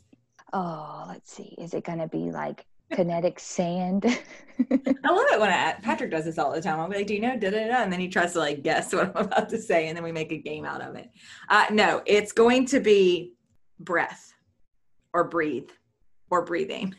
Oh, 0.55 1.05
let's 1.07 1.31
see. 1.31 1.53
Is 1.57 1.73
it 1.73 1.83
going 1.83 1.99
to 1.99 2.07
be 2.07 2.31
like 2.31 2.65
kinetic 2.93 3.39
sand? 3.39 4.05
I 4.05 5.11
love 5.11 5.25
it 5.31 5.39
when 5.39 5.51
I, 5.51 5.73
Patrick 5.81 6.09
does 6.11 6.25
this 6.25 6.37
all 6.39 6.51
the 6.51 6.61
time. 6.61 6.79
I'll 6.79 6.89
be 6.89 6.95
like, 6.97 7.07
"Do 7.07 7.13
you 7.13 7.21
know?" 7.21 7.37
Da 7.37 7.51
da 7.51 7.67
da, 7.67 7.83
and 7.83 7.91
then 7.91 7.99
he 7.99 8.07
tries 8.07 8.33
to 8.33 8.39
like 8.39 8.63
guess 8.63 8.93
what 8.93 9.15
I'm 9.15 9.25
about 9.25 9.49
to 9.49 9.61
say, 9.61 9.87
and 9.87 9.95
then 9.95 10.03
we 10.03 10.11
make 10.11 10.31
a 10.31 10.37
game 10.37 10.65
out 10.65 10.81
of 10.81 10.95
it. 10.95 11.09
Uh, 11.49 11.65
no, 11.71 12.01
it's 12.05 12.31
going 12.31 12.65
to 12.67 12.79
be 12.79 13.33
breath, 13.79 14.33
or 15.13 15.25
breathe, 15.25 15.69
or 16.31 16.43
breathing. 16.45 16.95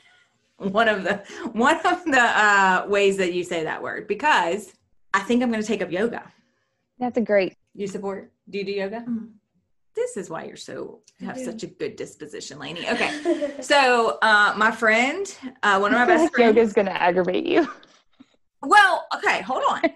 One 0.59 0.89
of 0.89 1.03
the 1.05 1.23
one 1.53 1.81
of 1.87 2.05
the 2.05 2.21
uh, 2.21 2.85
ways 2.89 3.17
that 3.17 3.33
you 3.33 3.43
say 3.43 3.65
that 3.65 3.83
word 3.83 4.07
because 4.07 4.73
I 5.15 5.21
think 5.21 5.43
I'm 5.43 5.51
going 5.51 5.63
to 5.63 5.67
take 5.67 5.83
up 5.83 5.91
yoga. 5.91 6.31
that's 6.99 7.17
a 7.19 7.23
great. 7.23 7.55
You 7.75 7.87
support? 7.87 8.33
Do 8.51 8.59
you 8.59 8.65
do 8.65 8.73
yoga? 8.73 9.01
Mhm. 9.01 9.33
This 9.97 10.17
is 10.19 10.29
why 10.29 10.45
you're 10.45 10.57
so 10.57 11.01
have 11.21 11.39
such 11.39 11.63
a 11.63 11.67
good 11.67 11.97
disposition, 11.97 12.59
Lainey. 12.59 12.87
Okay, 12.97 13.55
so 13.61 14.19
uh, 14.23 14.55
my 14.57 14.71
friend, 14.71 15.35
uh, 15.63 15.79
one 15.79 15.93
of 15.93 15.99
my 15.99 16.05
best 16.07 16.25
like 16.25 16.35
friends. 16.35 16.57
yoga's 16.57 16.73
going 16.73 16.87
to 16.87 17.03
aggravate 17.03 17.47
you. 17.47 17.67
Well, 18.63 19.07
okay, 19.15 19.43
hold 19.43 19.63
on. 19.69 19.83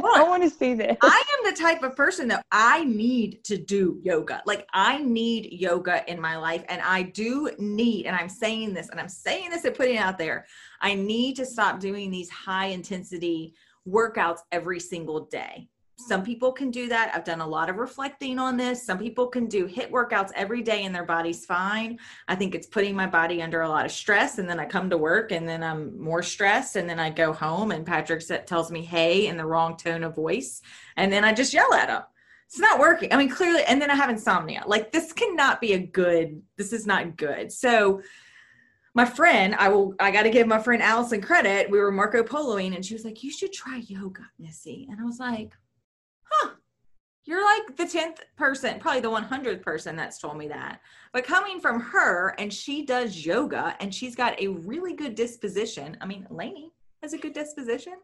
Hold 0.00 0.18
I 0.18 0.22
want 0.24 0.42
to 0.42 0.50
see 0.50 0.74
this. 0.74 0.96
I 1.00 1.22
am 1.38 1.50
the 1.50 1.58
type 1.58 1.82
of 1.82 1.96
person 1.96 2.28
that 2.28 2.44
I 2.50 2.84
need 2.84 3.42
to 3.44 3.56
do 3.56 4.00
yoga. 4.02 4.42
Like 4.44 4.66
I 4.74 4.98
need 4.98 5.52
yoga 5.52 6.04
in 6.10 6.20
my 6.20 6.36
life 6.36 6.64
and 6.68 6.82
I 6.82 7.02
do 7.02 7.50
need 7.58 8.06
and 8.06 8.14
I'm 8.14 8.28
saying 8.28 8.74
this 8.74 8.90
and 8.90 9.00
I'm 9.00 9.08
saying 9.08 9.50
this 9.50 9.64
and 9.64 9.74
putting 9.74 9.94
it 9.94 10.00
out 10.00 10.18
there. 10.18 10.46
I 10.80 10.94
need 10.94 11.36
to 11.36 11.46
stop 11.46 11.78
doing 11.78 12.10
these 12.10 12.28
high 12.28 12.66
intensity 12.66 13.54
workouts 13.88 14.40
every 14.50 14.80
single 14.80 15.26
day. 15.26 15.68
Some 15.96 16.24
people 16.24 16.52
can 16.52 16.70
do 16.70 16.88
that. 16.88 17.12
I've 17.14 17.24
done 17.24 17.40
a 17.40 17.46
lot 17.46 17.68
of 17.68 17.76
reflecting 17.76 18.38
on 18.38 18.56
this. 18.56 18.82
Some 18.82 18.98
people 18.98 19.26
can 19.26 19.46
do 19.46 19.68
HIIT 19.68 19.90
workouts 19.90 20.30
every 20.34 20.62
day 20.62 20.84
and 20.84 20.94
their 20.94 21.04
body's 21.04 21.44
fine. 21.44 21.98
I 22.28 22.34
think 22.34 22.54
it's 22.54 22.66
putting 22.66 22.96
my 22.96 23.06
body 23.06 23.42
under 23.42 23.62
a 23.62 23.68
lot 23.68 23.84
of 23.84 23.92
stress. 23.92 24.38
And 24.38 24.48
then 24.48 24.58
I 24.58 24.64
come 24.64 24.90
to 24.90 24.96
work 24.96 25.32
and 25.32 25.48
then 25.48 25.62
I'm 25.62 26.00
more 26.00 26.22
stressed. 26.22 26.76
And 26.76 26.88
then 26.88 26.98
I 26.98 27.10
go 27.10 27.32
home 27.32 27.70
and 27.70 27.86
Patrick 27.86 28.22
tells 28.46 28.70
me, 28.70 28.82
hey, 28.82 29.26
in 29.26 29.36
the 29.36 29.46
wrong 29.46 29.76
tone 29.76 30.02
of 30.02 30.16
voice. 30.16 30.62
And 30.96 31.12
then 31.12 31.24
I 31.24 31.32
just 31.32 31.52
yell 31.52 31.72
at 31.74 31.88
him. 31.88 32.02
It's 32.46 32.58
not 32.58 32.80
working. 32.80 33.12
I 33.12 33.16
mean, 33.16 33.30
clearly, 33.30 33.62
and 33.64 33.80
then 33.80 33.90
I 33.90 33.94
have 33.94 34.10
insomnia. 34.10 34.64
Like, 34.66 34.92
this 34.92 35.12
cannot 35.12 35.60
be 35.60 35.72
a 35.72 35.78
good, 35.78 36.42
this 36.56 36.74
is 36.74 36.86
not 36.86 37.16
good. 37.16 37.50
So, 37.50 38.02
my 38.94 39.06
friend, 39.06 39.54
I 39.54 39.68
will, 39.68 39.94
I 39.98 40.10
got 40.10 40.24
to 40.24 40.30
give 40.30 40.46
my 40.46 40.58
friend 40.58 40.82
Allison 40.82 41.22
credit. 41.22 41.70
We 41.70 41.78
were 41.78 41.90
Marco 41.90 42.22
Poloing 42.22 42.74
and 42.74 42.84
she 42.84 42.92
was 42.92 43.06
like, 43.06 43.22
you 43.22 43.30
should 43.30 43.52
try 43.52 43.82
yoga, 43.86 44.28
Missy. 44.38 44.86
And 44.90 45.00
I 45.00 45.04
was 45.04 45.18
like, 45.18 45.54
huh, 46.32 46.50
you're 47.24 47.44
like 47.44 47.76
the 47.76 47.84
10th 47.84 48.18
person, 48.36 48.78
probably 48.80 49.00
the 49.00 49.10
100th 49.10 49.62
person 49.62 49.94
that's 49.94 50.18
told 50.18 50.36
me 50.36 50.48
that. 50.48 50.80
But 51.12 51.24
coming 51.24 51.60
from 51.60 51.80
her, 51.80 52.34
and 52.38 52.52
she 52.52 52.84
does 52.84 53.24
yoga 53.24 53.76
and 53.80 53.94
she's 53.94 54.16
got 54.16 54.40
a 54.40 54.48
really 54.48 54.94
good 54.94 55.14
disposition. 55.14 55.96
I 56.00 56.06
mean, 56.06 56.26
Lainey 56.30 56.72
has 57.02 57.12
a 57.12 57.18
good 57.18 57.32
disposition. 57.32 57.94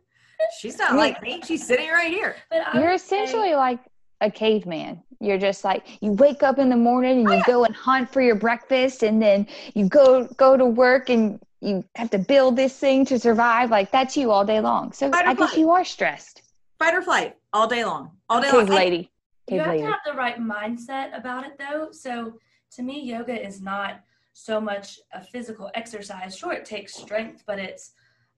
She's 0.61 0.79
not 0.79 0.95
like 0.95 1.20
me. 1.20 1.41
She's 1.45 1.66
sitting 1.66 1.91
right 1.91 2.12
here. 2.12 2.37
But 2.51 2.74
You're 2.74 2.93
would 2.93 3.01
say- 3.01 3.22
essentially 3.22 3.55
like 3.55 3.81
a 4.20 4.31
caveman. 4.31 5.03
You're 5.20 5.39
just 5.39 5.64
like 5.64 6.01
you 6.01 6.12
wake 6.12 6.45
up 6.45 6.59
in 6.59 6.68
the 6.68 6.76
morning 6.76 7.20
and 7.20 7.29
you 7.29 7.41
oh, 7.41 7.43
go 7.47 7.64
and 7.64 7.74
hunt 7.74 8.12
for 8.12 8.20
your 8.20 8.37
breakfast 8.37 9.03
and 9.03 9.20
then 9.20 9.47
you 9.74 9.89
go 9.89 10.26
go 10.37 10.57
to 10.57 10.64
work 10.64 11.11
and 11.11 11.41
you 11.61 11.85
have 11.97 12.11
to 12.11 12.18
build 12.18 12.55
this 12.55 12.76
thing 12.76 13.05
to 13.07 13.18
survive. 13.18 13.70
Like 13.70 13.91
that's 13.91 14.16
you 14.16 14.31
all 14.31 14.45
day 14.45 14.61
long. 14.61 14.93
So 14.93 15.11
I 15.12 15.35
guess 15.35 15.57
you 15.57 15.70
are 15.70 15.85
stressed. 15.85 16.43
Fight 16.79 16.95
or 16.95 17.03
flight 17.03 17.37
all 17.53 17.66
day 17.66 17.85
long. 17.85 18.12
All 18.29 18.41
day 18.41 18.51
Cave 18.51 18.68
long. 18.68 18.76
lady. 18.76 19.11
you 19.49 19.59
have 19.59 19.68
lady. 19.68 19.83
to 19.83 19.89
have 19.89 20.01
the 20.07 20.12
right 20.12 20.39
mindset 20.39 21.16
about 21.16 21.45
it 21.47 21.59
though 21.59 21.89
so 21.91 22.35
to 22.72 22.83
me 22.83 23.01
yoga 23.01 23.35
is 23.47 23.62
not 23.62 24.01
so 24.35 24.61
much 24.61 25.01
a 25.14 25.22
physical 25.22 25.70
exercise 25.74 26.37
sure 26.37 26.53
it 26.53 26.66
takes 26.66 26.95
strength 26.95 27.43
but 27.47 27.59
it's 27.59 27.93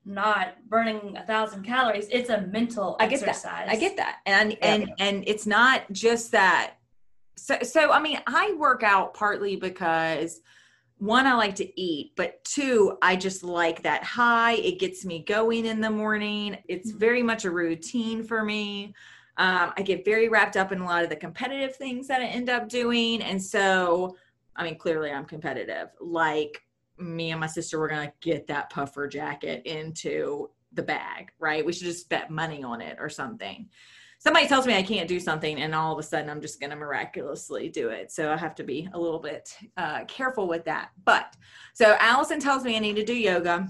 not 0.05 0.55
burning 0.69 1.17
a 1.17 1.25
thousand 1.25 1.63
calories. 1.63 2.09
It's 2.11 2.31
a 2.31 2.41
mental 2.43 2.97
I 2.99 3.07
get 3.07 3.23
exercise. 3.23 3.67
that. 3.67 3.69
I 3.69 3.77
get 3.77 3.97
that. 3.97 4.17
And 4.27 4.57
and 4.63 4.91
and 4.99 5.25
it's 5.27 5.47
not 5.47 5.83
just 5.93 6.33
that. 6.33 6.75
So 7.37 7.59
so 7.63 7.91
I 7.91 8.01
mean, 8.01 8.19
I 8.27 8.55
work 8.59 8.83
out 8.83 9.15
partly 9.15 9.57
because 9.57 10.41
one 11.01 11.27
I 11.27 11.35
like 11.35 11.55
to 11.57 11.81
eat, 11.81 12.13
but 12.15 12.45
two 12.45 12.99
I 13.01 13.17
just 13.17 13.43
like 13.43 13.83
that 13.83 14.05
high. 14.05 14.53
It 14.53 14.79
gets 14.79 15.05
me 15.05 15.25
going 15.25 15.65
in 15.65 15.81
the 15.81 15.91
morning. 15.91 16.59
It's 16.69 16.91
very 16.91 17.23
much 17.23 17.47
a 17.47 17.51
routine 17.51 18.23
for 18.23 18.45
me. 18.45 18.95
Um, 19.39 19.73
I 19.77 19.83
get 19.83 20.05
very 20.05 20.29
wrapped 20.29 20.59
up 20.59 20.73
in 20.73 20.81
a 20.81 20.85
lot 20.85 21.03
of 21.03 21.09
the 21.09 21.17
competitive 21.17 21.75
things 21.75 22.07
that 22.09 22.21
I 22.21 22.27
end 22.27 22.51
up 22.51 22.69
doing, 22.69 23.23
and 23.23 23.43
so 23.43 24.17
I 24.55 24.65
mean, 24.65 24.77
clearly 24.77 25.11
I'm 25.11 25.25
competitive. 25.25 25.89
Like 26.01 26.63
me 26.99 27.31
and 27.31 27.41
my 27.41 27.47
sister 27.47 27.79
were 27.79 27.89
gonna 27.89 28.13
get 28.21 28.47
that 28.49 28.69
puffer 28.69 29.09
jacket 29.09 29.63
into 29.65 30.51
the 30.75 30.83
bag, 30.83 31.33
right? 31.39 31.65
We 31.65 31.73
should 31.73 31.87
just 31.87 32.11
bet 32.11 32.31
money 32.31 32.63
on 32.63 32.83
it 32.83 32.99
or 33.01 33.09
something. 33.09 33.71
Somebody 34.23 34.47
tells 34.47 34.67
me 34.67 34.77
I 34.77 34.83
can't 34.83 35.09
do 35.09 35.19
something, 35.19 35.63
and 35.63 35.75
all 35.75 35.95
of 35.95 35.99
a 35.99 36.03
sudden 36.03 36.29
I'm 36.29 36.43
just 36.43 36.61
going 36.61 36.69
to 36.69 36.77
miraculously 36.77 37.71
do 37.71 37.89
it. 37.89 38.13
So 38.13 38.31
I 38.31 38.37
have 38.37 38.55
to 38.57 38.63
be 38.63 38.87
a 38.93 39.01
little 39.01 39.19
bit 39.19 39.57
uh, 39.79 40.05
careful 40.05 40.47
with 40.47 40.67
that. 40.67 40.91
But 41.07 41.35
so 41.73 41.97
Allison 41.99 42.39
tells 42.39 42.63
me 42.63 42.77
I 42.77 42.81
need 42.81 42.97
to 42.97 43.05
do 43.05 43.15
yoga, 43.15 43.67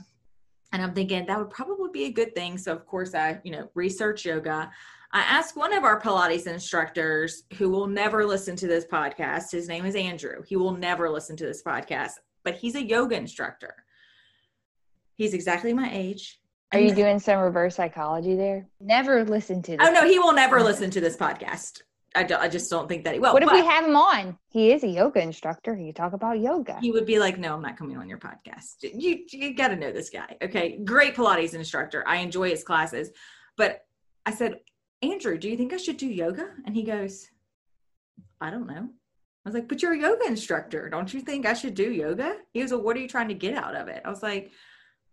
and 0.72 0.82
I'm 0.82 0.92
thinking 0.92 1.24
that 1.24 1.38
would 1.38 1.50
probably 1.50 1.90
be 1.92 2.06
a 2.06 2.12
good 2.12 2.34
thing. 2.34 2.58
So 2.58 2.72
of 2.72 2.84
course 2.84 3.14
I, 3.14 3.38
you 3.44 3.52
know, 3.52 3.70
research 3.74 4.24
yoga. 4.24 4.72
I 5.12 5.20
asked 5.20 5.56
one 5.56 5.72
of 5.72 5.84
our 5.84 6.00
Pilates 6.00 6.48
instructors 6.48 7.44
who 7.56 7.70
will 7.70 7.86
never 7.86 8.26
listen 8.26 8.56
to 8.56 8.66
this 8.66 8.86
podcast. 8.86 9.52
His 9.52 9.68
name 9.68 9.86
is 9.86 9.94
Andrew. 9.94 10.42
He 10.44 10.56
will 10.56 10.76
never 10.76 11.08
listen 11.08 11.36
to 11.36 11.46
this 11.46 11.62
podcast, 11.62 12.14
but 12.42 12.56
he's 12.56 12.74
a 12.74 12.82
yoga 12.82 13.14
instructor. 13.14 13.84
He's 15.14 15.32
exactly 15.32 15.72
my 15.72 15.90
age. 15.92 16.39
Are 16.72 16.78
you 16.78 16.94
doing 16.94 17.18
some 17.18 17.40
reverse 17.40 17.76
psychology 17.76 18.36
there? 18.36 18.66
Never 18.80 19.24
listen 19.24 19.60
to 19.62 19.72
this. 19.72 19.80
Oh 19.80 19.90
no, 19.92 20.06
he 20.08 20.18
will 20.18 20.32
never 20.32 20.62
listen 20.62 20.90
to 20.90 21.00
this 21.00 21.16
podcast. 21.16 21.82
I, 22.14 22.24
don't, 22.24 22.40
I 22.40 22.48
just 22.48 22.70
don't 22.70 22.88
think 22.88 23.04
that 23.04 23.14
he 23.14 23.20
will. 23.20 23.32
what 23.32 23.42
if 23.42 23.48
but 23.48 23.54
we 23.54 23.64
have 23.64 23.84
him 23.84 23.96
on? 23.96 24.36
He 24.48 24.72
is 24.72 24.82
a 24.82 24.88
yoga 24.88 25.22
instructor. 25.22 25.76
He 25.76 25.92
talk 25.92 26.12
about 26.12 26.40
yoga. 26.40 26.78
he 26.80 26.90
would 26.90 27.06
be 27.06 27.18
like, 27.18 27.38
"No, 27.38 27.54
I'm 27.54 27.62
not 27.62 27.76
coming 27.76 27.96
on 27.96 28.08
your 28.08 28.18
podcast. 28.18 28.82
You 28.82 29.24
you 29.30 29.54
got 29.54 29.68
to 29.68 29.76
know 29.76 29.92
this 29.92 30.10
guy, 30.10 30.36
okay? 30.42 30.78
Great 30.84 31.14
Pilates 31.14 31.54
instructor. 31.54 32.04
I 32.06 32.16
enjoy 32.16 32.50
his 32.50 32.64
classes." 32.64 33.10
But 33.56 33.84
I 34.26 34.32
said, 34.32 34.60
"Andrew, 35.02 35.38
do 35.38 35.48
you 35.48 35.56
think 35.56 35.72
I 35.72 35.76
should 35.76 35.98
do 35.98 36.06
yoga?" 36.06 36.48
And 36.66 36.74
he 36.74 36.82
goes, 36.82 37.28
"I 38.40 38.50
don't 38.50 38.66
know." 38.66 38.88
I 39.44 39.48
was 39.48 39.54
like, 39.54 39.68
"But 39.68 39.80
you're 39.80 39.94
a 39.94 39.98
yoga 39.98 40.26
instructor. 40.26 40.88
Don't 40.88 41.14
you 41.14 41.20
think 41.20 41.46
I 41.46 41.54
should 41.54 41.74
do 41.74 41.92
yoga?" 41.92 42.38
He 42.52 42.60
goes, 42.60 42.72
"Well, 42.72 42.82
what 42.82 42.96
are 42.96 43.00
you 43.00 43.08
trying 43.08 43.28
to 43.28 43.34
get 43.34 43.54
out 43.54 43.76
of 43.76 43.86
it?" 43.86 44.02
I 44.04 44.10
was 44.10 44.22
like, 44.22 44.50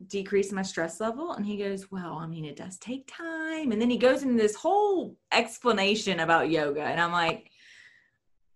decrease 0.06 0.52
my 0.52 0.62
stress 0.62 1.00
level 1.00 1.34
and 1.34 1.46
he 1.46 1.58
goes 1.58 1.92
well 1.92 2.20
i 2.22 2.28
mean 2.28 2.46
it 2.46 2.56
does 2.56 2.78
take 2.78 3.08
time. 3.12 3.72
And 3.72 3.82
then 3.82 3.90
he 3.90 3.98
goes 3.98 4.22
into 4.22 4.42
this 4.42 4.56
whole 4.56 5.18
explanation 5.32 6.20
about 6.20 6.52
yoga 6.52 6.84
and 6.84 7.02
i'm 7.02 7.12
like 7.12 7.50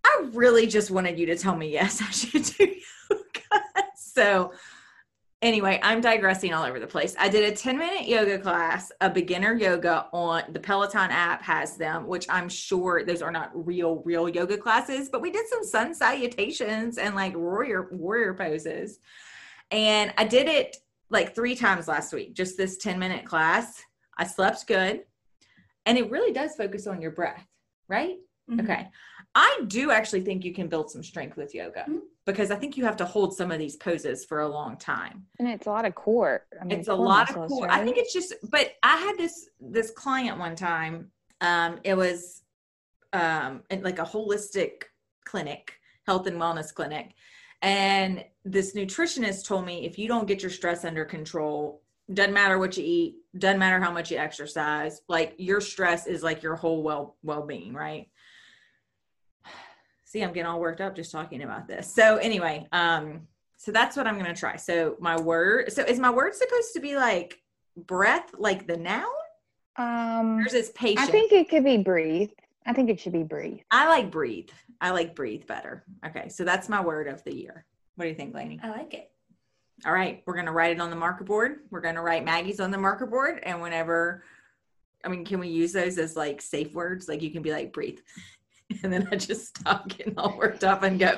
i 0.05 0.27
really 0.33 0.67
just 0.67 0.91
wanted 0.91 1.17
you 1.17 1.25
to 1.27 1.37
tell 1.37 1.55
me 1.55 1.71
yes 1.71 2.01
i 2.07 2.11
should 2.11 2.43
do 2.43 2.75
yoga. 3.09 3.63
So 3.95 4.53
anyway 5.41 5.79
i'm 5.81 5.99
digressing 5.99 6.53
all 6.53 6.63
over 6.63 6.79
the 6.79 6.85
place. 6.85 7.15
I 7.17 7.27
did 7.27 7.51
a 7.51 7.55
10 7.55 7.75
minute 7.75 8.07
yoga 8.07 8.37
class 8.37 8.91
a 9.01 9.09
beginner 9.09 9.55
yoga 9.55 10.07
on 10.13 10.43
the 10.51 10.59
peloton 10.59 11.09
app 11.09 11.41
has 11.41 11.75
them 11.75 12.05
which 12.05 12.27
i'm 12.29 12.49
sure 12.49 13.03
those 13.03 13.23
are 13.23 13.31
not 13.31 13.49
real 13.65 14.03
real 14.05 14.29
yoga 14.29 14.57
classes 14.57 15.09
but 15.09 15.23
we 15.23 15.31
did 15.31 15.47
some 15.47 15.63
sun 15.63 15.95
salutations 15.95 16.99
and 16.99 17.15
like 17.15 17.35
warrior 17.35 17.87
warrior 17.91 18.35
poses. 18.35 18.99
And 19.71 20.13
i 20.19 20.23
did 20.23 20.47
it 20.47 20.77
like 21.11 21.35
three 21.35 21.55
times 21.55 21.87
last 21.87 22.13
week, 22.13 22.33
just 22.33 22.57
this 22.57 22.77
10 22.77 22.97
minute 22.97 23.25
class. 23.25 23.83
I 24.17 24.25
slept 24.25 24.65
good. 24.65 25.03
And 25.85 25.97
it 25.97 26.09
really 26.09 26.31
does 26.31 26.55
focus 26.55 26.87
on 26.87 27.01
your 27.01 27.11
breath, 27.11 27.45
right? 27.87 28.17
Mhm. 28.49 28.63
Okay. 28.63 28.87
I 29.35 29.61
do 29.67 29.91
actually 29.91 30.21
think 30.21 30.43
you 30.43 30.53
can 30.53 30.67
build 30.67 30.89
some 30.91 31.03
strength 31.03 31.37
with 31.37 31.53
yoga 31.55 31.85
Mhm. 31.87 32.01
because 32.25 32.51
I 32.51 32.55
think 32.55 32.75
you 32.77 32.83
have 32.85 32.97
to 32.97 33.05
hold 33.05 33.35
some 33.35 33.51
of 33.51 33.59
these 33.59 33.75
poses 33.77 34.25
for 34.25 34.39
a 34.41 34.47
long 34.47 34.77
time. 34.77 35.27
and 35.39 35.47
it's 35.47 35.67
a 35.67 35.69
lot 35.69 35.85
of 35.85 35.95
core. 35.95 36.45
I 36.59 36.63
mean, 36.65 36.79
It's 36.79 36.87
a 36.87 36.95
core 36.95 37.05
lot 37.05 37.29
of 37.29 37.35
core. 37.35 37.47
cool. 37.47 37.67
I 37.69 37.83
think 37.83 37.97
it's 37.97 38.13
just, 38.13 38.33
but 38.49 38.73
I 38.83 38.97
had 38.97 39.17
this 39.17 39.49
this 39.59 39.91
client 39.91 40.37
one 40.39 40.55
time. 40.55 41.11
Um, 41.41 41.79
it 41.83 41.95
was 41.95 42.43
um 43.13 43.63
like 43.81 43.99
a 43.99 44.03
holistic 44.05 44.83
clinic, 45.25 45.73
health 46.05 46.27
and 46.27 46.37
wellness 46.39 46.73
clinic, 46.73 47.13
and 47.61 48.23
this 48.43 48.73
nutritionist 48.73 49.45
told 49.45 49.65
me 49.65 49.85
if 49.85 49.99
you 49.99 50.07
don't 50.07 50.27
get 50.27 50.41
your 50.41 50.51
stress 50.51 50.83
under 50.85 51.05
control, 51.05 51.81
doesn't 52.13 52.33
matter 52.33 52.57
what 52.57 52.77
you 52.77 52.83
eat, 52.83 53.15
doesn't 53.37 53.59
matter 53.59 53.79
how 53.79 53.91
much 53.91 54.11
you 54.11 54.17
exercise, 54.17 55.01
like 55.07 55.35
your 55.37 55.61
stress 55.61 56.07
is 56.07 56.23
like 56.23 56.43
your 56.43 56.55
whole 56.55 56.83
well 56.83 57.15
well 57.23 57.45
being, 57.45 57.73
right? 57.73 58.09
See, 60.05 60.21
I'm 60.21 60.33
getting 60.33 60.47
all 60.47 60.59
worked 60.59 60.81
up 60.81 60.95
just 60.95 61.11
talking 61.11 61.43
about 61.43 61.67
this. 61.67 61.93
So 61.93 62.17
anyway, 62.17 62.67
um, 62.73 63.27
so 63.57 63.71
that's 63.71 63.95
what 63.95 64.07
I'm 64.07 64.17
gonna 64.17 64.35
try. 64.35 64.57
So 64.57 64.97
my 64.99 65.19
word, 65.19 65.71
so 65.71 65.83
is 65.83 65.99
my 65.99 66.09
word 66.09 66.35
supposed 66.35 66.73
to 66.73 66.79
be 66.79 66.95
like 66.95 67.39
breath, 67.77 68.31
like 68.37 68.67
the 68.67 68.75
noun, 68.75 69.05
um, 69.77 70.39
or 70.39 70.47
is 70.47 70.53
it 70.53 70.75
patient? 70.75 71.07
I 71.07 71.11
think 71.11 71.31
it 71.31 71.49
could 71.49 71.63
be 71.63 71.77
breathe. 71.77 72.31
I 72.65 72.73
think 72.73 72.89
it 72.89 72.99
should 72.99 73.13
be 73.13 73.23
breathe. 73.23 73.61
I 73.71 73.87
like 73.87 74.11
breathe. 74.11 74.49
I 74.81 74.89
like 74.89 75.15
breathe 75.15 75.47
better. 75.47 75.85
Okay, 76.05 76.27
so 76.27 76.43
that's 76.43 76.67
my 76.69 76.81
word 76.81 77.07
of 77.07 77.23
the 77.23 77.35
year. 77.35 77.65
What 77.95 78.05
do 78.05 78.09
you 78.09 78.15
think, 78.15 78.33
Lainey? 78.33 78.59
I 78.63 78.69
like 78.69 78.93
it. 78.93 79.11
All 79.85 79.91
right, 79.93 80.21
we're 80.25 80.35
gonna 80.35 80.51
write 80.51 80.71
it 80.71 80.81
on 80.81 80.89
the 80.89 80.95
marker 80.95 81.23
board. 81.23 81.59
We're 81.71 81.81
gonna 81.81 82.01
write 82.01 82.23
Maggie's 82.23 82.59
on 82.59 82.71
the 82.71 82.77
marker 82.77 83.07
board, 83.07 83.39
and 83.43 83.61
whenever, 83.61 84.23
I 85.03 85.09
mean, 85.09 85.25
can 85.25 85.39
we 85.39 85.47
use 85.47 85.73
those 85.73 85.97
as 85.97 86.15
like 86.15 86.41
safe 86.41 86.73
words? 86.73 87.07
Like 87.07 87.21
you 87.21 87.31
can 87.31 87.41
be 87.41 87.51
like 87.51 87.73
breathe, 87.73 87.99
and 88.83 88.93
then 88.93 89.07
I 89.11 89.15
just 89.15 89.57
stop 89.57 89.87
getting 89.89 90.17
all 90.17 90.37
worked 90.37 90.63
up 90.63 90.83
and 90.83 90.99
go. 90.99 91.13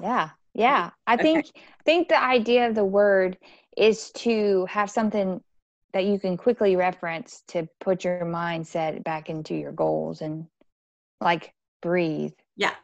Yeah, 0.00 0.30
yeah. 0.54 0.90
I 1.06 1.14
Okay. 1.14 1.22
think 1.22 1.46
I 1.56 1.82
think 1.84 2.08
the 2.08 2.22
idea 2.22 2.68
of 2.68 2.74
the 2.74 2.84
word 2.84 3.38
is 3.76 4.10
to 4.12 4.66
have 4.66 4.90
something 4.90 5.40
that 5.92 6.04
you 6.04 6.18
can 6.18 6.36
quickly 6.36 6.76
reference 6.76 7.42
to 7.48 7.66
put 7.80 8.04
your 8.04 8.24
mindset 8.26 9.02
back 9.02 9.30
into 9.30 9.54
your 9.54 9.72
goals 9.72 10.20
and 10.20 10.46
like 11.22 11.54
breathe. 11.80 12.32
Yeah. 12.56 12.74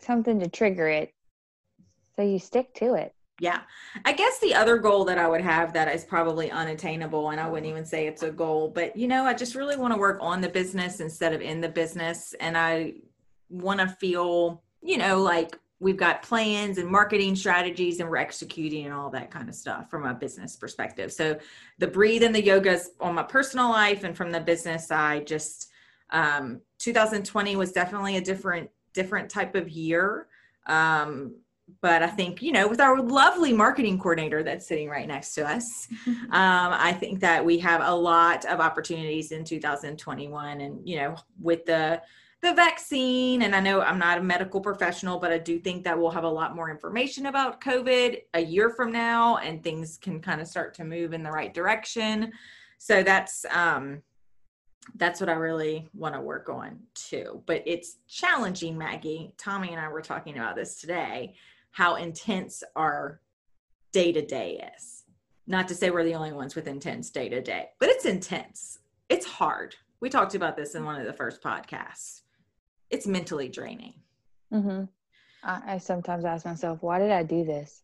Something 0.00 0.38
to 0.40 0.48
trigger 0.48 0.86
it 0.88 1.12
so 2.20 2.26
you 2.26 2.38
stick 2.38 2.74
to 2.74 2.94
it. 2.94 3.14
Yeah. 3.38 3.62
I 4.04 4.12
guess 4.12 4.38
the 4.40 4.54
other 4.54 4.76
goal 4.76 5.06
that 5.06 5.16
I 5.16 5.26
would 5.26 5.40
have 5.40 5.72
that 5.72 5.88
is 5.88 6.04
probably 6.04 6.50
unattainable, 6.50 7.30
and 7.30 7.40
I 7.40 7.48
wouldn't 7.48 7.70
even 7.70 7.86
say 7.86 8.06
it's 8.06 8.22
a 8.22 8.30
goal, 8.30 8.68
but 8.68 8.94
you 8.94 9.08
know, 9.08 9.24
I 9.24 9.32
just 9.32 9.54
really 9.54 9.76
want 9.76 9.94
to 9.94 9.98
work 9.98 10.18
on 10.20 10.42
the 10.42 10.48
business 10.50 11.00
instead 11.00 11.32
of 11.32 11.40
in 11.40 11.62
the 11.62 11.68
business. 11.70 12.34
And 12.38 12.58
I 12.58 12.96
want 13.48 13.80
to 13.80 13.88
feel, 13.88 14.62
you 14.82 14.98
know, 14.98 15.22
like 15.22 15.58
we've 15.78 15.96
got 15.96 16.20
plans 16.20 16.76
and 16.76 16.90
marketing 16.90 17.34
strategies 17.34 18.00
and 18.00 18.10
we're 18.10 18.18
executing 18.18 18.84
and 18.84 18.92
all 18.92 19.08
that 19.08 19.30
kind 19.30 19.48
of 19.48 19.54
stuff 19.54 19.88
from 19.88 20.04
a 20.04 20.12
business 20.12 20.56
perspective. 20.56 21.10
So 21.10 21.38
the 21.78 21.86
breathe 21.86 22.22
and 22.22 22.34
the 22.34 22.44
yoga's 22.44 22.90
on 23.00 23.14
my 23.14 23.22
personal 23.22 23.70
life 23.70 24.04
and 24.04 24.14
from 24.14 24.30
the 24.30 24.40
business 24.40 24.86
side, 24.86 25.26
just 25.26 25.68
um 26.10 26.60
2020 26.80 27.56
was 27.56 27.72
definitely 27.72 28.18
a 28.18 28.20
different 28.20 28.68
different 28.92 29.30
type 29.30 29.54
of 29.54 29.70
year. 29.70 30.26
Um, 30.66 31.36
but 31.80 32.02
I 32.02 32.08
think, 32.08 32.42
you 32.42 32.52
know, 32.52 32.68
with 32.68 32.80
our 32.80 33.00
lovely 33.00 33.52
marketing 33.52 33.98
coordinator 33.98 34.42
that's 34.42 34.66
sitting 34.66 34.88
right 34.88 35.06
next 35.06 35.34
to 35.34 35.48
us, 35.48 35.88
um, 36.06 36.26
I 36.32 36.92
think 36.92 37.20
that 37.20 37.44
we 37.44 37.58
have 37.58 37.82
a 37.84 37.94
lot 37.94 38.44
of 38.44 38.60
opportunities 38.60 39.32
in 39.32 39.44
2021. 39.44 40.60
And, 40.60 40.88
you 40.88 40.96
know, 40.96 41.16
with 41.40 41.64
the 41.66 42.02
the 42.42 42.54
vaccine, 42.54 43.42
and 43.42 43.54
I 43.54 43.60
know 43.60 43.82
I'm 43.82 43.98
not 43.98 44.16
a 44.16 44.22
medical 44.22 44.62
professional, 44.62 45.18
but 45.18 45.30
I 45.30 45.36
do 45.36 45.58
think 45.58 45.84
that 45.84 45.98
we'll 45.98 46.10
have 46.10 46.24
a 46.24 46.28
lot 46.28 46.56
more 46.56 46.70
information 46.70 47.26
about 47.26 47.60
COVID 47.60 48.22
a 48.32 48.40
year 48.40 48.70
from 48.70 48.90
now, 48.90 49.36
and 49.36 49.62
things 49.62 49.98
can 50.00 50.20
kind 50.20 50.40
of 50.40 50.48
start 50.48 50.72
to 50.74 50.84
move 50.84 51.12
in 51.12 51.22
the 51.22 51.30
right 51.30 51.52
direction. 51.52 52.32
So 52.78 53.02
that's 53.02 53.44
um, 53.52 54.02
that's 54.94 55.20
what 55.20 55.28
I 55.28 55.34
really 55.34 55.88
want 55.94 56.14
to 56.14 56.20
work 56.20 56.48
on 56.48 56.78
too. 56.94 57.42
But 57.46 57.62
it's 57.66 57.98
challenging, 58.08 58.76
Maggie. 58.78 59.32
Tommy 59.36 59.70
and 59.70 59.80
I 59.80 59.88
were 59.88 60.00
talking 60.00 60.38
about 60.38 60.56
this 60.56 60.80
today, 60.80 61.34
how 61.72 61.96
intense 61.96 62.62
our 62.76 63.20
day 63.92 64.12
to 64.12 64.24
day 64.24 64.70
is. 64.76 65.04
Not 65.46 65.68
to 65.68 65.74
say 65.74 65.90
we're 65.90 66.04
the 66.04 66.14
only 66.14 66.32
ones 66.32 66.54
with 66.54 66.68
intense 66.68 67.10
day 67.10 67.28
to 67.28 67.40
day, 67.40 67.70
but 67.78 67.88
it's 67.88 68.04
intense. 68.04 68.78
It's 69.08 69.26
hard. 69.26 69.74
We 70.00 70.08
talked 70.08 70.34
about 70.34 70.56
this 70.56 70.74
in 70.74 70.84
one 70.84 71.00
of 71.00 71.06
the 71.06 71.12
first 71.12 71.42
podcasts. 71.42 72.22
It's 72.90 73.06
mentally 73.06 73.48
draining. 73.48 73.94
Mm-hmm. 74.52 74.84
I, 75.42 75.74
I 75.74 75.78
sometimes 75.78 76.24
ask 76.24 76.44
myself, 76.46 76.82
why 76.82 76.98
did 76.98 77.10
I 77.10 77.22
do 77.22 77.44
this? 77.44 77.82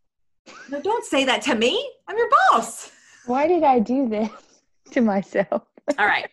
No, 0.71 0.81
don't 0.81 1.05
say 1.05 1.25
that 1.25 1.43
to 1.43 1.55
me. 1.55 1.91
I'm 2.09 2.17
your 2.17 2.31
boss. 2.51 2.93
Why 3.27 3.49
did 3.49 3.65
I 3.65 3.81
do 3.81 4.09
this 4.09 4.31
to 4.93 5.01
myself? 5.01 5.63
all 5.99 6.07
right 6.07 6.29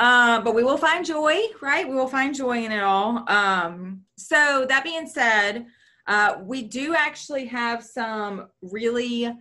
um 0.00 0.42
but 0.42 0.54
we 0.54 0.62
will 0.62 0.78
find 0.78 1.04
joy 1.04 1.38
right 1.60 1.88
we 1.88 1.94
will 1.94 2.08
find 2.08 2.34
joy 2.34 2.64
in 2.64 2.72
it 2.72 2.82
all 2.82 3.28
um 3.28 4.00
so 4.16 4.64
that 4.68 4.82
being 4.82 5.06
said 5.06 5.66
uh 6.06 6.36
we 6.42 6.62
do 6.62 6.94
actually 6.94 7.46
have 7.46 7.82
some 7.82 8.48
really 8.62 9.34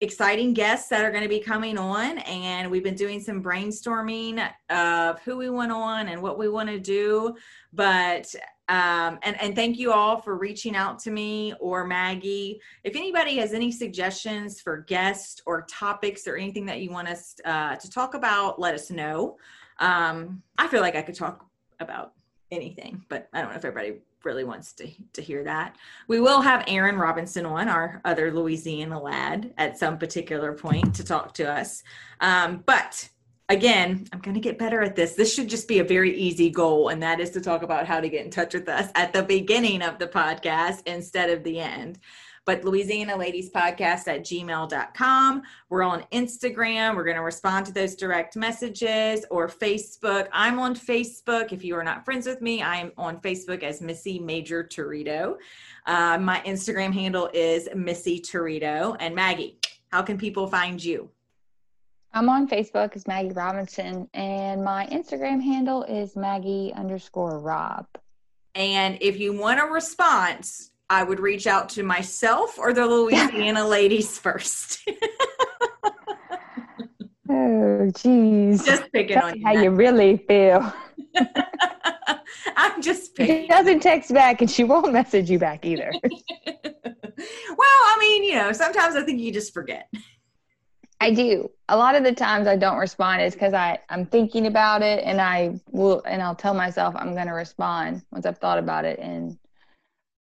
exciting 0.00 0.54
guests 0.54 0.88
that 0.88 1.04
are 1.04 1.10
going 1.10 1.24
to 1.24 1.28
be 1.28 1.40
coming 1.40 1.76
on 1.76 2.18
and 2.18 2.70
we've 2.70 2.84
been 2.84 2.94
doing 2.94 3.20
some 3.20 3.42
brainstorming 3.42 4.48
of 4.70 5.20
who 5.22 5.36
we 5.36 5.50
want 5.50 5.72
on 5.72 6.08
and 6.08 6.22
what 6.22 6.38
we 6.38 6.48
want 6.48 6.68
to 6.68 6.78
do. 6.78 7.34
But 7.72 8.32
um, 8.68 9.18
and 9.22 9.40
and 9.40 9.56
thank 9.56 9.78
you 9.78 9.92
all 9.92 10.20
for 10.20 10.36
reaching 10.36 10.76
out 10.76 10.98
to 11.00 11.10
me 11.10 11.54
or 11.58 11.84
maggie. 11.84 12.60
If 12.84 12.94
anybody 12.94 13.38
has 13.38 13.54
any 13.54 13.72
suggestions 13.72 14.60
for 14.60 14.78
guests 14.82 15.40
or 15.46 15.62
topics 15.62 16.28
or 16.28 16.36
anything 16.36 16.66
that 16.66 16.80
you 16.80 16.90
want 16.90 17.08
us 17.08 17.34
uh, 17.44 17.76
to 17.76 17.90
talk 17.90 18.14
about 18.14 18.60
let 18.60 18.74
us 18.74 18.90
know. 18.90 19.36
Um, 19.80 20.42
i 20.58 20.66
feel 20.66 20.80
like 20.80 20.96
i 20.96 21.02
could 21.02 21.14
talk 21.14 21.46
about 21.78 22.14
anything 22.50 23.04
but 23.08 23.28
i 23.32 23.40
don't 23.40 23.50
know 23.50 23.56
if 23.56 23.64
everybody 23.64 24.00
really 24.24 24.44
wants 24.44 24.72
to, 24.74 24.88
to 25.12 25.22
hear 25.22 25.44
that. 25.44 25.76
We 26.06 26.20
will 26.20 26.40
have 26.40 26.64
Aaron 26.66 26.96
Robinson 26.96 27.46
on, 27.46 27.68
our 27.68 28.00
other 28.04 28.32
Louisiana 28.32 29.00
lad, 29.00 29.52
at 29.58 29.78
some 29.78 29.98
particular 29.98 30.52
point 30.52 30.94
to 30.96 31.04
talk 31.04 31.34
to 31.34 31.50
us. 31.50 31.82
Um, 32.20 32.62
but 32.66 33.08
again, 33.48 34.06
I'm 34.12 34.20
going 34.20 34.34
to 34.34 34.40
get 34.40 34.58
better 34.58 34.82
at 34.82 34.96
this. 34.96 35.14
This 35.14 35.34
should 35.34 35.48
just 35.48 35.68
be 35.68 35.78
a 35.78 35.84
very 35.84 36.16
easy 36.16 36.50
goal, 36.50 36.88
and 36.88 37.02
that 37.02 37.20
is 37.20 37.30
to 37.30 37.40
talk 37.40 37.62
about 37.62 37.86
how 37.86 38.00
to 38.00 38.08
get 38.08 38.24
in 38.24 38.30
touch 38.30 38.54
with 38.54 38.68
us 38.68 38.90
at 38.94 39.12
the 39.12 39.22
beginning 39.22 39.82
of 39.82 39.98
the 39.98 40.08
podcast 40.08 40.82
instead 40.86 41.30
of 41.30 41.44
the 41.44 41.60
end 41.60 41.98
but 42.48 42.64
Louisiana 42.64 43.14
Ladies 43.14 43.50
Podcast 43.50 44.08
at 44.08 44.22
gmail.com. 44.22 45.42
We're 45.68 45.82
on 45.82 46.02
Instagram. 46.12 46.96
We're 46.96 47.04
going 47.04 47.18
to 47.18 47.22
respond 47.22 47.66
to 47.66 47.72
those 47.72 47.94
direct 47.94 48.36
messages 48.36 49.26
or 49.30 49.48
Facebook. 49.48 50.28
I'm 50.32 50.58
on 50.58 50.74
Facebook. 50.74 51.52
If 51.52 51.62
you 51.62 51.76
are 51.76 51.84
not 51.84 52.06
friends 52.06 52.26
with 52.26 52.40
me, 52.40 52.62
I'm 52.62 52.92
on 52.96 53.20
Facebook 53.20 53.62
as 53.62 53.82
Missy 53.82 54.18
Major 54.18 54.64
Torito. 54.64 55.36
Uh, 55.84 56.16
my 56.16 56.40
Instagram 56.46 56.90
handle 56.94 57.28
is 57.34 57.68
Missy 57.74 58.18
Torito. 58.18 58.96
And 58.98 59.14
Maggie, 59.14 59.58
how 59.92 60.00
can 60.00 60.16
people 60.16 60.46
find 60.46 60.82
you? 60.82 61.10
I'm 62.14 62.30
on 62.30 62.48
Facebook 62.48 62.96
as 62.96 63.06
Maggie 63.06 63.32
Robinson, 63.32 64.08
and 64.14 64.64
my 64.64 64.86
Instagram 64.86 65.42
handle 65.42 65.82
is 65.82 66.16
Maggie 66.16 66.72
underscore 66.74 67.40
Rob. 67.40 67.86
And 68.54 68.96
if 69.02 69.20
you 69.20 69.38
want 69.38 69.60
a 69.60 69.64
response, 69.64 70.70
I 70.90 71.02
would 71.02 71.20
reach 71.20 71.46
out 71.46 71.68
to 71.70 71.82
myself 71.82 72.58
or 72.58 72.72
the 72.72 72.86
Louisiana 72.86 73.66
ladies 73.68 74.18
first. 74.18 74.88
oh, 77.30 77.90
geez. 77.94 78.64
Just 78.64 78.90
picking 78.92 79.18
on 79.18 79.38
you. 79.38 79.46
How 79.46 79.52
you 79.52 79.70
really 79.70 80.16
feel. 80.16 80.72
I'm 82.56 82.80
just 82.80 83.14
picking. 83.14 83.42
She 83.42 83.48
doesn't 83.48 83.80
text 83.80 84.14
back 84.14 84.40
and 84.40 84.50
she 84.50 84.64
won't 84.64 84.92
message 84.92 85.30
you 85.30 85.38
back 85.38 85.66
either. 85.66 85.92
well, 86.02 87.58
I 87.58 87.96
mean, 88.00 88.24
you 88.24 88.36
know, 88.36 88.52
sometimes 88.52 88.96
I 88.96 89.02
think 89.02 89.20
you 89.20 89.30
just 89.30 89.52
forget. 89.52 89.92
I 91.00 91.12
do. 91.12 91.50
A 91.68 91.76
lot 91.76 91.94
of 91.94 92.02
the 92.02 92.14
times 92.14 92.48
I 92.48 92.56
don't 92.56 92.78
respond 92.78 93.22
is 93.22 93.34
because 93.34 93.54
I 93.54 93.78
I'm 93.88 94.06
thinking 94.06 94.46
about 94.46 94.82
it 94.82 95.04
and 95.04 95.20
I 95.20 95.60
will 95.70 96.02
and 96.04 96.20
I'll 96.20 96.34
tell 96.34 96.54
myself 96.54 96.96
I'm 96.96 97.14
going 97.14 97.28
to 97.28 97.34
respond 97.34 98.02
once 98.10 98.26
I've 98.26 98.38
thought 98.38 98.58
about 98.58 98.84
it 98.84 98.98
and 98.98 99.38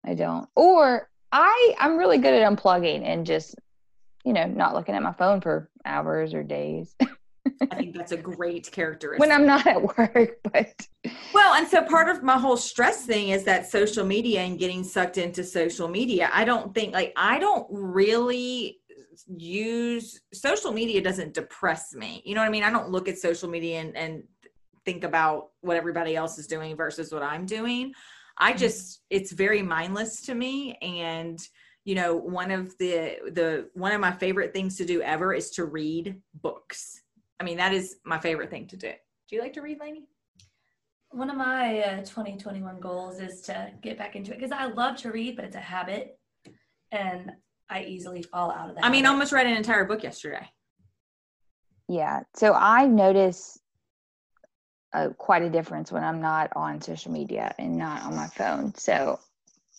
I 0.05 0.15
don't. 0.15 0.47
Or 0.55 1.09
I 1.31 1.75
I'm 1.79 1.97
really 1.97 2.17
good 2.17 2.33
at 2.33 2.51
unplugging 2.51 3.03
and 3.05 3.25
just 3.25 3.55
you 4.25 4.33
know 4.33 4.45
not 4.45 4.73
looking 4.75 4.95
at 4.95 5.03
my 5.03 5.13
phone 5.13 5.41
for 5.41 5.69
hours 5.85 6.33
or 6.33 6.43
days. 6.43 6.95
I 7.71 7.75
think 7.75 7.95
that's 7.95 8.11
a 8.11 8.17
great 8.17 8.71
characteristic. 8.71 9.19
when 9.27 9.31
I'm 9.31 9.45
not 9.45 9.65
at 9.65 9.81
work, 9.81 10.39
but 10.43 10.87
well, 11.33 11.55
and 11.55 11.67
so 11.67 11.83
part 11.83 12.09
of 12.09 12.23
my 12.23 12.37
whole 12.37 12.57
stress 12.57 13.05
thing 13.05 13.29
is 13.29 13.43
that 13.45 13.69
social 13.69 14.05
media 14.05 14.41
and 14.41 14.59
getting 14.59 14.83
sucked 14.83 15.17
into 15.17 15.43
social 15.43 15.87
media. 15.87 16.29
I 16.33 16.45
don't 16.45 16.73
think 16.73 16.93
like 16.93 17.13
I 17.15 17.39
don't 17.39 17.67
really 17.69 18.79
use 19.27 20.19
social 20.33 20.71
media 20.71 21.01
doesn't 21.01 21.33
depress 21.33 21.93
me. 21.93 22.21
You 22.25 22.35
know 22.35 22.41
what 22.41 22.47
I 22.47 22.51
mean? 22.51 22.63
I 22.63 22.71
don't 22.71 22.89
look 22.89 23.07
at 23.07 23.17
social 23.17 23.49
media 23.49 23.79
and, 23.81 23.95
and 23.95 24.23
think 24.85 25.03
about 25.03 25.49
what 25.61 25.77
everybody 25.77 26.15
else 26.15 26.37
is 26.37 26.47
doing 26.47 26.75
versus 26.75 27.11
what 27.11 27.23
I'm 27.23 27.45
doing. 27.45 27.93
I 28.37 28.53
just 28.53 29.01
it's 29.09 29.31
very 29.31 29.61
mindless 29.61 30.21
to 30.23 30.33
me 30.33 30.77
and 30.81 31.39
you 31.83 31.95
know 31.95 32.15
one 32.15 32.51
of 32.51 32.77
the 32.77 33.17
the 33.31 33.69
one 33.73 33.91
of 33.91 34.01
my 34.01 34.11
favorite 34.11 34.53
things 34.53 34.77
to 34.77 34.85
do 34.85 35.01
ever 35.01 35.33
is 35.33 35.51
to 35.51 35.65
read 35.65 36.15
books. 36.41 37.01
I 37.39 37.43
mean 37.43 37.57
that 37.57 37.73
is 37.73 37.97
my 38.05 38.19
favorite 38.19 38.49
thing 38.49 38.67
to 38.67 38.77
do. 38.77 38.91
Do 39.31 39.35
you 39.37 39.41
like 39.41 39.53
to 39.53 39.61
read, 39.61 39.79
Lainey? 39.79 40.07
One 41.11 41.29
of 41.29 41.37
my 41.37 41.79
uh, 41.79 41.97
2021 41.99 42.79
goals 42.81 43.19
is 43.19 43.41
to 43.43 43.71
get 43.81 43.97
back 43.97 44.17
into 44.17 44.31
it 44.33 44.39
because 44.39 44.51
I 44.51 44.65
love 44.65 44.97
to 44.97 45.11
read, 45.11 45.37
but 45.37 45.45
it's 45.45 45.55
a 45.55 45.59
habit, 45.59 46.19
and 46.91 47.31
I 47.69 47.83
easily 47.83 48.23
fall 48.23 48.51
out 48.51 48.69
of 48.69 48.75
that. 48.75 48.83
I 48.85 48.89
mean, 48.89 49.05
I 49.05 49.09
almost 49.09 49.31
read 49.31 49.47
an 49.47 49.55
entire 49.55 49.85
book 49.85 50.03
yesterday. 50.03 50.49
Yeah. 51.87 52.23
So 52.35 52.53
I 52.53 52.87
notice 52.87 53.57
a, 54.93 55.09
quite 55.11 55.41
a 55.41 55.49
difference 55.49 55.91
when 55.91 56.03
I'm 56.03 56.21
not 56.21 56.51
on 56.55 56.81
social 56.81 57.11
media 57.11 57.53
and 57.57 57.77
not 57.77 58.03
on 58.03 58.15
my 58.15 58.27
phone. 58.27 58.73
So 58.75 59.19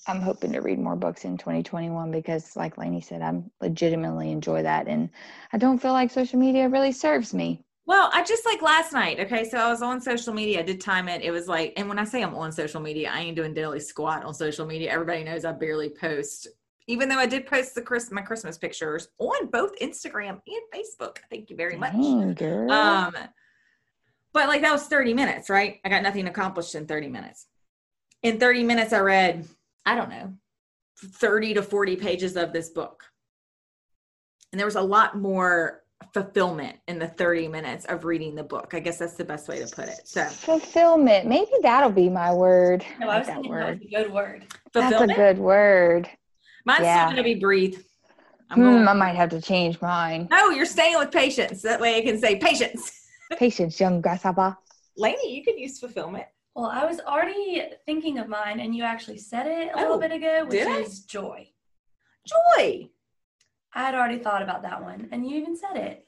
I'm 0.07 0.21
hoping 0.21 0.53
to 0.53 0.61
read 0.61 0.79
more 0.79 0.97
books 0.97 1.25
in 1.25 1.39
2021 1.39 2.11
because, 2.11 2.57
like 2.57 2.79
Lainey 2.79 3.01
said, 3.01 3.23
I'm 3.23 3.51
legitimately 3.61 4.33
enjoy 4.33 4.63
that, 4.63 4.89
and 4.89 5.11
I 5.53 5.59
don't 5.59 5.79
feel 5.79 5.93
like 5.93 6.11
social 6.11 6.39
media 6.39 6.69
really 6.69 6.93
serves 6.93 7.33
me. 7.33 7.65
Well, 7.85 8.11
I 8.13 8.23
just 8.25 8.47
like 8.47 8.63
last 8.63 8.93
night. 8.93 9.21
Okay, 9.21 9.49
so 9.49 9.59
I 9.59 9.69
was 9.69 9.83
on 9.83 10.01
social 10.01 10.33
media. 10.33 10.61
I 10.61 10.63
did 10.63 10.81
time 10.81 11.09
it. 11.09 11.23
It 11.23 11.31
was 11.31 11.49
like, 11.49 11.73
and 11.77 11.89
when 11.89 11.99
I 11.99 12.05
say 12.05 12.23
I'm 12.23 12.35
on 12.35 12.53
social 12.53 12.81
media, 12.81 13.11
I 13.13 13.21
ain't 13.21 13.37
doing 13.37 13.55
daily 13.55 13.81
squat 13.81 14.25
on 14.25 14.35
social 14.35 14.67
media. 14.67 14.91
Everybody 14.91 15.25
knows 15.25 15.45
I 15.45 15.53
barely 15.53 15.91
post, 15.91 16.49
even 16.87 17.09
though 17.09 17.19
I 17.19 17.27
did 17.27 17.47
post 17.47 17.75
the 17.75 17.83
Chris 17.83 18.11
my 18.11 18.23
Christmas 18.23 18.57
pictures 18.57 19.09
on 19.19 19.49
both 19.49 19.73
Instagram 19.81 20.41
and 20.47 20.63
Facebook. 20.75 21.19
Thank 21.29 21.51
you 21.51 21.57
very 21.57 21.77
much. 21.77 21.93
Dang, 21.93 22.35
girl. 22.35 22.71
Um, 22.71 23.17
but 24.33 24.49
like 24.49 24.63
that 24.63 24.73
was 24.73 24.85
30 24.85 25.15
minutes, 25.15 25.51
right? 25.51 25.81
I 25.85 25.89
got 25.89 26.03
nothing 26.03 26.27
accomplished 26.27 26.75
in 26.75 26.87
30 26.87 27.09
minutes. 27.09 27.47
In 28.23 28.39
30 28.39 28.63
minutes, 28.65 28.93
I 28.93 29.01
read, 29.01 29.47
I 29.85 29.95
don't 29.95 30.11
know, 30.11 30.33
30 30.99 31.55
to 31.55 31.63
40 31.63 31.97
pages 31.97 32.37
of 32.37 32.53
this 32.53 32.71
book. 32.71 33.05
And 34.53 34.59
there 34.59 34.67
was 34.67 34.77
a 34.77 34.83
lot 34.83 35.19
more 35.19 35.83
fulfillment 36.13 36.77
in 36.89 36.99
the 36.99 37.07
30 37.07 37.49
minutes 37.49 37.85
of 37.87 38.05
reading 38.05 38.35
the 38.35 38.43
book. 38.43 38.75
I 38.75 38.81
guess 38.81 38.99
that's 38.99 39.15
the 39.15 39.25
best 39.25 39.49
way 39.49 39.59
to 39.65 39.67
put 39.75 39.89
it. 39.89 40.01
So 40.05 40.25
fulfillment. 40.25 41.27
Maybe 41.27 41.51
that'll 41.63 41.91
be 41.91 42.09
my 42.09 42.33
word. 42.33 42.85
No, 43.01 43.09
I 43.09 43.19
was 43.19 43.27
that 43.29 43.43
word. 43.43 43.81
That 43.81 44.01
a 44.01 44.05
good 44.05 44.13
word. 44.13 44.47
That's 44.73 45.01
a 45.01 45.07
good 45.07 45.39
word. 45.39 46.09
Mine's 46.65 46.83
yeah. 46.83 47.07
still 47.07 47.17
gonna 47.17 47.23
be 47.25 47.35
breathe. 47.35 47.79
Hmm, 48.51 48.87
I 48.87 48.93
might 48.93 49.17
have 49.17 49.31
to 49.31 49.41
change 49.41 49.81
mine. 49.81 50.29
No, 50.31 50.51
you're 50.51 50.67
staying 50.67 50.99
with 50.99 51.11
patience. 51.11 51.63
That 51.63 51.81
way 51.81 51.97
I 51.97 52.03
can 52.03 52.19
say 52.19 52.37
patience. 52.37 53.02
Patience, 53.39 53.81
young 53.81 54.01
grasshopper. 54.01 54.57
Lainey, 54.97 55.35
you 55.35 55.45
could 55.45 55.59
use 55.59 55.79
fulfillment. 55.79 56.27
Well, 56.55 56.67
I 56.67 56.85
was 56.85 57.01
already 57.01 57.63
thinking 57.87 58.19
of 58.19 58.29
mine, 58.29 58.61
and 58.61 58.75
you 58.75 58.83
actually 58.85 59.19
said 59.19 59.47
it 59.47 59.69
a 59.69 59.79
oh, 59.79 59.81
little 59.81 59.99
bit 59.99 60.13
ago, 60.13 60.45
which 60.47 60.61
is 60.61 61.01
joy. 61.01 61.49
Joy. 62.27 62.91
I 63.75 63.81
had 63.81 63.95
already 63.95 64.19
thought 64.19 64.43
about 64.43 64.63
that 64.63 64.83
one, 64.83 65.09
and 65.13 65.29
you 65.29 65.41
even 65.41 65.57
said 65.57 65.77
it. 65.77 66.07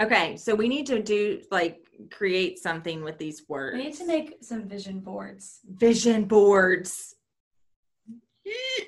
Okay, 0.00 0.36
so 0.36 0.54
we 0.54 0.68
need 0.68 0.86
to 0.86 1.02
do 1.02 1.40
like 1.50 1.86
create 2.10 2.58
something 2.58 3.02
with 3.02 3.16
these 3.16 3.44
words. 3.48 3.76
We 3.76 3.84
need 3.84 3.94
to 3.94 4.06
make 4.06 4.36
some 4.42 4.68
vision 4.68 5.00
boards. 5.00 5.60
Vision 5.66 6.24
boards 6.24 7.14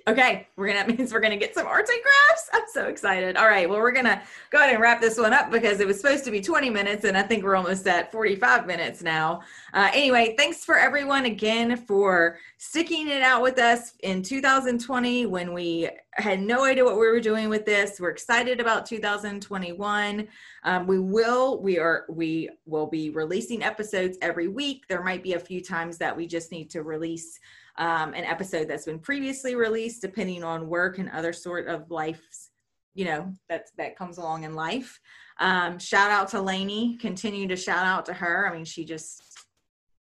okay 0.07 0.47
we're 0.57 0.67
gonna 0.67 0.79
that 0.87 0.99
means 0.99 1.13
we're 1.13 1.21
gonna 1.21 1.37
get 1.37 1.55
some 1.55 1.67
arts 1.67 1.91
and 1.91 2.01
crafts. 2.03 2.51
I'm 2.53 2.63
so 2.73 2.89
excited. 2.89 3.37
All 3.37 3.49
right 3.49 3.69
well 3.69 3.79
we're 3.79 3.93
gonna 3.93 4.23
go 4.51 4.59
ahead 4.59 4.73
and 4.73 4.81
wrap 4.81 5.01
this 5.01 5.19
one 5.19 5.33
up 5.33 5.51
because 5.51 5.81
it 5.81 5.87
was 5.87 6.01
supposed 6.01 6.25
to 6.25 6.31
be 6.31 6.41
20 6.41 6.71
minutes 6.71 7.05
and 7.05 7.17
i 7.17 7.23
think 7.23 7.45
we're 7.45 7.57
almost 7.57 7.87
at 7.87 8.13
45 8.13 8.67
minutes 8.67 9.03
now. 9.03 9.41
Uh, 9.75 9.91
anyway 9.93 10.35
thanks 10.37 10.65
for 10.65 10.77
everyone 10.79 11.25
again 11.27 11.77
for 11.77 12.39
sticking 12.59 13.09
it 13.09 13.23
out 13.23 13.43
with 13.43 13.59
us 13.59 13.95
in 14.01 14.23
2020 14.23 15.27
when 15.27 15.53
we 15.53 15.89
had 16.13 16.41
no 16.41 16.65
idea 16.65 16.85
what 16.85 16.95
we 16.95 17.07
were 17.07 17.21
doing 17.21 17.49
with 17.49 17.65
this. 17.65 18.01
We're 18.01 18.11
excited 18.11 18.61
about 18.61 18.87
2021 18.87 20.29
um, 20.65 20.87
we 20.87 20.99
will 20.99 21.63
we 21.63 21.79
are 21.79 22.05
we 22.09 22.51
will 22.67 22.87
be 22.87 23.11
releasing 23.11 23.63
episodes 23.63 24.19
every 24.21 24.49
week. 24.49 24.85
There 24.89 25.03
might 25.03 25.23
be 25.23 25.35
a 25.35 25.41
few 25.41 25.63
times 25.63 25.99
that 25.99 26.17
we 26.17 26.27
just 26.27 26.53
need 26.53 26.71
to 26.71 26.83
release 26.83 27.39
um, 27.79 28.13
an 28.13 28.25
episode 28.25 28.69
that's 28.69 28.85
been 28.85 28.99
previously 28.99 29.55
released, 29.55 30.03
depending 30.03 30.45
on 30.45 30.69
work 30.69 30.99
and 30.99 31.09
other 31.11 31.33
sort 31.33 31.69
of 31.69 31.91
life's, 31.91 32.51
you 32.95 33.05
know, 33.05 33.33
that 33.49 33.67
that 33.79 33.97
comes 33.97 34.19
along 34.19 34.45
in 34.45 34.55
life. 34.55 35.01
Um, 35.41 35.79
shout 35.79 36.11
out 36.11 36.29
to 36.31 36.43
Lainey. 36.43 36.99
Continue 37.01 37.47
to 37.49 37.57
shout 37.57 37.87
out 37.87 38.05
to 38.07 38.13
her. 38.13 38.49
I 38.49 38.55
mean, 38.55 38.65
she 38.65 38.85
just 38.85 39.23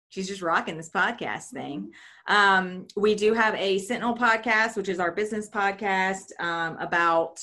she's 0.09 0.27
just 0.27 0.41
rocking 0.41 0.75
this 0.75 0.89
podcast 0.89 1.45
thing. 1.45 1.91
Um, 2.27 2.87
we 2.97 3.15
do 3.15 3.33
have 3.33 3.55
a 3.55 3.77
Sentinel 3.77 4.15
podcast, 4.15 4.75
which 4.75 4.89
is 4.89 4.99
our 4.99 5.11
business 5.11 5.49
podcast 5.49 6.31
um, 6.39 6.77
about 6.77 7.39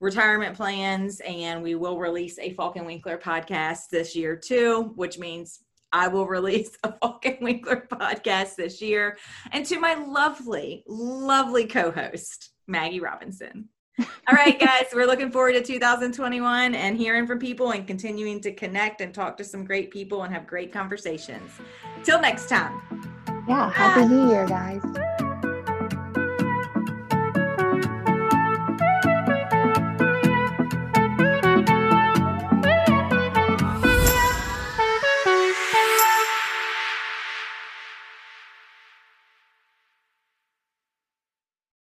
retirement 0.00 0.56
plans, 0.56 1.20
and 1.20 1.62
we 1.62 1.74
will 1.74 1.98
release 1.98 2.38
a 2.38 2.52
Falcon 2.52 2.84
Winkler 2.84 3.18
podcast 3.18 3.88
this 3.90 4.14
year 4.14 4.36
too, 4.36 4.92
which 4.94 5.18
means 5.18 5.60
I 5.92 6.08
will 6.08 6.26
release 6.26 6.76
a 6.82 6.92
Falcon 6.92 7.38
Winkler 7.40 7.86
podcast 7.90 8.56
this 8.56 8.80
year. 8.80 9.16
And 9.52 9.64
to 9.66 9.78
my 9.78 9.94
lovely, 9.94 10.84
lovely 10.86 11.66
co 11.66 11.90
host, 11.90 12.50
Maggie 12.66 13.00
Robinson. 13.00 13.68
All 13.98 14.34
right, 14.34 14.58
guys, 14.60 14.86
we're 14.94 15.06
looking 15.06 15.30
forward 15.30 15.52
to 15.52 15.62
2021 15.62 16.74
and 16.74 16.96
hearing 16.96 17.26
from 17.26 17.38
people 17.38 17.70
and 17.72 17.86
continuing 17.86 18.40
to 18.42 18.52
connect 18.52 19.00
and 19.00 19.14
talk 19.14 19.36
to 19.38 19.44
some 19.44 19.64
great 19.64 19.90
people 19.90 20.22
and 20.22 20.32
have 20.32 20.46
great 20.46 20.72
conversations. 20.72 21.50
Till 22.04 22.20
next 22.20 22.48
time. 22.48 22.80
Yeah. 23.48 23.70
Happy 23.70 24.06
New 24.06 24.28
Year, 24.28 24.46
guys. 24.46 24.82